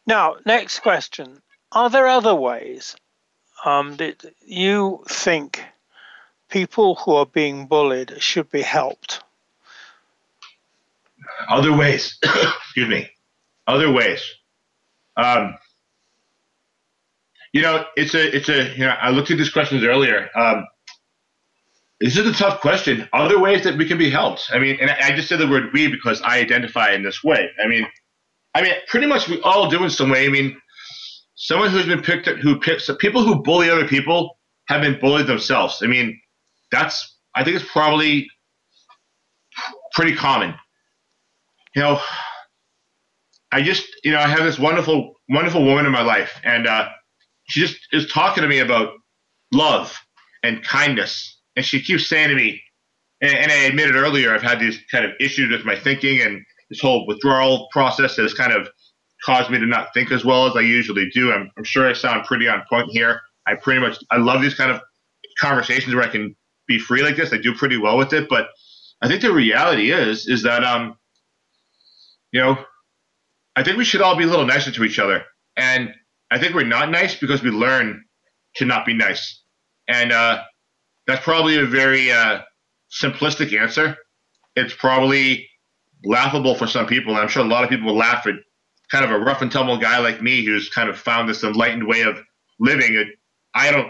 Now, 0.07 0.37
next 0.45 0.81
question. 0.81 1.43
Are 1.73 1.91
there 1.91 2.07
other 2.07 2.35
ways 2.35 2.97
um, 3.65 3.97
that 3.97 4.25
you 4.45 5.05
think 5.09 5.65
people 6.49 6.95
who 6.95 7.15
are 7.15 7.27
being 7.27 7.67
bullied 7.67 8.23
should 8.23 8.51
be 8.51 8.63
helped? 8.63 9.23
Other 11.49 11.77
ways, 11.77 12.19
excuse 12.23 12.89
me, 12.89 13.11
other 13.67 13.93
ways. 13.93 14.23
Um, 15.17 15.57
you 17.53 17.63
know, 17.63 17.85
it's 17.97 18.15
a, 18.15 18.37
it's 18.37 18.49
a, 18.49 18.73
you 18.75 18.85
know, 18.85 18.95
I 19.01 19.11
looked 19.11 19.31
at 19.31 19.39
these 19.39 19.51
questions 19.51 19.83
earlier. 19.85 20.29
Um, 20.37 20.67
this 22.01 22.17
is 22.17 22.27
a 22.27 22.33
tough 22.33 22.61
question. 22.61 23.09
Other 23.15 23.39
ways 23.39 23.65
that 23.65 23.79
we 23.79 23.87
can 23.87 23.97
be 23.97 24.11
helped. 24.11 24.51
I 24.53 24.59
mean, 24.59 24.77
and 24.81 24.91
I 24.91 25.17
just 25.17 25.29
said 25.29 25.39
the 25.39 25.49
word 25.49 25.73
we 25.73 25.89
because 25.89 26.21
I 26.23 26.39
identify 26.39 26.93
in 26.93 27.03
this 27.03 27.25
way. 27.25 27.49
I 27.63 27.67
mean, 27.67 27.87
I 28.55 28.63
mean, 28.63 28.75
pretty 28.89 29.07
much 29.07 29.29
we 29.29 29.41
all 29.43 29.71
do 29.71 29.83
in 29.83 29.91
some 29.91 30.11
way. 30.11 30.27
I 30.27 30.29
mean, 30.29 30.61
someone 31.35 31.71
who's 31.71 31.87
been 31.87 32.03
picked 32.03 32.29
up, 32.29 32.37
who 32.37 32.59
picks 32.61 32.91
people 32.99 33.23
who 33.23 33.43
bully 33.43 33.71
other 33.71 33.89
people 33.89 34.39
have 34.69 34.83
been 34.83 34.99
bullied 35.01 35.27
themselves. 35.27 35.81
I 35.83 35.87
mean, 35.87 36.21
that's, 36.71 37.17
I 37.35 37.45
think 37.45 37.57
it's 37.57 37.71
probably 37.71 38.29
pretty 39.93 40.15
common. 40.15 40.55
You 41.75 41.83
know, 41.83 42.01
I 43.53 43.63
just, 43.63 43.87
you 44.05 44.13
know, 44.13 44.19
I 44.19 44.29
have 44.29 44.45
this 44.45 44.59
wonderful, 44.59 45.15
wonderful 45.29 45.65
woman 45.65 45.87
in 45.87 45.93
my 45.93 46.03
life, 46.03 46.41
and 46.45 46.67
uh, 46.67 46.89
she 47.49 47.61
just 47.61 47.79
is 47.93 48.11
talking 48.11 48.43
to 48.43 48.49
me 48.49 48.59
about 48.59 48.95
love 49.53 49.97
and 50.43 50.63
kindness, 50.63 51.41
and 51.55 51.65
she 51.65 51.81
keeps 51.81 52.09
saying 52.09 52.29
to 52.29 52.35
me, 52.35 52.61
and, 53.21 53.35
and 53.35 53.53
I 53.53 53.57
admitted 53.65 53.97
earlier, 53.97 54.35
I've 54.35 54.43
had 54.43 54.61
these 54.61 54.79
kind 54.91 55.05
of 55.05 55.13
issues 55.21 55.51
with 55.51 55.65
my 55.65 55.77
thinking 55.79 56.21
and 56.21 56.45
this 56.69 56.81
whole 56.81 57.07
withdrawal 57.07 57.69
process 57.73 58.17
has 58.17 58.35
kind 58.35 58.53
of 58.53 58.69
caused 59.25 59.51
me 59.51 59.59
to 59.59 59.67
not 59.67 59.89
think 59.95 60.13
as 60.13 60.25
well 60.25 60.47
as 60.47 60.57
I 60.57 60.61
usually 60.61 61.09
do. 61.11 61.33
I'm, 61.33 61.51
I'm 61.57 61.65
sure 61.65 61.89
I 61.89 61.93
sound 61.93 62.27
pretty 62.27 62.49
on 62.49 62.63
point 62.69 62.91
here. 62.91 63.21
I 63.47 63.55
pretty 63.55 63.81
much 63.81 63.99
I 64.11 64.17
love 64.17 64.43
these 64.43 64.55
kind 64.55 64.71
of 64.71 64.81
conversations 65.39 65.95
where 65.95 66.05
I 66.05 66.09
can 66.09 66.35
be 66.67 66.79
free 66.79 67.03
like 67.03 67.17
this. 67.17 67.33
I 67.33 67.39
do 67.39 67.55
pretty 67.55 67.77
well 67.77 67.97
with 67.97 68.13
it, 68.13 68.29
but 68.29 68.49
I 69.03 69.09
think 69.09 69.23
the 69.23 69.33
reality 69.33 69.93
is 69.93 70.27
is 70.27 70.43
that 70.43 70.65
um 70.65 70.97
you 72.33 72.41
know 72.41 72.59
I 73.57 73.63
think 73.63 73.79
we 73.79 73.85
should 73.85 74.03
all 74.03 74.17
be 74.17 74.25
a 74.25 74.27
little 74.27 74.47
nicer 74.47 74.71
to 74.71 74.85
each 74.85 74.99
other. 74.99 75.25
And 75.57 75.93
I 76.31 76.39
think 76.39 76.55
we're 76.55 76.67
not 76.67 76.91
nice 76.91 77.15
because 77.19 77.43
we 77.43 77.51
learn 77.51 78.05
to 78.57 78.65
not 78.65 78.85
be 78.85 78.95
nice. 78.95 79.43
And 79.89 80.13
uh, 80.13 80.43
that's 81.07 81.25
probably 81.25 81.59
a 81.59 81.65
very 81.65 82.13
uh, 82.13 82.43
simplistic 82.91 83.59
answer. 83.59 83.97
It's 84.55 84.75
probably 84.75 85.49
laughable 86.05 86.55
for 86.55 86.67
some 86.67 86.87
people. 86.87 87.13
And 87.13 87.23
I'm 87.23 87.29
sure 87.29 87.43
a 87.43 87.49
lot 87.49 87.65
of 87.65 87.71
people 87.71 87.87
will 87.87 87.97
laugh 87.97 88.27
at 88.27 88.35
kind 88.91 89.05
of 89.05 89.11
a 89.11 89.19
rough 89.19 89.43
and 89.43 89.51
tumble 89.51 89.79
guy 89.79 89.99
like 89.99 90.23
me 90.23 90.45
who's 90.45 90.69
kind 90.69 90.89
of 90.89 90.99
found 90.99 91.29
this 91.29 91.43
enlightened 91.43 91.87
way 91.87 92.03
of 92.03 92.19
living. 92.61 93.11
I 93.55 93.71
don't, 93.71 93.89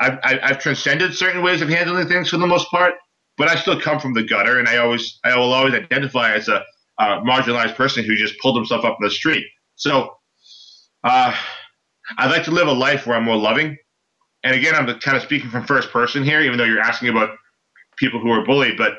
I've, 0.00 0.18
I've 0.22 0.58
transcended 0.58 1.14
certain 1.14 1.42
ways 1.42 1.60
of 1.60 1.68
handling 1.68 2.06
things 2.08 2.30
for 2.30 2.36
the 2.36 2.46
most 2.46 2.70
part, 2.70 2.94
but 3.36 3.48
I 3.48 3.56
still 3.56 3.80
come 3.80 3.98
from 3.98 4.14
the 4.14 4.22
gutter, 4.22 4.58
and 4.58 4.68
I 4.68 4.76
always, 4.78 5.18
I 5.24 5.36
will 5.36 5.52
always 5.52 5.74
identify 5.74 6.34
as 6.34 6.48
a, 6.48 6.64
a 6.98 7.20
marginalized 7.20 7.76
person 7.76 8.04
who 8.04 8.16
just 8.16 8.38
pulled 8.40 8.56
himself 8.56 8.84
up 8.84 8.96
in 9.00 9.04
the 9.04 9.10
street. 9.10 9.44
So, 9.76 10.14
uh, 11.04 11.34
I'd 12.16 12.30
like 12.30 12.44
to 12.44 12.50
live 12.50 12.68
a 12.68 12.72
life 12.72 13.06
where 13.06 13.16
I'm 13.16 13.24
more 13.24 13.36
loving. 13.36 13.76
And 14.42 14.54
again, 14.54 14.74
I'm 14.74 14.86
kind 15.00 15.16
of 15.16 15.22
speaking 15.22 15.50
from 15.50 15.66
first 15.66 15.90
person 15.90 16.24
here, 16.24 16.40
even 16.40 16.58
though 16.58 16.64
you're 16.64 16.80
asking 16.80 17.08
about 17.10 17.30
people 17.98 18.20
who 18.20 18.30
are 18.30 18.44
bullied. 18.44 18.76
But 18.76 18.94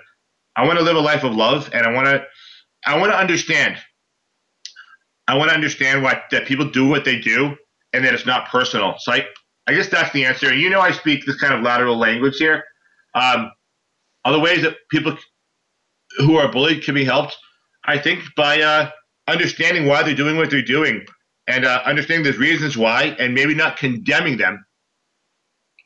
I 0.56 0.66
want 0.66 0.78
to 0.80 0.86
live 0.86 0.95
a 0.95 1.02
life 1.02 1.24
of 1.24 1.36
love, 1.36 1.70
and 1.74 1.86
I 1.86 1.93
want 1.93 2.08
to, 2.08 2.24
I 2.86 2.97
want 2.97 3.12
to 3.12 3.18
understand. 3.18 3.78
I 5.28 5.38
want 5.38 5.50
to 5.50 5.56
understand 5.56 6.04
why 6.04 6.22
that 6.32 6.45
people 6.45 6.70
do 6.70 6.88
what 6.88 7.06
they 7.06 7.20
do, 7.20 7.56
and 7.93 8.04
that 8.06 8.14
it's 8.14 8.26
not 8.26 8.50
personal. 8.50 8.95
So 9.00 9.14
I, 9.14 9.26
I 9.68 9.74
guess 9.74 9.89
that's 9.89 10.12
the 10.14 10.26
answer. 10.26 10.50
And 10.50 10.60
you 10.60 10.70
know, 10.70 10.82
I 10.82 10.91
speak 10.91 11.26
this 11.26 11.39
kind 11.39 11.54
of 11.54 11.62
lateral 11.62 11.97
language 11.97 12.38
here. 12.38 12.64
Um, 13.16 13.52
other 14.26 14.39
ways 14.39 14.62
that 14.64 14.78
people 14.91 15.18
who 16.18 16.36
are 16.38 16.52
bullied 16.52 16.84
can 16.84 16.95
be 16.95 17.06
helped, 17.06 17.38
I 17.86 17.97
think, 17.97 18.23
by 18.36 18.61
uh, 18.61 18.89
understanding 19.27 19.86
why 19.86 20.03
they're 20.03 20.15
doing 20.15 20.38
what 20.38 20.49
they're 20.49 20.61
doing 20.61 21.05
and 21.47 21.65
uh, 21.65 21.82
understanding 21.86 22.32
the 22.32 22.38
reasons 22.38 22.77
why, 22.77 23.15
and 23.19 23.34
maybe 23.34 23.55
not 23.55 23.77
condemning 23.77 24.38
them 24.38 24.63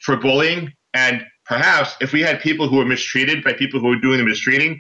for 0.01 0.17
bullying. 0.17 0.71
And 0.93 1.25
perhaps 1.45 1.95
if 2.01 2.11
we 2.11 2.21
had 2.21 2.41
people 2.41 2.67
who 2.67 2.77
were 2.77 2.85
mistreated 2.85 3.43
by 3.43 3.53
people 3.53 3.79
who 3.79 3.87
were 3.87 3.99
doing 3.99 4.17
the 4.17 4.25
mistreating, 4.25 4.79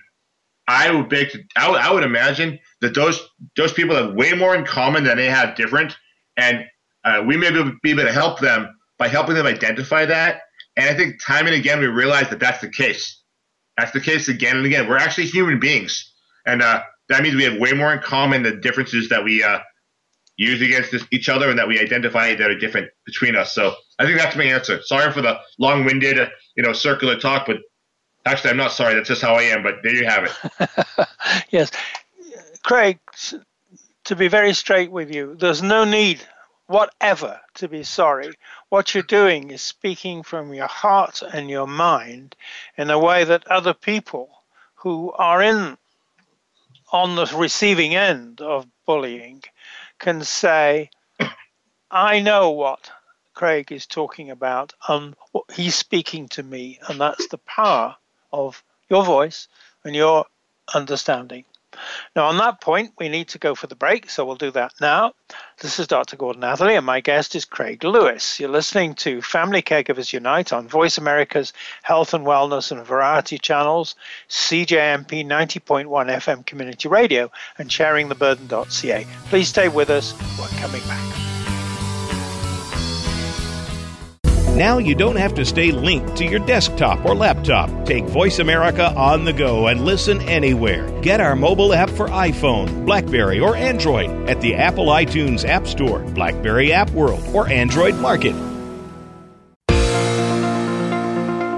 I 0.67 0.91
would 0.91 1.09
beg 1.09 1.31
to, 1.31 1.43
I 1.55 1.69
would, 1.69 1.79
I 1.79 1.91
would 1.91 2.03
imagine 2.03 2.59
that 2.81 2.93
those 2.93 3.21
those 3.57 3.73
people 3.73 3.95
have 3.95 4.13
way 4.13 4.33
more 4.33 4.55
in 4.55 4.65
common 4.65 5.03
than 5.03 5.17
they 5.17 5.29
have 5.29 5.55
different, 5.55 5.95
and 6.37 6.65
uh, 7.03 7.23
we 7.25 7.35
may 7.35 7.49
be 7.81 7.91
able 7.91 8.03
to 8.03 8.13
help 8.13 8.39
them 8.39 8.73
by 8.97 9.07
helping 9.09 9.35
them 9.35 9.45
identify 9.45 10.05
that. 10.05 10.41
And 10.77 10.89
I 10.89 10.93
think 10.93 11.21
time 11.23 11.47
and 11.47 11.55
again 11.55 11.79
we 11.79 11.87
realize 11.87 12.29
that 12.29 12.39
that's 12.39 12.61
the 12.61 12.69
case. 12.69 13.21
That's 13.77 13.91
the 13.91 13.99
case 13.99 14.27
again 14.29 14.55
and 14.57 14.65
again. 14.65 14.87
We're 14.87 14.97
actually 14.97 15.27
human 15.27 15.59
beings, 15.59 16.13
and 16.45 16.61
uh, 16.61 16.83
that 17.09 17.21
means 17.21 17.35
we 17.35 17.43
have 17.43 17.57
way 17.57 17.73
more 17.73 17.93
in 17.93 17.99
common 17.99 18.43
the 18.43 18.55
differences 18.55 19.09
that 19.09 19.23
we 19.23 19.43
uh, 19.43 19.59
use 20.37 20.61
against 20.61 20.91
this, 20.91 21.05
each 21.11 21.29
other 21.29 21.49
and 21.49 21.59
that 21.59 21.67
we 21.67 21.79
identify 21.79 22.33
that 22.35 22.49
are 22.49 22.57
different 22.57 22.89
between 23.05 23.35
us. 23.35 23.53
So 23.53 23.75
I 23.99 24.05
think 24.05 24.17
that's 24.17 24.35
my 24.35 24.45
answer. 24.45 24.81
Sorry 24.83 25.11
for 25.11 25.21
the 25.21 25.39
long-winded, 25.59 26.29
you 26.55 26.63
know, 26.63 26.73
circular 26.73 27.17
talk, 27.19 27.45
but 27.45 27.57
actually 28.25 28.51
I'm 28.51 28.57
not 28.57 28.71
sorry. 28.71 28.95
That's 28.95 29.09
just 29.09 29.21
how 29.21 29.35
I 29.35 29.43
am. 29.43 29.63
But 29.63 29.75
there 29.83 29.93
you 29.93 30.05
have 30.05 30.25
it. 30.25 31.07
yes, 31.49 31.71
Craig. 32.63 32.99
To 34.05 34.17
be 34.17 34.27
very 34.27 34.53
straight 34.53 34.91
with 34.91 35.15
you, 35.15 35.35
there's 35.39 35.63
no 35.63 35.85
need 35.85 36.21
whatever 36.67 37.39
to 37.53 37.69
be 37.69 37.83
sorry. 37.83 38.33
What 38.67 38.93
you're 38.93 39.03
doing 39.03 39.51
is 39.51 39.61
speaking 39.61 40.23
from 40.23 40.53
your 40.53 40.67
heart 40.67 41.21
and 41.21 41.49
your 41.49 41.67
mind 41.67 42.35
in 42.77 42.89
a 42.89 42.99
way 42.99 43.23
that 43.23 43.47
other 43.47 43.73
people 43.73 44.29
who 44.75 45.13
are 45.13 45.41
in 45.41 45.77
on 46.93 47.15
the 47.15 47.25
receiving 47.35 47.95
end 47.95 48.39
of 48.39 48.67
bullying 48.85 49.43
can 49.99 50.23
say, 50.23 50.91
I 51.91 52.19
know 52.19 52.51
what 52.51 52.91
Craig 53.33 53.71
is 53.71 53.87
talking 53.87 54.29
about, 54.29 54.73
um, 54.87 55.15
and 55.33 55.43
he's 55.53 55.75
speaking 55.75 56.29
to 56.29 56.43
me, 56.43 56.79
and 56.87 57.01
that's 57.01 57.27
the 57.27 57.39
power 57.39 57.95
of 58.31 58.63
your 58.89 59.03
voice 59.03 59.47
and 59.83 59.95
your 59.95 60.25
understanding. 60.73 61.45
Now, 62.15 62.25
on 62.25 62.37
that 62.37 62.61
point, 62.61 62.93
we 62.97 63.09
need 63.09 63.29
to 63.29 63.39
go 63.39 63.55
for 63.55 63.67
the 63.67 63.75
break, 63.75 64.09
so 64.09 64.25
we'll 64.25 64.35
do 64.35 64.51
that 64.51 64.73
now. 64.79 65.13
This 65.59 65.79
is 65.79 65.87
Dr. 65.87 66.15
Gordon 66.15 66.43
Atherley, 66.43 66.75
and 66.75 66.85
my 66.85 66.99
guest 66.99 67.35
is 67.35 67.45
Craig 67.45 67.83
Lewis. 67.83 68.39
You're 68.39 68.49
listening 68.49 68.95
to 68.95 69.21
Family 69.21 69.61
Caregivers 69.61 70.13
Unite 70.13 70.53
on 70.53 70.67
Voice 70.67 70.97
America's 70.97 71.53
Health 71.81 72.13
and 72.13 72.25
Wellness 72.25 72.71
and 72.71 72.85
Variety 72.85 73.37
channels, 73.37 73.95
CJMP 74.29 75.25
90.1 75.25 75.87
FM 75.87 76.45
Community 76.45 76.87
Radio, 76.87 77.31
and 77.57 77.69
sharingtheburden.ca. 77.69 79.07
Please 79.29 79.47
stay 79.47 79.69
with 79.69 79.89
us. 79.89 80.13
We're 80.39 80.47
coming 80.59 80.81
back. 80.83 81.32
Now 84.55 84.77
you 84.77 84.93
don't 84.93 85.15
have 85.15 85.33
to 85.33 85.45
stay 85.45 85.71
linked 85.71 86.15
to 86.17 86.25
your 86.25 86.39
desktop 86.39 87.03
or 87.05 87.15
laptop. 87.15 87.87
Take 87.87 88.05
Voice 88.05 88.37
America 88.37 88.93
on 88.93 89.25
the 89.25 89.33
go 89.33 89.65
and 89.65 89.83
listen 89.83 90.21
anywhere. 90.21 90.87
Get 91.01 91.19
our 91.19 91.35
mobile 91.35 91.73
app 91.73 91.89
for 91.89 92.07
iPhone, 92.07 92.85
Blackberry, 92.85 93.39
or 93.39 93.55
Android 93.55 94.11
at 94.29 94.41
the 94.41 94.53
Apple 94.53 94.85
iTunes 94.89 95.43
App 95.43 95.65
Store, 95.65 96.01
Blackberry 96.01 96.71
App 96.71 96.91
World, 96.91 97.23
or 97.33 97.49
Android 97.49 97.95
Market. 97.95 98.35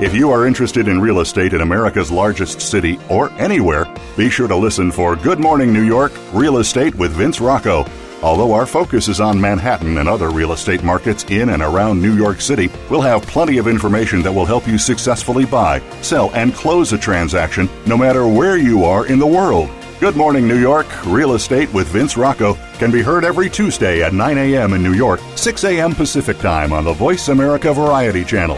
If 0.02 0.14
you 0.14 0.32
are 0.32 0.48
interested 0.48 0.88
in 0.88 1.02
real 1.02 1.20
estate 1.20 1.54
in 1.54 1.60
America's 1.60 2.12
largest 2.12 2.62
city 2.62 2.98
or 3.10 3.30
anywhere, 3.34 3.94
be 4.16 4.30
sure 4.30 4.48
to 4.48 4.56
listen 4.56 4.90
for 4.90 5.18
Good 5.18 5.40
Morning 5.40 5.74
New 5.74 5.84
York 5.84 6.14
Real 6.32 6.60
Estate 6.60 6.96
with 6.96 7.12
Vince 7.12 7.42
Rocco 7.42 7.86
Although 8.22 8.54
our 8.54 8.66
focus 8.66 9.08
is 9.08 9.20
on 9.20 9.40
Manhattan 9.40 9.98
and 9.98 10.10
other 10.10 10.30
real 10.30 10.54
estate 10.54 10.84
markets 10.84 11.26
in 11.26 11.50
and 11.50 11.62
around 11.62 12.02
New 12.02 12.16
York 12.16 12.42
City, 12.42 12.70
we'll 12.90 13.02
have 13.02 13.22
plenty 13.24 13.58
of 13.58 13.68
information 13.68 14.22
that 14.24 14.34
will 14.34 14.46
help 14.46 14.68
you 14.68 14.78
successfully 14.78 15.46
buy, 15.46 15.80
sell, 16.02 16.32
and 16.34 16.54
close 16.54 16.94
a 16.94 16.98
transaction 16.98 17.70
no 17.86 17.98
matter 17.98 18.28
where 18.28 18.58
you 18.58 18.84
are 18.84 19.06
in 19.08 19.20
the 19.20 19.28
world. 19.28 19.70
Good 20.00 20.16
Morning 20.16 20.48
New 20.48 20.60
York 20.60 20.88
Real 21.06 21.36
Estate 21.36 21.72
with 21.74 21.88
Vince 21.88 22.18
Rocco 22.18 22.56
can 22.80 22.92
be 22.92 23.02
heard 23.02 23.24
every 23.24 23.50
Tuesday 23.50 24.04
at 24.04 24.14
9 24.14 24.38
a.m. 24.38 24.74
in 24.74 24.84
New 24.84 24.94
York, 24.94 25.22
6 25.36 25.64
a.m. 25.64 25.96
Pacific 25.96 26.38
Time 26.40 26.74
on 26.74 26.84
the 26.84 26.94
Voice 26.94 27.30
America 27.30 27.74
Variety 27.74 28.26
Channel. 28.26 28.58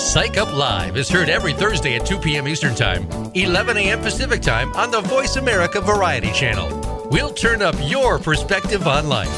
Psych 0.00 0.38
Up 0.38 0.52
Live 0.54 0.96
is 0.96 1.10
heard 1.10 1.28
every 1.28 1.52
Thursday 1.52 1.94
at 1.94 2.06
2 2.06 2.18
p.m. 2.18 2.48
Eastern 2.48 2.74
Time, 2.74 3.06
11 3.34 3.76
a.m. 3.76 4.00
Pacific 4.00 4.40
Time 4.40 4.72
on 4.72 4.90
the 4.90 5.02
Voice 5.02 5.36
America 5.36 5.78
Variety 5.80 6.32
Channel. 6.32 7.08
We'll 7.12 7.34
turn 7.34 7.60
up 7.60 7.74
your 7.82 8.18
perspective 8.18 8.88
on 8.88 9.10
life. 9.10 9.28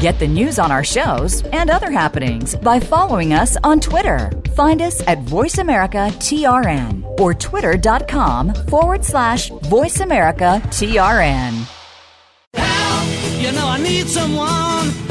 Get 0.00 0.18
the 0.18 0.28
news 0.28 0.58
on 0.58 0.70
our 0.70 0.84
shows 0.84 1.42
and 1.46 1.70
other 1.70 1.90
happenings 1.90 2.54
by 2.54 2.78
following 2.78 3.32
us 3.32 3.56
on 3.64 3.80
Twitter. 3.80 4.30
Find 4.54 4.82
us 4.82 5.00
at 5.08 5.24
VoiceAmericaTRN 5.24 7.18
or 7.18 7.32
twitter.com 7.32 8.52
forward 8.68 9.02
slash 9.04 9.50
VoiceAmericaTRN. 9.50 11.66
Help! 12.54 13.42
You 13.42 13.52
know 13.52 13.66
I 13.66 13.78
need 13.82 14.06
someone 14.06 15.03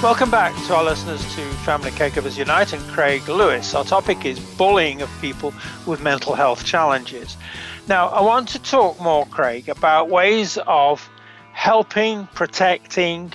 Welcome 0.01 0.31
back 0.31 0.55
to 0.67 0.75
our 0.77 0.83
listeners 0.85 1.21
to 1.35 1.41
Family 1.65 1.91
Caregivers 1.91 2.37
Unite 2.37 2.71
and 2.71 2.81
Craig 2.87 3.27
Lewis. 3.27 3.75
Our 3.75 3.83
topic 3.83 4.23
is 4.23 4.39
bullying 4.39 5.01
of 5.01 5.09
people 5.19 5.53
with 5.85 6.01
mental 6.01 6.35
health 6.35 6.63
challenges. 6.63 7.35
Now, 7.89 8.07
I 8.07 8.21
want 8.21 8.47
to 8.49 8.59
talk 8.59 8.97
more, 9.01 9.25
Craig, 9.25 9.67
about 9.67 10.07
ways 10.07 10.57
of 10.67 11.09
helping, 11.51 12.27
protecting, 12.27 13.33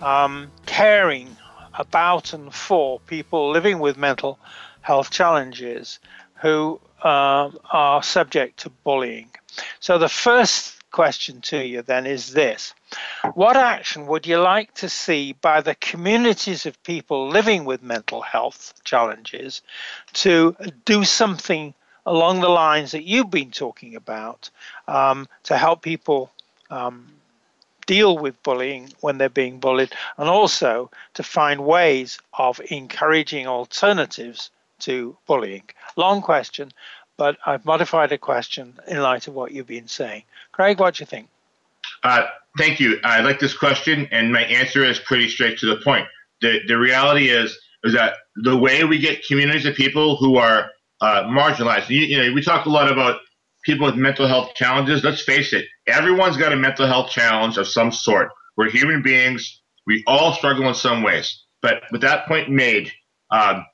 um, 0.00 0.50
caring 0.64 1.36
about 1.74 2.32
and 2.32 2.54
for 2.54 3.00
people 3.00 3.50
living 3.50 3.78
with 3.78 3.98
mental 3.98 4.38
health 4.80 5.10
challenges 5.10 5.98
who 6.40 6.80
uh, 7.04 7.50
are 7.70 8.02
subject 8.02 8.60
to 8.60 8.70
bullying. 8.70 9.28
So, 9.78 9.98
the 9.98 10.08
first 10.08 10.74
question 10.90 11.42
to 11.42 11.62
you 11.62 11.82
then 11.82 12.06
is 12.06 12.32
this 12.32 12.72
What 13.34 13.56
action 13.56 14.06
would 14.06 14.26
you 14.26 14.38
like 14.38 14.74
to 14.74 14.88
see 14.88 15.32
by 15.32 15.60
the 15.60 15.74
communities 15.74 16.66
of 16.66 16.82
people 16.82 17.28
living 17.28 17.64
with 17.64 17.82
mental 17.82 18.20
health 18.20 18.74
challenges 18.84 19.62
to 20.14 20.56
do 20.84 21.04
something 21.04 21.74
along 22.06 22.40
the 22.40 22.48
lines 22.48 22.92
that 22.92 23.04
you've 23.04 23.30
been 23.30 23.50
talking 23.50 23.94
about 23.94 24.50
um, 24.86 25.28
to 25.44 25.56
help 25.56 25.82
people? 25.82 26.30
Um, 26.70 27.08
deal 27.88 28.18
with 28.18 28.42
bullying 28.42 28.92
when 29.00 29.16
they're 29.16 29.30
being 29.30 29.58
bullied, 29.58 29.90
and 30.18 30.28
also 30.28 30.90
to 31.14 31.22
find 31.22 31.64
ways 31.64 32.18
of 32.34 32.60
encouraging 32.70 33.46
alternatives 33.46 34.50
to 34.78 35.16
bullying. 35.26 35.62
Long 35.96 36.20
question, 36.20 36.70
but 37.16 37.38
I've 37.46 37.64
modified 37.64 38.12
a 38.12 38.18
question 38.18 38.78
in 38.86 39.00
light 39.00 39.26
of 39.26 39.34
what 39.34 39.52
you've 39.52 39.66
been 39.66 39.88
saying. 39.88 40.22
Craig, 40.52 40.78
what 40.78 40.94
do 40.94 41.02
you 41.02 41.06
think? 41.06 41.28
Uh, 42.04 42.26
thank 42.58 42.80
you. 42.80 42.98
I 43.04 43.20
like 43.20 43.38
this 43.40 43.56
question, 43.56 44.08
and 44.10 44.32
my 44.32 44.42
answer 44.42 44.84
is 44.84 44.98
pretty 44.98 45.28
straight 45.28 45.58
to 45.58 45.66
the 45.66 45.80
point. 45.82 46.06
The, 46.40 46.60
the 46.66 46.78
reality 46.78 47.30
is 47.30 47.56
is 47.84 47.94
that 47.94 48.14
the 48.42 48.56
way 48.56 48.84
we 48.84 48.98
get 48.98 49.24
communities 49.26 49.64
of 49.64 49.74
people 49.74 50.16
who 50.16 50.36
are 50.36 50.68
uh, 51.00 51.22
marginalized, 51.24 51.88
you, 51.88 52.00
you 52.00 52.18
know, 52.18 52.32
we 52.32 52.42
talk 52.42 52.66
a 52.66 52.70
lot 52.70 52.90
about 52.90 53.20
people 53.64 53.86
with 53.86 53.94
mental 53.94 54.26
health 54.26 54.54
challenges. 54.54 55.04
Let's 55.04 55.22
face 55.22 55.52
it, 55.52 55.66
everyone's 55.86 56.36
got 56.36 56.52
a 56.52 56.56
mental 56.56 56.86
health 56.86 57.10
challenge 57.10 57.56
of 57.56 57.68
some 57.68 57.92
sort. 57.92 58.30
We're 58.56 58.70
human 58.70 59.02
beings. 59.02 59.62
We 59.86 60.02
all 60.06 60.32
struggle 60.32 60.68
in 60.68 60.74
some 60.74 61.02
ways. 61.02 61.44
But 61.62 61.82
with 61.92 62.00
that 62.02 62.26
point 62.26 62.50
made, 62.50 62.92
um, 63.30 63.64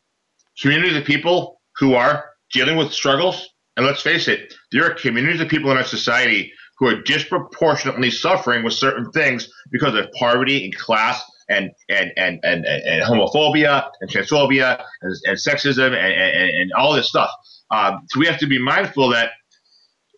communities 0.60 0.96
of 0.96 1.04
people 1.04 1.60
who 1.78 1.94
are 1.94 2.24
dealing 2.52 2.76
with 2.76 2.92
struggles, 2.92 3.48
and 3.76 3.86
let's 3.86 4.02
face 4.02 4.28
it, 4.28 4.54
there 4.70 4.84
are 4.84 4.94
communities 4.94 5.40
of 5.40 5.48
people 5.48 5.70
in 5.70 5.76
our 5.76 5.84
society 5.84 6.52
who 6.78 6.88
are 6.88 7.02
disproportionately 7.02 8.10
suffering 8.10 8.64
with 8.64 8.72
certain 8.72 9.10
things 9.12 9.48
because 9.70 9.94
of 9.94 10.10
poverty 10.12 10.64
and 10.64 10.76
class 10.76 11.22
and 11.48 11.70
and 11.88 12.12
and 12.16 12.40
and, 12.42 12.64
and 12.64 13.02
homophobia 13.02 13.88
and 14.00 14.10
transphobia 14.10 14.82
and, 15.02 15.16
and 15.26 15.36
sexism 15.36 15.86
and, 15.86 15.94
and, 15.94 16.50
and, 16.50 16.72
all 16.72 16.94
this 16.94 17.08
stuff. 17.08 17.30
Um, 17.70 18.00
so 18.08 18.20
we 18.20 18.26
have 18.26 18.38
to 18.38 18.46
be 18.46 18.58
mindful 18.58 19.10
that 19.10 19.30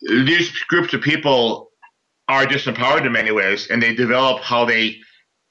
these 0.09 0.51
groups 0.65 0.95
of 0.95 1.01
people 1.01 1.71
are 2.29 2.45
disempowered 2.47 3.07
in 3.07 3.13
many 3.13 3.33
ways, 3.33 3.69
and 3.71 3.83
they 3.83 3.95
develop 3.95 4.43
how 4.43 4.65
they 4.65 4.97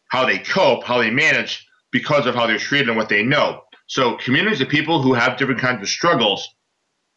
how 0.10 0.26
they 0.26 0.39
cope, 0.39 0.84
how 0.84 0.99
they 0.99 1.12
manage 1.12 1.66
because 1.91 2.26
of 2.26 2.36
how 2.36 2.47
they're 2.47 2.58
treated 2.58 2.89
and 2.89 2.97
what 2.97 3.10
they 3.10 3.24
know. 3.24 3.62
So 3.88 4.18
communities 4.18 4.62
of 4.62 4.70
people 4.70 5.01
who 5.01 5.14
have 5.14 5.38
different 5.38 5.62
kinds 5.62 5.82
of 5.82 5.89
struggles, 5.89 6.47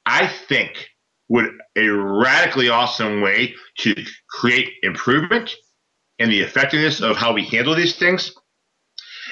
I 0.07 0.26
think 0.26 0.89
would 1.29 1.51
a 1.76 1.89
radically 1.89 2.68
awesome 2.68 3.20
way 3.20 3.55
to 3.79 3.95
create 4.29 4.70
improvement 4.83 5.55
in 6.18 6.29
the 6.31 6.41
effectiveness 6.41 7.01
of 7.01 7.16
how 7.16 7.33
we 7.33 7.45
handle 7.45 7.74
these 7.74 7.97
things 7.97 8.33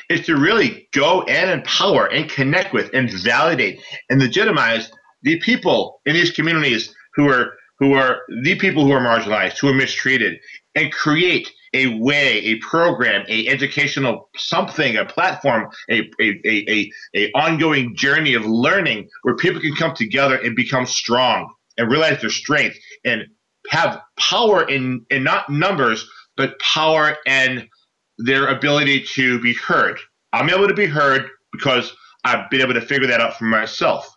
is 0.08 0.24
to 0.26 0.36
really 0.36 0.88
go 0.92 1.22
and 1.22 1.50
empower 1.50 2.06
and 2.12 2.30
connect 2.30 2.72
with 2.72 2.90
and 2.92 3.10
validate 3.10 3.80
and 4.08 4.20
legitimize 4.20 4.90
the 5.22 5.38
people 5.40 6.00
in 6.06 6.14
these 6.14 6.30
communities 6.30 6.94
who 7.14 7.28
are 7.28 7.54
who 7.78 7.92
are 7.92 8.22
the 8.42 8.56
people 8.58 8.86
who 8.86 8.92
are 8.92 9.00
marginalized, 9.00 9.58
who 9.58 9.68
are 9.68 9.74
mistreated, 9.74 10.38
and 10.74 10.90
create 10.92 11.50
a 11.74 11.98
way, 11.98 12.38
a 12.38 12.58
program, 12.60 13.22
a 13.28 13.48
educational 13.48 14.30
something, 14.36 14.96
a 14.96 15.04
platform, 15.04 15.68
a, 15.90 16.00
a, 16.18 16.40
a, 16.46 16.90
a 17.14 17.30
ongoing 17.32 17.94
journey 17.94 18.32
of 18.32 18.46
learning 18.46 19.06
where 19.22 19.36
people 19.36 19.60
can 19.60 19.74
come 19.74 19.94
together 19.94 20.36
and 20.36 20.56
become 20.56 20.86
strong 20.86 21.52
and 21.78 21.90
realize 21.90 22.20
their 22.20 22.30
strength 22.30 22.76
and 23.04 23.26
have 23.70 24.00
power 24.18 24.68
in, 24.68 25.04
in 25.10 25.24
not 25.24 25.48
numbers, 25.50 26.08
but 26.36 26.58
power 26.60 27.16
and 27.26 27.68
their 28.18 28.48
ability 28.48 29.02
to 29.14 29.40
be 29.40 29.54
heard. 29.54 29.98
I'm 30.32 30.50
able 30.50 30.68
to 30.68 30.74
be 30.74 30.86
heard 30.86 31.28
because 31.52 31.94
I've 32.24 32.48
been 32.50 32.60
able 32.60 32.74
to 32.74 32.80
figure 32.80 33.08
that 33.08 33.20
out 33.20 33.36
for 33.36 33.44
myself. 33.44 34.08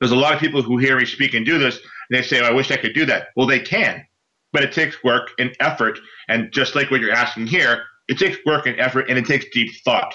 There's 0.00 0.12
a 0.12 0.16
lot 0.16 0.34
of 0.34 0.40
people 0.40 0.62
who 0.62 0.78
hear 0.78 0.98
me 0.98 1.06
speak 1.06 1.34
and 1.34 1.46
do 1.46 1.58
this, 1.58 1.76
and 1.76 2.18
they 2.18 2.22
say, 2.22 2.40
oh, 2.40 2.44
I 2.44 2.50
wish 2.50 2.70
I 2.70 2.76
could 2.76 2.94
do 2.94 3.06
that. 3.06 3.28
Well, 3.36 3.46
they 3.46 3.60
can, 3.60 4.04
but 4.52 4.62
it 4.62 4.72
takes 4.72 5.02
work 5.04 5.30
and 5.38 5.54
effort. 5.60 5.98
And 6.28 6.52
just 6.52 6.74
like 6.74 6.90
what 6.90 7.00
you're 7.00 7.12
asking 7.12 7.46
here, 7.46 7.84
it 8.08 8.18
takes 8.18 8.36
work 8.44 8.66
and 8.66 8.78
effort 8.78 9.08
and 9.08 9.18
it 9.18 9.24
takes 9.24 9.46
deep 9.52 9.72
thought. 9.84 10.14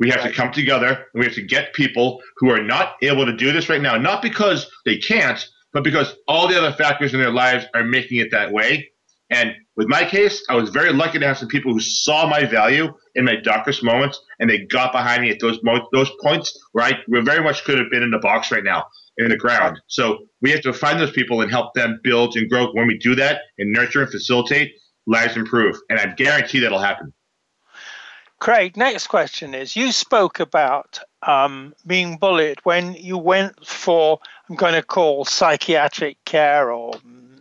We 0.00 0.08
have 0.10 0.20
right. 0.20 0.30
to 0.30 0.36
come 0.36 0.52
together 0.52 0.88
and 0.88 1.20
we 1.20 1.24
have 1.24 1.34
to 1.34 1.42
get 1.42 1.74
people 1.74 2.22
who 2.36 2.50
are 2.50 2.62
not 2.62 2.94
able 3.02 3.26
to 3.26 3.36
do 3.36 3.52
this 3.52 3.68
right 3.68 3.82
now, 3.82 3.96
not 3.96 4.22
because 4.22 4.70
they 4.84 4.96
can't, 4.96 5.44
but 5.72 5.84
because 5.84 6.14
all 6.26 6.48
the 6.48 6.58
other 6.58 6.72
factors 6.72 7.14
in 7.14 7.20
their 7.20 7.32
lives 7.32 7.66
are 7.74 7.84
making 7.84 8.18
it 8.18 8.30
that 8.30 8.52
way. 8.52 8.88
And 9.30 9.52
with 9.76 9.88
my 9.88 10.04
case, 10.04 10.42
I 10.48 10.54
was 10.54 10.70
very 10.70 10.92
lucky 10.92 11.18
to 11.18 11.26
have 11.26 11.36
some 11.36 11.48
people 11.48 11.72
who 11.72 11.80
saw 11.80 12.26
my 12.26 12.44
value 12.46 12.92
in 13.14 13.26
my 13.26 13.36
darkest 13.36 13.84
moments, 13.84 14.18
and 14.38 14.48
they 14.48 14.60
got 14.60 14.90
behind 14.92 15.22
me 15.22 15.30
at 15.30 15.38
those 15.40 15.58
mo- 15.62 15.86
those 15.92 16.10
points 16.22 16.58
where 16.72 16.86
I 16.86 16.94
very 17.08 17.42
much 17.42 17.64
could 17.64 17.78
have 17.78 17.90
been 17.90 18.02
in 18.02 18.10
the 18.10 18.18
box 18.18 18.50
right 18.50 18.64
now 18.64 18.86
in 19.18 19.28
the 19.28 19.36
ground. 19.36 19.78
So 19.86 20.18
we 20.40 20.50
have 20.52 20.62
to 20.62 20.72
find 20.72 20.98
those 20.98 21.10
people 21.10 21.42
and 21.42 21.50
help 21.50 21.74
them 21.74 22.00
build 22.02 22.36
and 22.36 22.48
grow. 22.48 22.72
When 22.72 22.86
we 22.86 22.96
do 22.96 23.14
that 23.16 23.42
and 23.58 23.72
nurture 23.72 24.02
and 24.02 24.10
facilitate, 24.10 24.72
lives 25.06 25.36
improve. 25.36 25.76
And 25.90 25.98
I 25.98 26.06
guarantee 26.14 26.60
that'll 26.60 26.78
happen. 26.78 27.12
Craig, 28.40 28.76
next 28.76 29.08
question 29.08 29.52
is 29.52 29.74
you 29.74 29.90
spoke 29.90 30.38
about 30.38 31.00
um, 31.26 31.74
being 31.86 32.18
bullied 32.18 32.60
when 32.62 32.94
you 32.94 33.18
went 33.18 33.66
for, 33.66 34.20
I'm 34.48 34.56
going 34.56 34.74
to 34.74 34.82
call 34.82 35.24
psychiatric 35.24 36.24
care 36.24 36.72
or 36.72 36.94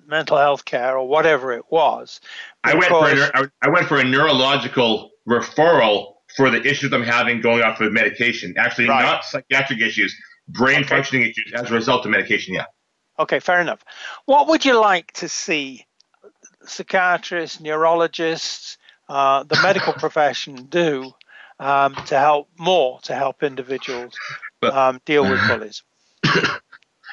mental 0.07 0.37
health 0.37 0.65
care 0.65 0.97
or 0.97 1.07
whatever 1.07 1.53
it 1.53 1.65
was. 1.69 2.19
I 2.63 2.73
went, 2.73 2.87
for 2.87 3.09
a, 3.09 3.51
I 3.61 3.69
went 3.69 3.87
for 3.87 3.99
a 3.99 4.03
neurological 4.03 5.11
referral 5.27 6.13
for 6.35 6.49
the 6.49 6.61
issues 6.65 6.91
I'm 6.93 7.03
having 7.03 7.41
going 7.41 7.63
off 7.63 7.79
of 7.81 7.91
medication. 7.91 8.53
Actually, 8.57 8.89
right. 8.89 9.03
not 9.03 9.25
psychiatric 9.25 9.81
issues, 9.81 10.15
brain 10.47 10.79
okay. 10.79 10.87
functioning 10.87 11.29
issues 11.29 11.53
as 11.53 11.69
a 11.71 11.73
result 11.73 12.05
of 12.05 12.11
medication. 12.11 12.53
Yeah. 12.53 12.65
Okay, 13.19 13.39
fair 13.39 13.61
enough. 13.61 13.83
What 14.25 14.47
would 14.47 14.65
you 14.65 14.79
like 14.79 15.11
to 15.13 15.29
see 15.29 15.85
psychiatrists, 16.65 17.59
neurologists, 17.59 18.77
uh, 19.09 19.43
the 19.43 19.59
medical 19.61 19.93
profession 19.97 20.65
do 20.65 21.11
um, 21.59 21.95
to 22.05 22.19
help 22.19 22.49
more 22.57 22.99
to 23.01 23.15
help 23.15 23.43
individuals 23.43 24.13
um, 24.61 25.01
deal 25.05 25.23
with 25.23 25.39
bullies? 25.47 25.83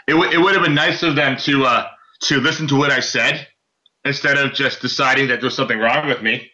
It, 0.06 0.12
w- 0.12 0.30
it 0.30 0.38
would 0.38 0.54
have 0.54 0.64
been 0.64 0.74
nice 0.74 1.02
of 1.02 1.16
them 1.16 1.36
to 1.38 1.64
uh, 1.64 1.88
to 2.22 2.40
listen 2.40 2.66
to 2.68 2.76
what 2.76 2.90
I 2.90 3.00
said 3.00 3.46
instead 4.04 4.36
of 4.38 4.52
just 4.52 4.80
deciding 4.80 5.28
that 5.28 5.40
there's 5.40 5.56
something 5.56 5.78
wrong 5.78 6.06
with 6.06 6.22
me. 6.22 6.50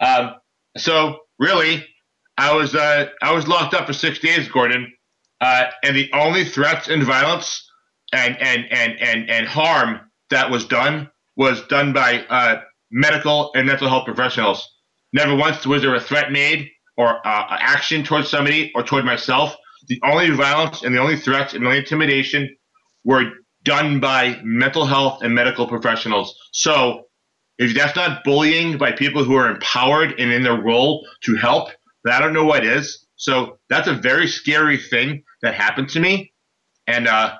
Um, 0.00 0.34
so 0.76 1.18
really, 1.38 1.86
I 2.38 2.54
was 2.54 2.74
uh, 2.74 3.08
I 3.22 3.32
was 3.32 3.46
locked 3.46 3.74
up 3.74 3.86
for 3.86 3.92
six 3.92 4.18
days, 4.18 4.48
Gordon, 4.48 4.92
uh, 5.40 5.64
and 5.82 5.96
the 5.96 6.10
only 6.12 6.44
threats 6.44 6.88
and 6.88 7.02
violence 7.02 7.68
and 8.12 8.36
and 8.40 8.64
and 8.70 9.00
and 9.00 9.30
and 9.30 9.46
harm 9.46 10.00
that 10.30 10.50
was 10.50 10.66
done 10.66 11.10
was 11.36 11.62
done 11.66 11.92
by 11.92 12.24
uh, 12.28 12.60
medical 12.90 13.52
and 13.54 13.66
mental 13.66 13.88
health 13.88 14.04
professionals. 14.06 14.68
Never 15.12 15.34
once 15.34 15.66
was 15.66 15.82
there 15.82 15.94
a 15.94 16.00
threat 16.00 16.32
made 16.32 16.68
or 16.96 17.24
uh, 17.26 17.46
action 17.50 18.04
towards 18.04 18.30
somebody 18.30 18.72
or 18.74 18.82
toward 18.82 19.04
myself. 19.04 19.54
The 19.88 20.00
only 20.04 20.30
violence 20.30 20.82
and 20.82 20.94
the 20.94 21.00
only 21.00 21.16
threats 21.16 21.52
and 21.52 21.62
the 21.62 21.66
only 21.66 21.80
intimidation 21.80 22.56
were 23.04 23.30
done 23.62 24.00
by 24.00 24.40
mental 24.42 24.84
health 24.84 25.22
and 25.22 25.34
medical 25.34 25.66
professionals. 25.66 26.38
So 26.52 27.04
if 27.58 27.74
that's 27.74 27.96
not 27.96 28.24
bullying 28.24 28.78
by 28.78 28.92
people 28.92 29.24
who 29.24 29.36
are 29.36 29.50
empowered 29.50 30.18
and 30.18 30.32
in 30.32 30.42
their 30.42 30.60
role 30.60 31.06
to 31.24 31.36
help, 31.36 31.70
then 32.04 32.14
I 32.14 32.20
don't 32.20 32.32
know 32.32 32.44
what 32.44 32.64
is. 32.64 33.06
So 33.16 33.58
that's 33.70 33.88
a 33.88 33.94
very 33.94 34.26
scary 34.26 34.76
thing 34.76 35.22
that 35.42 35.54
happened 35.54 35.88
to 35.90 36.00
me. 36.00 36.32
And 36.86 37.08
uh, 37.08 37.36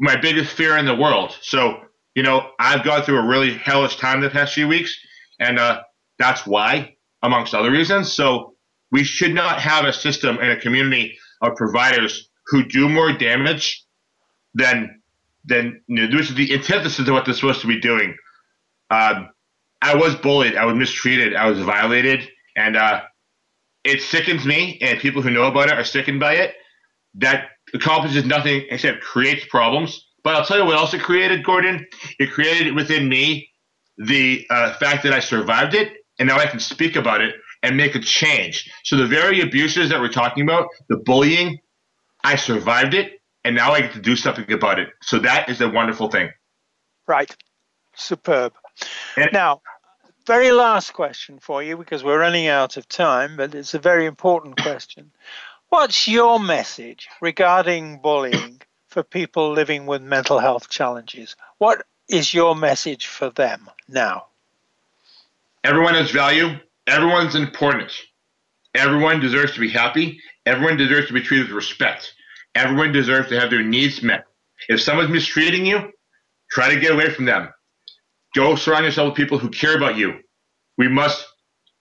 my 0.00 0.16
biggest 0.16 0.52
fear 0.52 0.76
in 0.76 0.86
the 0.86 0.94
world. 0.94 1.36
So, 1.42 1.80
you 2.14 2.22
know, 2.22 2.50
I've 2.58 2.84
gone 2.84 3.02
through 3.02 3.18
a 3.18 3.26
really 3.26 3.54
hellish 3.54 3.96
time 3.96 4.20
the 4.20 4.30
past 4.30 4.54
few 4.54 4.66
weeks. 4.66 4.96
And 5.38 5.58
uh, 5.58 5.82
that's 6.18 6.46
why, 6.46 6.96
amongst 7.22 7.54
other 7.54 7.70
reasons. 7.70 8.12
So 8.12 8.54
we 8.90 9.04
should 9.04 9.34
not 9.34 9.60
have 9.60 9.84
a 9.84 9.92
system 9.92 10.38
and 10.40 10.50
a 10.50 10.60
community 10.60 11.16
of 11.42 11.54
providers 11.54 12.28
who 12.46 12.64
do 12.64 12.88
more 12.88 13.12
damage 13.12 13.84
than 14.58 15.00
then 15.44 15.80
you 15.86 15.96
know, 15.96 16.18
this 16.18 16.28
is 16.28 16.34
the 16.34 16.52
antithesis 16.52 16.98
of 16.98 17.14
what 17.14 17.24
they're 17.24 17.34
supposed 17.34 17.62
to 17.62 17.66
be 17.66 17.80
doing. 17.80 18.14
Um, 18.90 19.30
I 19.80 19.94
was 19.94 20.14
bullied. 20.16 20.56
I 20.56 20.64
was 20.64 20.74
mistreated. 20.74 21.34
I 21.34 21.48
was 21.48 21.60
violated, 21.60 22.28
and 22.56 22.76
uh, 22.76 23.02
it 23.84 24.02
sickens 24.02 24.44
me, 24.44 24.78
and 24.82 24.98
people 24.98 25.22
who 25.22 25.30
know 25.30 25.44
about 25.44 25.68
it 25.68 25.78
are 25.78 25.84
sickened 25.84 26.20
by 26.20 26.34
it. 26.34 26.54
That 27.14 27.50
accomplishes 27.72 28.24
nothing 28.24 28.66
except 28.70 29.00
creates 29.00 29.46
problems. 29.46 30.04
But 30.24 30.34
I'll 30.34 30.44
tell 30.44 30.58
you 30.58 30.64
what 30.64 30.76
else 30.76 30.92
it 30.92 31.00
created, 31.00 31.44
Gordon. 31.44 31.86
It 32.18 32.32
created 32.32 32.74
within 32.74 33.08
me 33.08 33.48
the 33.96 34.46
uh, 34.50 34.74
fact 34.74 35.04
that 35.04 35.12
I 35.12 35.20
survived 35.20 35.74
it, 35.74 35.92
and 36.18 36.28
now 36.28 36.36
I 36.36 36.46
can 36.46 36.60
speak 36.60 36.96
about 36.96 37.20
it 37.20 37.36
and 37.62 37.76
make 37.76 37.94
a 37.94 38.00
change. 38.00 38.70
So 38.84 38.96
the 38.96 39.06
very 39.06 39.40
abuses 39.40 39.88
that 39.90 40.00
we're 40.00 40.12
talking 40.12 40.42
about, 40.42 40.68
the 40.88 40.96
bullying, 40.96 41.58
I 42.24 42.36
survived 42.36 42.94
it, 42.94 43.17
and 43.44 43.54
now 43.54 43.72
I 43.72 43.80
get 43.80 43.92
to 43.92 44.00
do 44.00 44.16
something 44.16 44.50
about 44.52 44.78
it. 44.78 44.88
So 45.02 45.18
that 45.20 45.48
is 45.48 45.60
a 45.60 45.68
wonderful 45.68 46.08
thing. 46.08 46.30
Right. 47.06 47.34
Superb. 47.94 48.52
And 49.16 49.30
now, 49.32 49.62
very 50.26 50.52
last 50.52 50.92
question 50.92 51.38
for 51.38 51.62
you 51.62 51.76
because 51.76 52.04
we're 52.04 52.20
running 52.20 52.46
out 52.46 52.76
of 52.76 52.88
time, 52.88 53.36
but 53.36 53.54
it's 53.54 53.74
a 53.74 53.78
very 53.78 54.06
important 54.06 54.60
question. 54.60 55.10
What's 55.70 56.08
your 56.08 56.40
message 56.40 57.08
regarding 57.20 58.00
bullying 58.00 58.62
for 58.88 59.02
people 59.02 59.52
living 59.52 59.86
with 59.86 60.02
mental 60.02 60.38
health 60.38 60.70
challenges? 60.70 61.36
What 61.58 61.84
is 62.08 62.32
your 62.32 62.56
message 62.56 63.06
for 63.06 63.30
them 63.30 63.68
now? 63.88 64.26
Everyone 65.64 65.94
has 65.94 66.10
value. 66.10 66.58
Everyone's 66.86 67.34
important. 67.34 67.92
Everyone 68.74 69.20
deserves 69.20 69.52
to 69.54 69.60
be 69.60 69.68
happy. 69.68 70.20
Everyone 70.46 70.76
deserves 70.76 71.08
to 71.08 71.12
be 71.12 71.20
treated 71.20 71.48
with 71.48 71.56
respect. 71.56 72.14
Everyone 72.58 72.90
deserves 72.90 73.28
to 73.28 73.38
have 73.38 73.50
their 73.50 73.62
needs 73.62 74.02
met. 74.02 74.24
If 74.68 74.80
someone's 74.80 75.10
mistreating 75.10 75.64
you, 75.64 75.92
try 76.50 76.74
to 76.74 76.80
get 76.80 76.90
away 76.90 77.08
from 77.08 77.24
them. 77.24 77.50
Go 78.34 78.56
surround 78.56 78.84
yourself 78.84 79.10
with 79.10 79.16
people 79.16 79.38
who 79.38 79.48
care 79.48 79.76
about 79.76 79.96
you. 79.96 80.14
We 80.76 80.88
must 80.88 81.24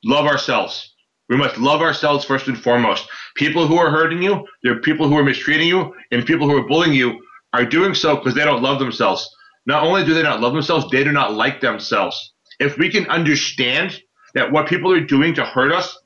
love 0.05 0.27
ourselves. 0.27 0.93
We 1.29 1.35
must 1.35 1.57
love 1.57 1.81
ourselves 1.81 2.25
first 2.25 2.47
and 2.47 2.61
foremost. 2.61 3.09
People 3.35 3.65
who 3.65 3.75
are 3.77 3.89
hurting 3.89 4.21
you, 4.21 4.45
there 4.61 4.73
are 4.73 4.79
people 4.81 5.09
who 5.09 5.17
are 5.17 5.23
mistreating 5.23 5.67
you, 5.67 5.95
and 6.11 6.23
people 6.23 6.47
who 6.47 6.55
are 6.55 6.67
bullying 6.67 6.93
you 6.93 7.19
are 7.53 7.65
doing 7.65 7.95
so 7.95 8.15
because 8.15 8.35
they 8.35 8.45
don't 8.45 8.61
love 8.61 8.77
themselves. 8.77 9.27
Not 9.65 9.83
only 9.83 10.05
do 10.05 10.13
they 10.13 10.21
not 10.21 10.41
love 10.41 10.53
themselves, 10.53 10.85
they 10.91 11.03
do 11.03 11.11
not 11.11 11.33
like 11.33 11.59
themselves. 11.59 12.33
If 12.59 12.77
we 12.77 12.91
can 12.91 13.09
understand 13.09 13.99
that 14.35 14.51
what 14.51 14.67
people 14.67 14.93
are 14.93 15.01
doing 15.01 15.33
to 15.33 15.43
hurt 15.43 15.71
us 15.71 15.97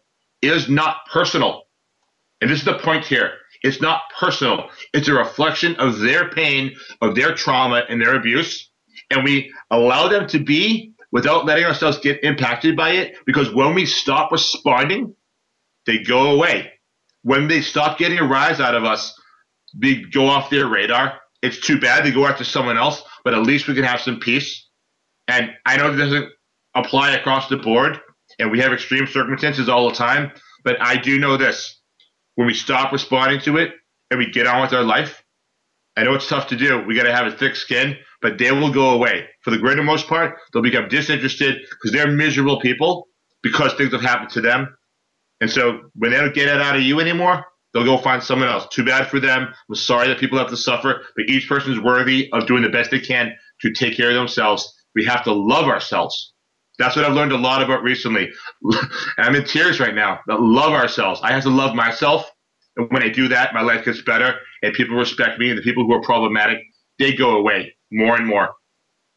is 0.41 0.69
not 0.69 1.05
personal, 1.11 1.63
and 2.39 2.49
this 2.49 2.59
is 2.59 2.65
the 2.65 2.79
point 2.79 3.05
here, 3.05 3.33
it's 3.61 3.81
not 3.81 4.01
personal. 4.19 4.69
It's 4.93 5.07
a 5.07 5.13
reflection 5.13 5.75
of 5.75 5.99
their 5.99 6.29
pain, 6.29 6.75
of 7.01 7.15
their 7.15 7.35
trauma, 7.35 7.83
and 7.87 8.01
their 8.01 8.15
abuse 8.15 8.71
and 9.11 9.23
we 9.23 9.53
allow 9.69 10.07
them 10.07 10.27
to 10.27 10.39
be 10.39 10.93
without 11.11 11.45
letting 11.45 11.65
ourselves 11.65 11.99
get 11.99 12.23
impacted 12.23 12.75
by 12.75 12.91
it 12.91 13.15
because 13.25 13.53
when 13.53 13.75
we 13.75 13.85
stop 13.85 14.31
responding, 14.31 15.13
they 15.85 15.99
go 15.99 16.31
away. 16.31 16.71
When 17.23 17.47
they 17.47 17.61
stop 17.61 17.97
getting 17.97 18.17
a 18.17 18.27
rise 18.27 18.59
out 18.59 18.73
of 18.73 18.83
us, 18.83 19.13
they 19.75 19.95
go 19.95 20.27
off 20.27 20.49
their 20.49 20.67
radar. 20.67 21.19
It's 21.41 21.59
too 21.59 21.79
bad 21.79 22.05
they 22.05 22.11
go 22.11 22.25
after 22.25 22.43
someone 22.43 22.77
else, 22.77 23.03
but 23.23 23.33
at 23.33 23.43
least 23.43 23.67
we 23.67 23.75
can 23.75 23.83
have 23.83 24.01
some 24.01 24.19
peace. 24.19 24.69
And 25.27 25.51
I 25.65 25.77
know 25.77 25.91
it 25.91 25.97
doesn't 25.97 26.29
apply 26.75 27.11
across 27.11 27.49
the 27.49 27.57
board, 27.57 27.99
and 28.39 28.49
we 28.49 28.59
have 28.59 28.73
extreme 28.73 29.05
circumstances 29.07 29.69
all 29.69 29.89
the 29.89 29.95
time, 29.95 30.31
but 30.63 30.81
I 30.81 30.97
do 30.97 31.19
know 31.19 31.37
this. 31.37 31.80
When 32.35 32.47
we 32.47 32.53
stop 32.53 32.91
responding 32.91 33.41
to 33.41 33.57
it 33.57 33.71
and 34.09 34.19
we 34.19 34.31
get 34.31 34.47
on 34.47 34.61
with 34.61 34.73
our 34.73 34.83
life, 34.83 35.23
I 35.97 36.03
know 36.03 36.13
it's 36.13 36.29
tough 36.29 36.47
to 36.47 36.55
do. 36.55 36.79
We 36.85 36.95
got 36.95 37.03
to 37.03 37.13
have 37.13 37.27
a 37.27 37.35
thick 37.35 37.55
skin, 37.55 37.97
but 38.21 38.37
they 38.37 38.51
will 38.51 38.71
go 38.71 38.91
away. 38.91 39.27
For 39.41 39.51
the 39.51 39.57
greater 39.57 39.83
most 39.83 40.07
part, 40.07 40.37
they'll 40.53 40.63
become 40.63 40.87
disinterested 40.87 41.61
because 41.69 41.91
they're 41.91 42.07
miserable 42.11 42.59
people 42.59 43.07
because 43.43 43.73
things 43.73 43.91
have 43.91 44.01
happened 44.01 44.29
to 44.31 44.41
them. 44.41 44.75
And 45.41 45.49
so 45.49 45.81
when 45.95 46.11
they 46.11 46.17
don't 46.17 46.33
get 46.33 46.47
it 46.47 46.61
out 46.61 46.75
of 46.75 46.83
you 46.83 46.99
anymore, 46.99 47.45
they'll 47.73 47.83
go 47.83 47.97
find 47.97 48.23
someone 48.23 48.47
else. 48.47 48.67
Too 48.71 48.85
bad 48.85 49.07
for 49.07 49.19
them. 49.19 49.47
I'm 49.69 49.75
sorry 49.75 50.07
that 50.07 50.19
people 50.19 50.37
have 50.37 50.49
to 50.49 50.57
suffer, 50.57 51.01
but 51.15 51.25
each 51.27 51.49
person 51.49 51.73
is 51.73 51.79
worthy 51.79 52.29
of 52.31 52.47
doing 52.47 52.63
the 52.63 52.69
best 52.69 52.91
they 52.91 52.99
can 52.99 53.33
to 53.61 53.73
take 53.73 53.97
care 53.97 54.09
of 54.09 54.15
themselves. 54.15 54.73
We 54.95 55.05
have 55.05 55.23
to 55.23 55.33
love 55.33 55.67
ourselves. 55.67 56.33
That's 56.77 56.95
what 56.95 57.05
I've 57.05 57.13
learned 57.13 57.31
a 57.31 57.37
lot 57.37 57.61
about 57.61 57.83
recently. 57.83 58.31
I'm 59.17 59.35
in 59.35 59.43
tears 59.45 59.79
right 59.79 59.93
now. 59.93 60.19
Love 60.27 60.73
ourselves. 60.73 61.19
I 61.23 61.31
have 61.31 61.43
to 61.43 61.49
love 61.49 61.75
myself. 61.75 62.29
And 62.77 62.89
when 62.91 63.03
I 63.03 63.09
do 63.09 63.27
that, 63.27 63.53
my 63.53 63.61
life 63.61 63.85
gets 63.85 64.01
better 64.01 64.35
and 64.63 64.73
people 64.73 64.95
respect 64.95 65.39
me 65.39 65.49
and 65.49 65.57
the 65.57 65.63
people 65.63 65.85
who 65.85 65.93
are 65.93 66.01
problematic, 66.01 66.59
they 66.99 67.13
go 67.13 67.37
away 67.37 67.75
more 67.91 68.15
and 68.15 68.25
more. 68.25 68.53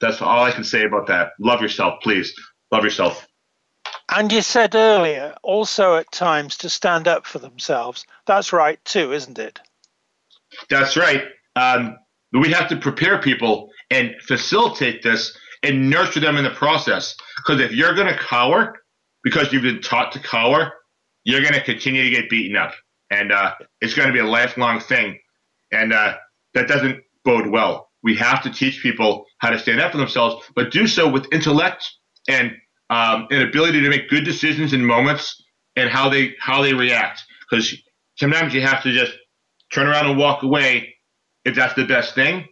That's 0.01 0.21
all 0.21 0.45
I 0.45 0.51
can 0.51 0.65
say 0.65 0.85
about 0.85 1.07
that. 1.07 1.31
Love 1.39 1.63
yourself, 1.63 2.01
please. 2.03 2.35
Love 2.73 2.85
yourself. 2.85 3.27
And 4.15 4.33
you 4.33 4.43
said 4.43 4.75
earlier 4.75 5.35
also 5.43 5.97
at 5.97 6.11
times 6.13 6.57
to 6.59 6.69
stand 6.69 7.09
up 7.09 7.27
for 7.27 7.39
themselves. 7.39 8.05
That's 8.27 8.53
right 8.53 8.85
too, 8.85 9.13
isn't 9.13 9.39
it? 9.39 9.61
That's 10.69 10.97
right. 10.97 11.25
Um, 11.57 11.97
we 12.33 12.51
have 12.53 12.69
to 12.69 12.77
prepare 12.77 13.19
people 13.19 13.71
and 13.91 14.15
facilitate 14.27 15.03
this 15.03 15.37
and 15.65 15.91
nurture 15.91 16.21
them 16.21 16.37
in 16.37 16.45
the 16.45 16.51
process. 16.51 17.17
Because 17.39 17.61
if 17.61 17.73
you're 17.73 17.95
going 17.95 18.09
to 18.09 18.19
cower 18.19 18.75
because 19.25 19.53
you've 19.53 19.63
been 19.63 19.81
taught 19.81 20.13
to 20.13 20.21
cower, 20.21 20.73
you're 21.25 21.41
going 21.41 21.55
to 21.55 21.65
continue 21.65 22.05
to 22.05 22.11
get 22.11 22.31
beaten 22.31 22.57
up. 22.57 22.73
And 23.11 23.33
uh, 23.33 23.55
it's 23.81 23.95
going 23.95 24.09
to 24.09 24.13
be 24.13 24.21
a 24.21 24.27
lifelong 24.27 24.81
thing. 24.81 25.19
And 25.73 25.93
uh, 25.93 26.15
that 26.53 26.69
doesn't 26.69 27.03
bode 27.25 27.49
well. 27.49 27.89
We 28.03 28.15
have 28.17 28.43
to 28.43 28.51
teach 28.51 28.83
people 28.83 29.25
how 29.39 29.51
to 29.51 29.59
stand 29.59 29.81
up 29.81 29.93
for 29.93 29.99
themselves, 29.99 30.45
but 30.55 30.71
do 30.71 30.87
so 30.87 31.09
with 31.09 31.27
intellect 31.33 31.91
and 32.29 32.53
um, 32.91 33.27
an 33.31 33.41
ability 33.41 33.81
to 33.81 33.89
make 33.89 34.11
good 34.11 34.25
decisions 34.25 34.75
in 34.75 34.85
moments 34.85 35.43
and 35.75 35.89
how 35.89 36.11
they 36.11 36.35
how 36.39 36.63
they 36.63 36.75
react. 36.75 37.23
Because 37.49 37.75
sometimes 38.17 38.53
you 38.53 38.61
have 38.61 38.83
to 38.83 38.93
just 38.93 39.13
turn 39.73 39.87
around 39.87 40.07
and 40.07 40.19
walk 40.19 40.43
away 40.43 40.95
if 41.47 41.55
that's 41.55 41.75
the 41.75 41.87
best 41.87 42.15
thing. 42.15 42.47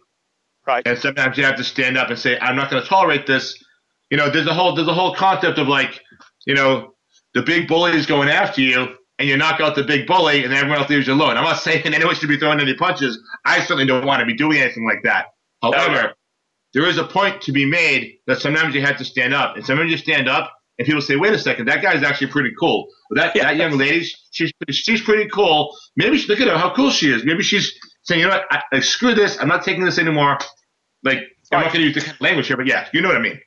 Right. 0.65 0.85
And 0.85 0.97
sometimes 0.97 1.37
you 1.37 1.43
have 1.43 1.57
to 1.57 1.63
stand 1.63 1.97
up 1.97 2.09
and 2.09 2.17
say, 2.17 2.37
"I'm 2.39 2.55
not 2.55 2.69
going 2.69 2.81
to 2.81 2.87
tolerate 2.87 3.27
this." 3.27 3.61
You 4.09 4.17
know, 4.17 4.29
there's 4.29 4.47
a 4.47 4.53
whole 4.53 4.75
there's 4.75 4.87
a 4.87 4.93
whole 4.93 5.13
concept 5.13 5.57
of 5.57 5.67
like, 5.67 5.99
you 6.45 6.55
know, 6.55 6.93
the 7.33 7.41
big 7.41 7.67
bully 7.67 7.93
is 7.93 8.05
going 8.05 8.29
after 8.29 8.61
you, 8.61 8.95
and 9.19 9.27
you 9.27 9.35
knock 9.37 9.59
out 9.59 9.75
the 9.75 9.83
big 9.83 10.07
bully, 10.07 10.43
and 10.43 10.53
everyone 10.53 10.79
else 10.79 10.89
leaves 10.89 11.07
you 11.07 11.13
alone. 11.13 11.37
I'm 11.37 11.43
not 11.43 11.59
saying 11.61 11.85
anyone 11.85 12.15
should 12.15 12.29
be 12.29 12.37
throwing 12.37 12.59
any 12.59 12.75
punches. 12.75 13.19
I 13.45 13.59
certainly 13.59 13.85
don't 13.85 14.05
want 14.05 14.21
to 14.21 14.25
be 14.25 14.35
doing 14.35 14.59
anything 14.59 14.85
like 14.85 15.03
that. 15.03 15.27
However, 15.61 16.13
there 16.73 16.87
is 16.87 16.97
a 16.97 17.03
point 17.03 17.41
to 17.43 17.51
be 17.51 17.65
made 17.65 18.17
that 18.27 18.39
sometimes 18.39 18.75
you 18.75 18.81
have 18.81 18.97
to 18.97 19.05
stand 19.05 19.33
up, 19.33 19.55
and 19.55 19.65
sometimes 19.65 19.91
you 19.91 19.97
stand 19.97 20.29
up, 20.29 20.53
and 20.79 20.85
people 20.85 21.01
say, 21.01 21.17
"Wait 21.17 21.33
a 21.33 21.39
second, 21.39 21.67
that 21.67 21.81
guy's 21.81 22.03
actually 22.03 22.27
pretty 22.27 22.51
cool." 22.59 22.87
that 23.15 23.35
yeah. 23.35 23.43
that 23.43 23.57
young 23.57 23.77
lady, 23.77 24.05
she's 24.31 24.51
she's 24.69 25.01
pretty 25.01 25.29
cool. 25.29 25.75
Maybe 25.95 26.17
she, 26.17 26.27
look 26.27 26.39
at 26.39 26.47
her, 26.47 26.57
how 26.57 26.73
cool 26.73 26.89
she 26.89 27.11
is. 27.11 27.23
Maybe 27.23 27.43
she's 27.43 27.77
saying, 28.03 28.21
"You 28.21 28.27
know 28.27 28.37
what? 28.49 28.63
I, 28.71 28.79
screw 28.79 29.15
this. 29.15 29.39
I'm 29.39 29.47
not 29.47 29.63
taking 29.63 29.83
this 29.83 29.97
anymore." 29.97 30.37
Like 31.03 31.19
I'm 31.51 31.61
not 31.61 31.73
going 31.73 31.85
to 31.85 31.91
use 31.91 32.05
the 32.05 32.15
language 32.21 32.47
here, 32.47 32.57
but 32.57 32.67
yeah, 32.67 32.87
you 32.93 33.01
know 33.01 33.09
what 33.09 33.17
I 33.17 33.21
mean. 33.21 33.39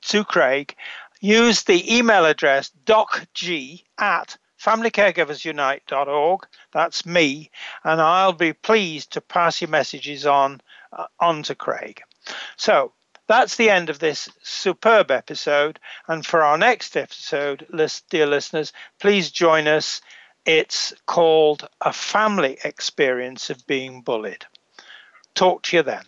to 0.04 0.24
Craig, 0.24 0.76
use 1.22 1.64
the 1.64 1.98
email 1.98 2.26
address 2.26 2.72
docg 2.86 3.84
at 3.98 4.38
familycaregiversunite.org. 4.60 6.48
That's 6.72 7.06
me, 7.06 7.52
and 7.84 8.02
I'll 8.02 8.34
be 8.34 8.54
pleased 8.54 9.14
to 9.14 9.22
pass 9.22 9.62
your 9.62 9.70
messages 9.70 10.26
on 10.26 10.62
uh, 10.92 11.06
on 11.20 11.44
to 11.44 11.56
Craig. 11.56 12.02
So, 12.58 12.94
That's 13.28 13.56
the 13.56 13.70
end 13.70 13.90
of 13.90 14.00
this 14.00 14.30
superb 14.44 15.10
episode. 15.10 15.80
And 16.08 16.26
for 16.26 16.44
our 16.44 16.58
next 16.58 16.96
episode, 16.96 17.66
dear 18.10 18.28
listeners, 18.28 18.72
please 19.00 19.32
join 19.32 19.68
us. 19.68 20.02
It's 20.46 20.94
called 21.08 21.68
A 21.82 21.92
Family 21.92 22.60
Experience 22.64 23.50
of 23.50 23.66
Being 23.66 24.02
Bullied. 24.02 24.46
Talk 25.34 25.64
to 25.64 25.78
you 25.78 25.84
then. 25.84 26.04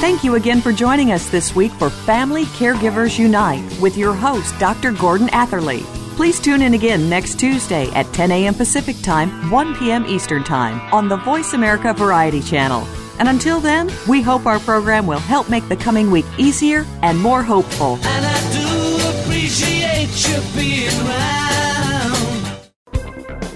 Thank 0.00 0.24
you 0.24 0.34
again 0.34 0.60
for 0.60 0.72
joining 0.72 1.12
us 1.12 1.30
this 1.30 1.54
week 1.54 1.72
for 1.72 1.88
Family 1.88 2.44
Caregivers 2.46 3.18
Unite 3.18 3.64
with 3.80 3.96
your 3.96 4.12
host, 4.12 4.58
Dr. 4.58 4.92
Gordon 4.92 5.28
Atherley. 5.28 5.80
Please 6.16 6.40
tune 6.40 6.62
in 6.62 6.74
again 6.74 7.08
next 7.08 7.38
Tuesday 7.38 7.88
at 7.92 8.12
10 8.12 8.30
a.m. 8.32 8.54
Pacific 8.54 9.00
Time, 9.02 9.50
1 9.50 9.76
p.m. 9.76 10.04
Eastern 10.06 10.44
Time 10.44 10.80
on 10.92 11.08
the 11.08 11.16
Voice 11.16 11.54
America 11.54 11.94
Variety 11.94 12.42
Channel. 12.42 12.86
And 13.18 13.28
until 13.28 13.60
then, 13.60 13.90
we 14.08 14.22
hope 14.22 14.46
our 14.46 14.60
program 14.60 15.06
will 15.06 15.18
help 15.18 15.48
make 15.48 15.68
the 15.68 15.76
coming 15.76 16.10
week 16.10 16.26
easier 16.38 16.86
and 17.02 17.18
more 17.18 17.42
hopeful. 17.42 17.98
And 18.02 18.26
I 18.26 18.52
do 18.52 19.20
appreciate 19.20 20.28
you 20.28 20.40
being 20.54 21.04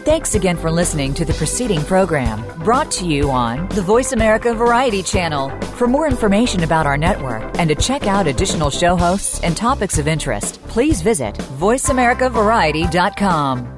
Thanks 0.08 0.34
again 0.34 0.56
for 0.56 0.70
listening 0.70 1.12
to 1.14 1.24
the 1.24 1.32
preceding 1.34 1.84
program 1.84 2.42
brought 2.64 2.90
to 2.92 3.06
you 3.06 3.30
on 3.30 3.68
the 3.68 3.82
Voice 3.82 4.12
America 4.12 4.54
Variety 4.54 5.02
Channel. 5.02 5.50
For 5.76 5.86
more 5.86 6.08
information 6.08 6.64
about 6.64 6.86
our 6.86 6.96
network 6.96 7.42
and 7.58 7.68
to 7.68 7.74
check 7.74 8.06
out 8.06 8.26
additional 8.26 8.70
show 8.70 8.96
hosts 8.96 9.42
and 9.42 9.54
topics 9.56 9.98
of 9.98 10.08
interest, 10.08 10.62
please 10.62 11.02
visit 11.02 11.34
VoiceAmericaVariety.com. 11.36 13.77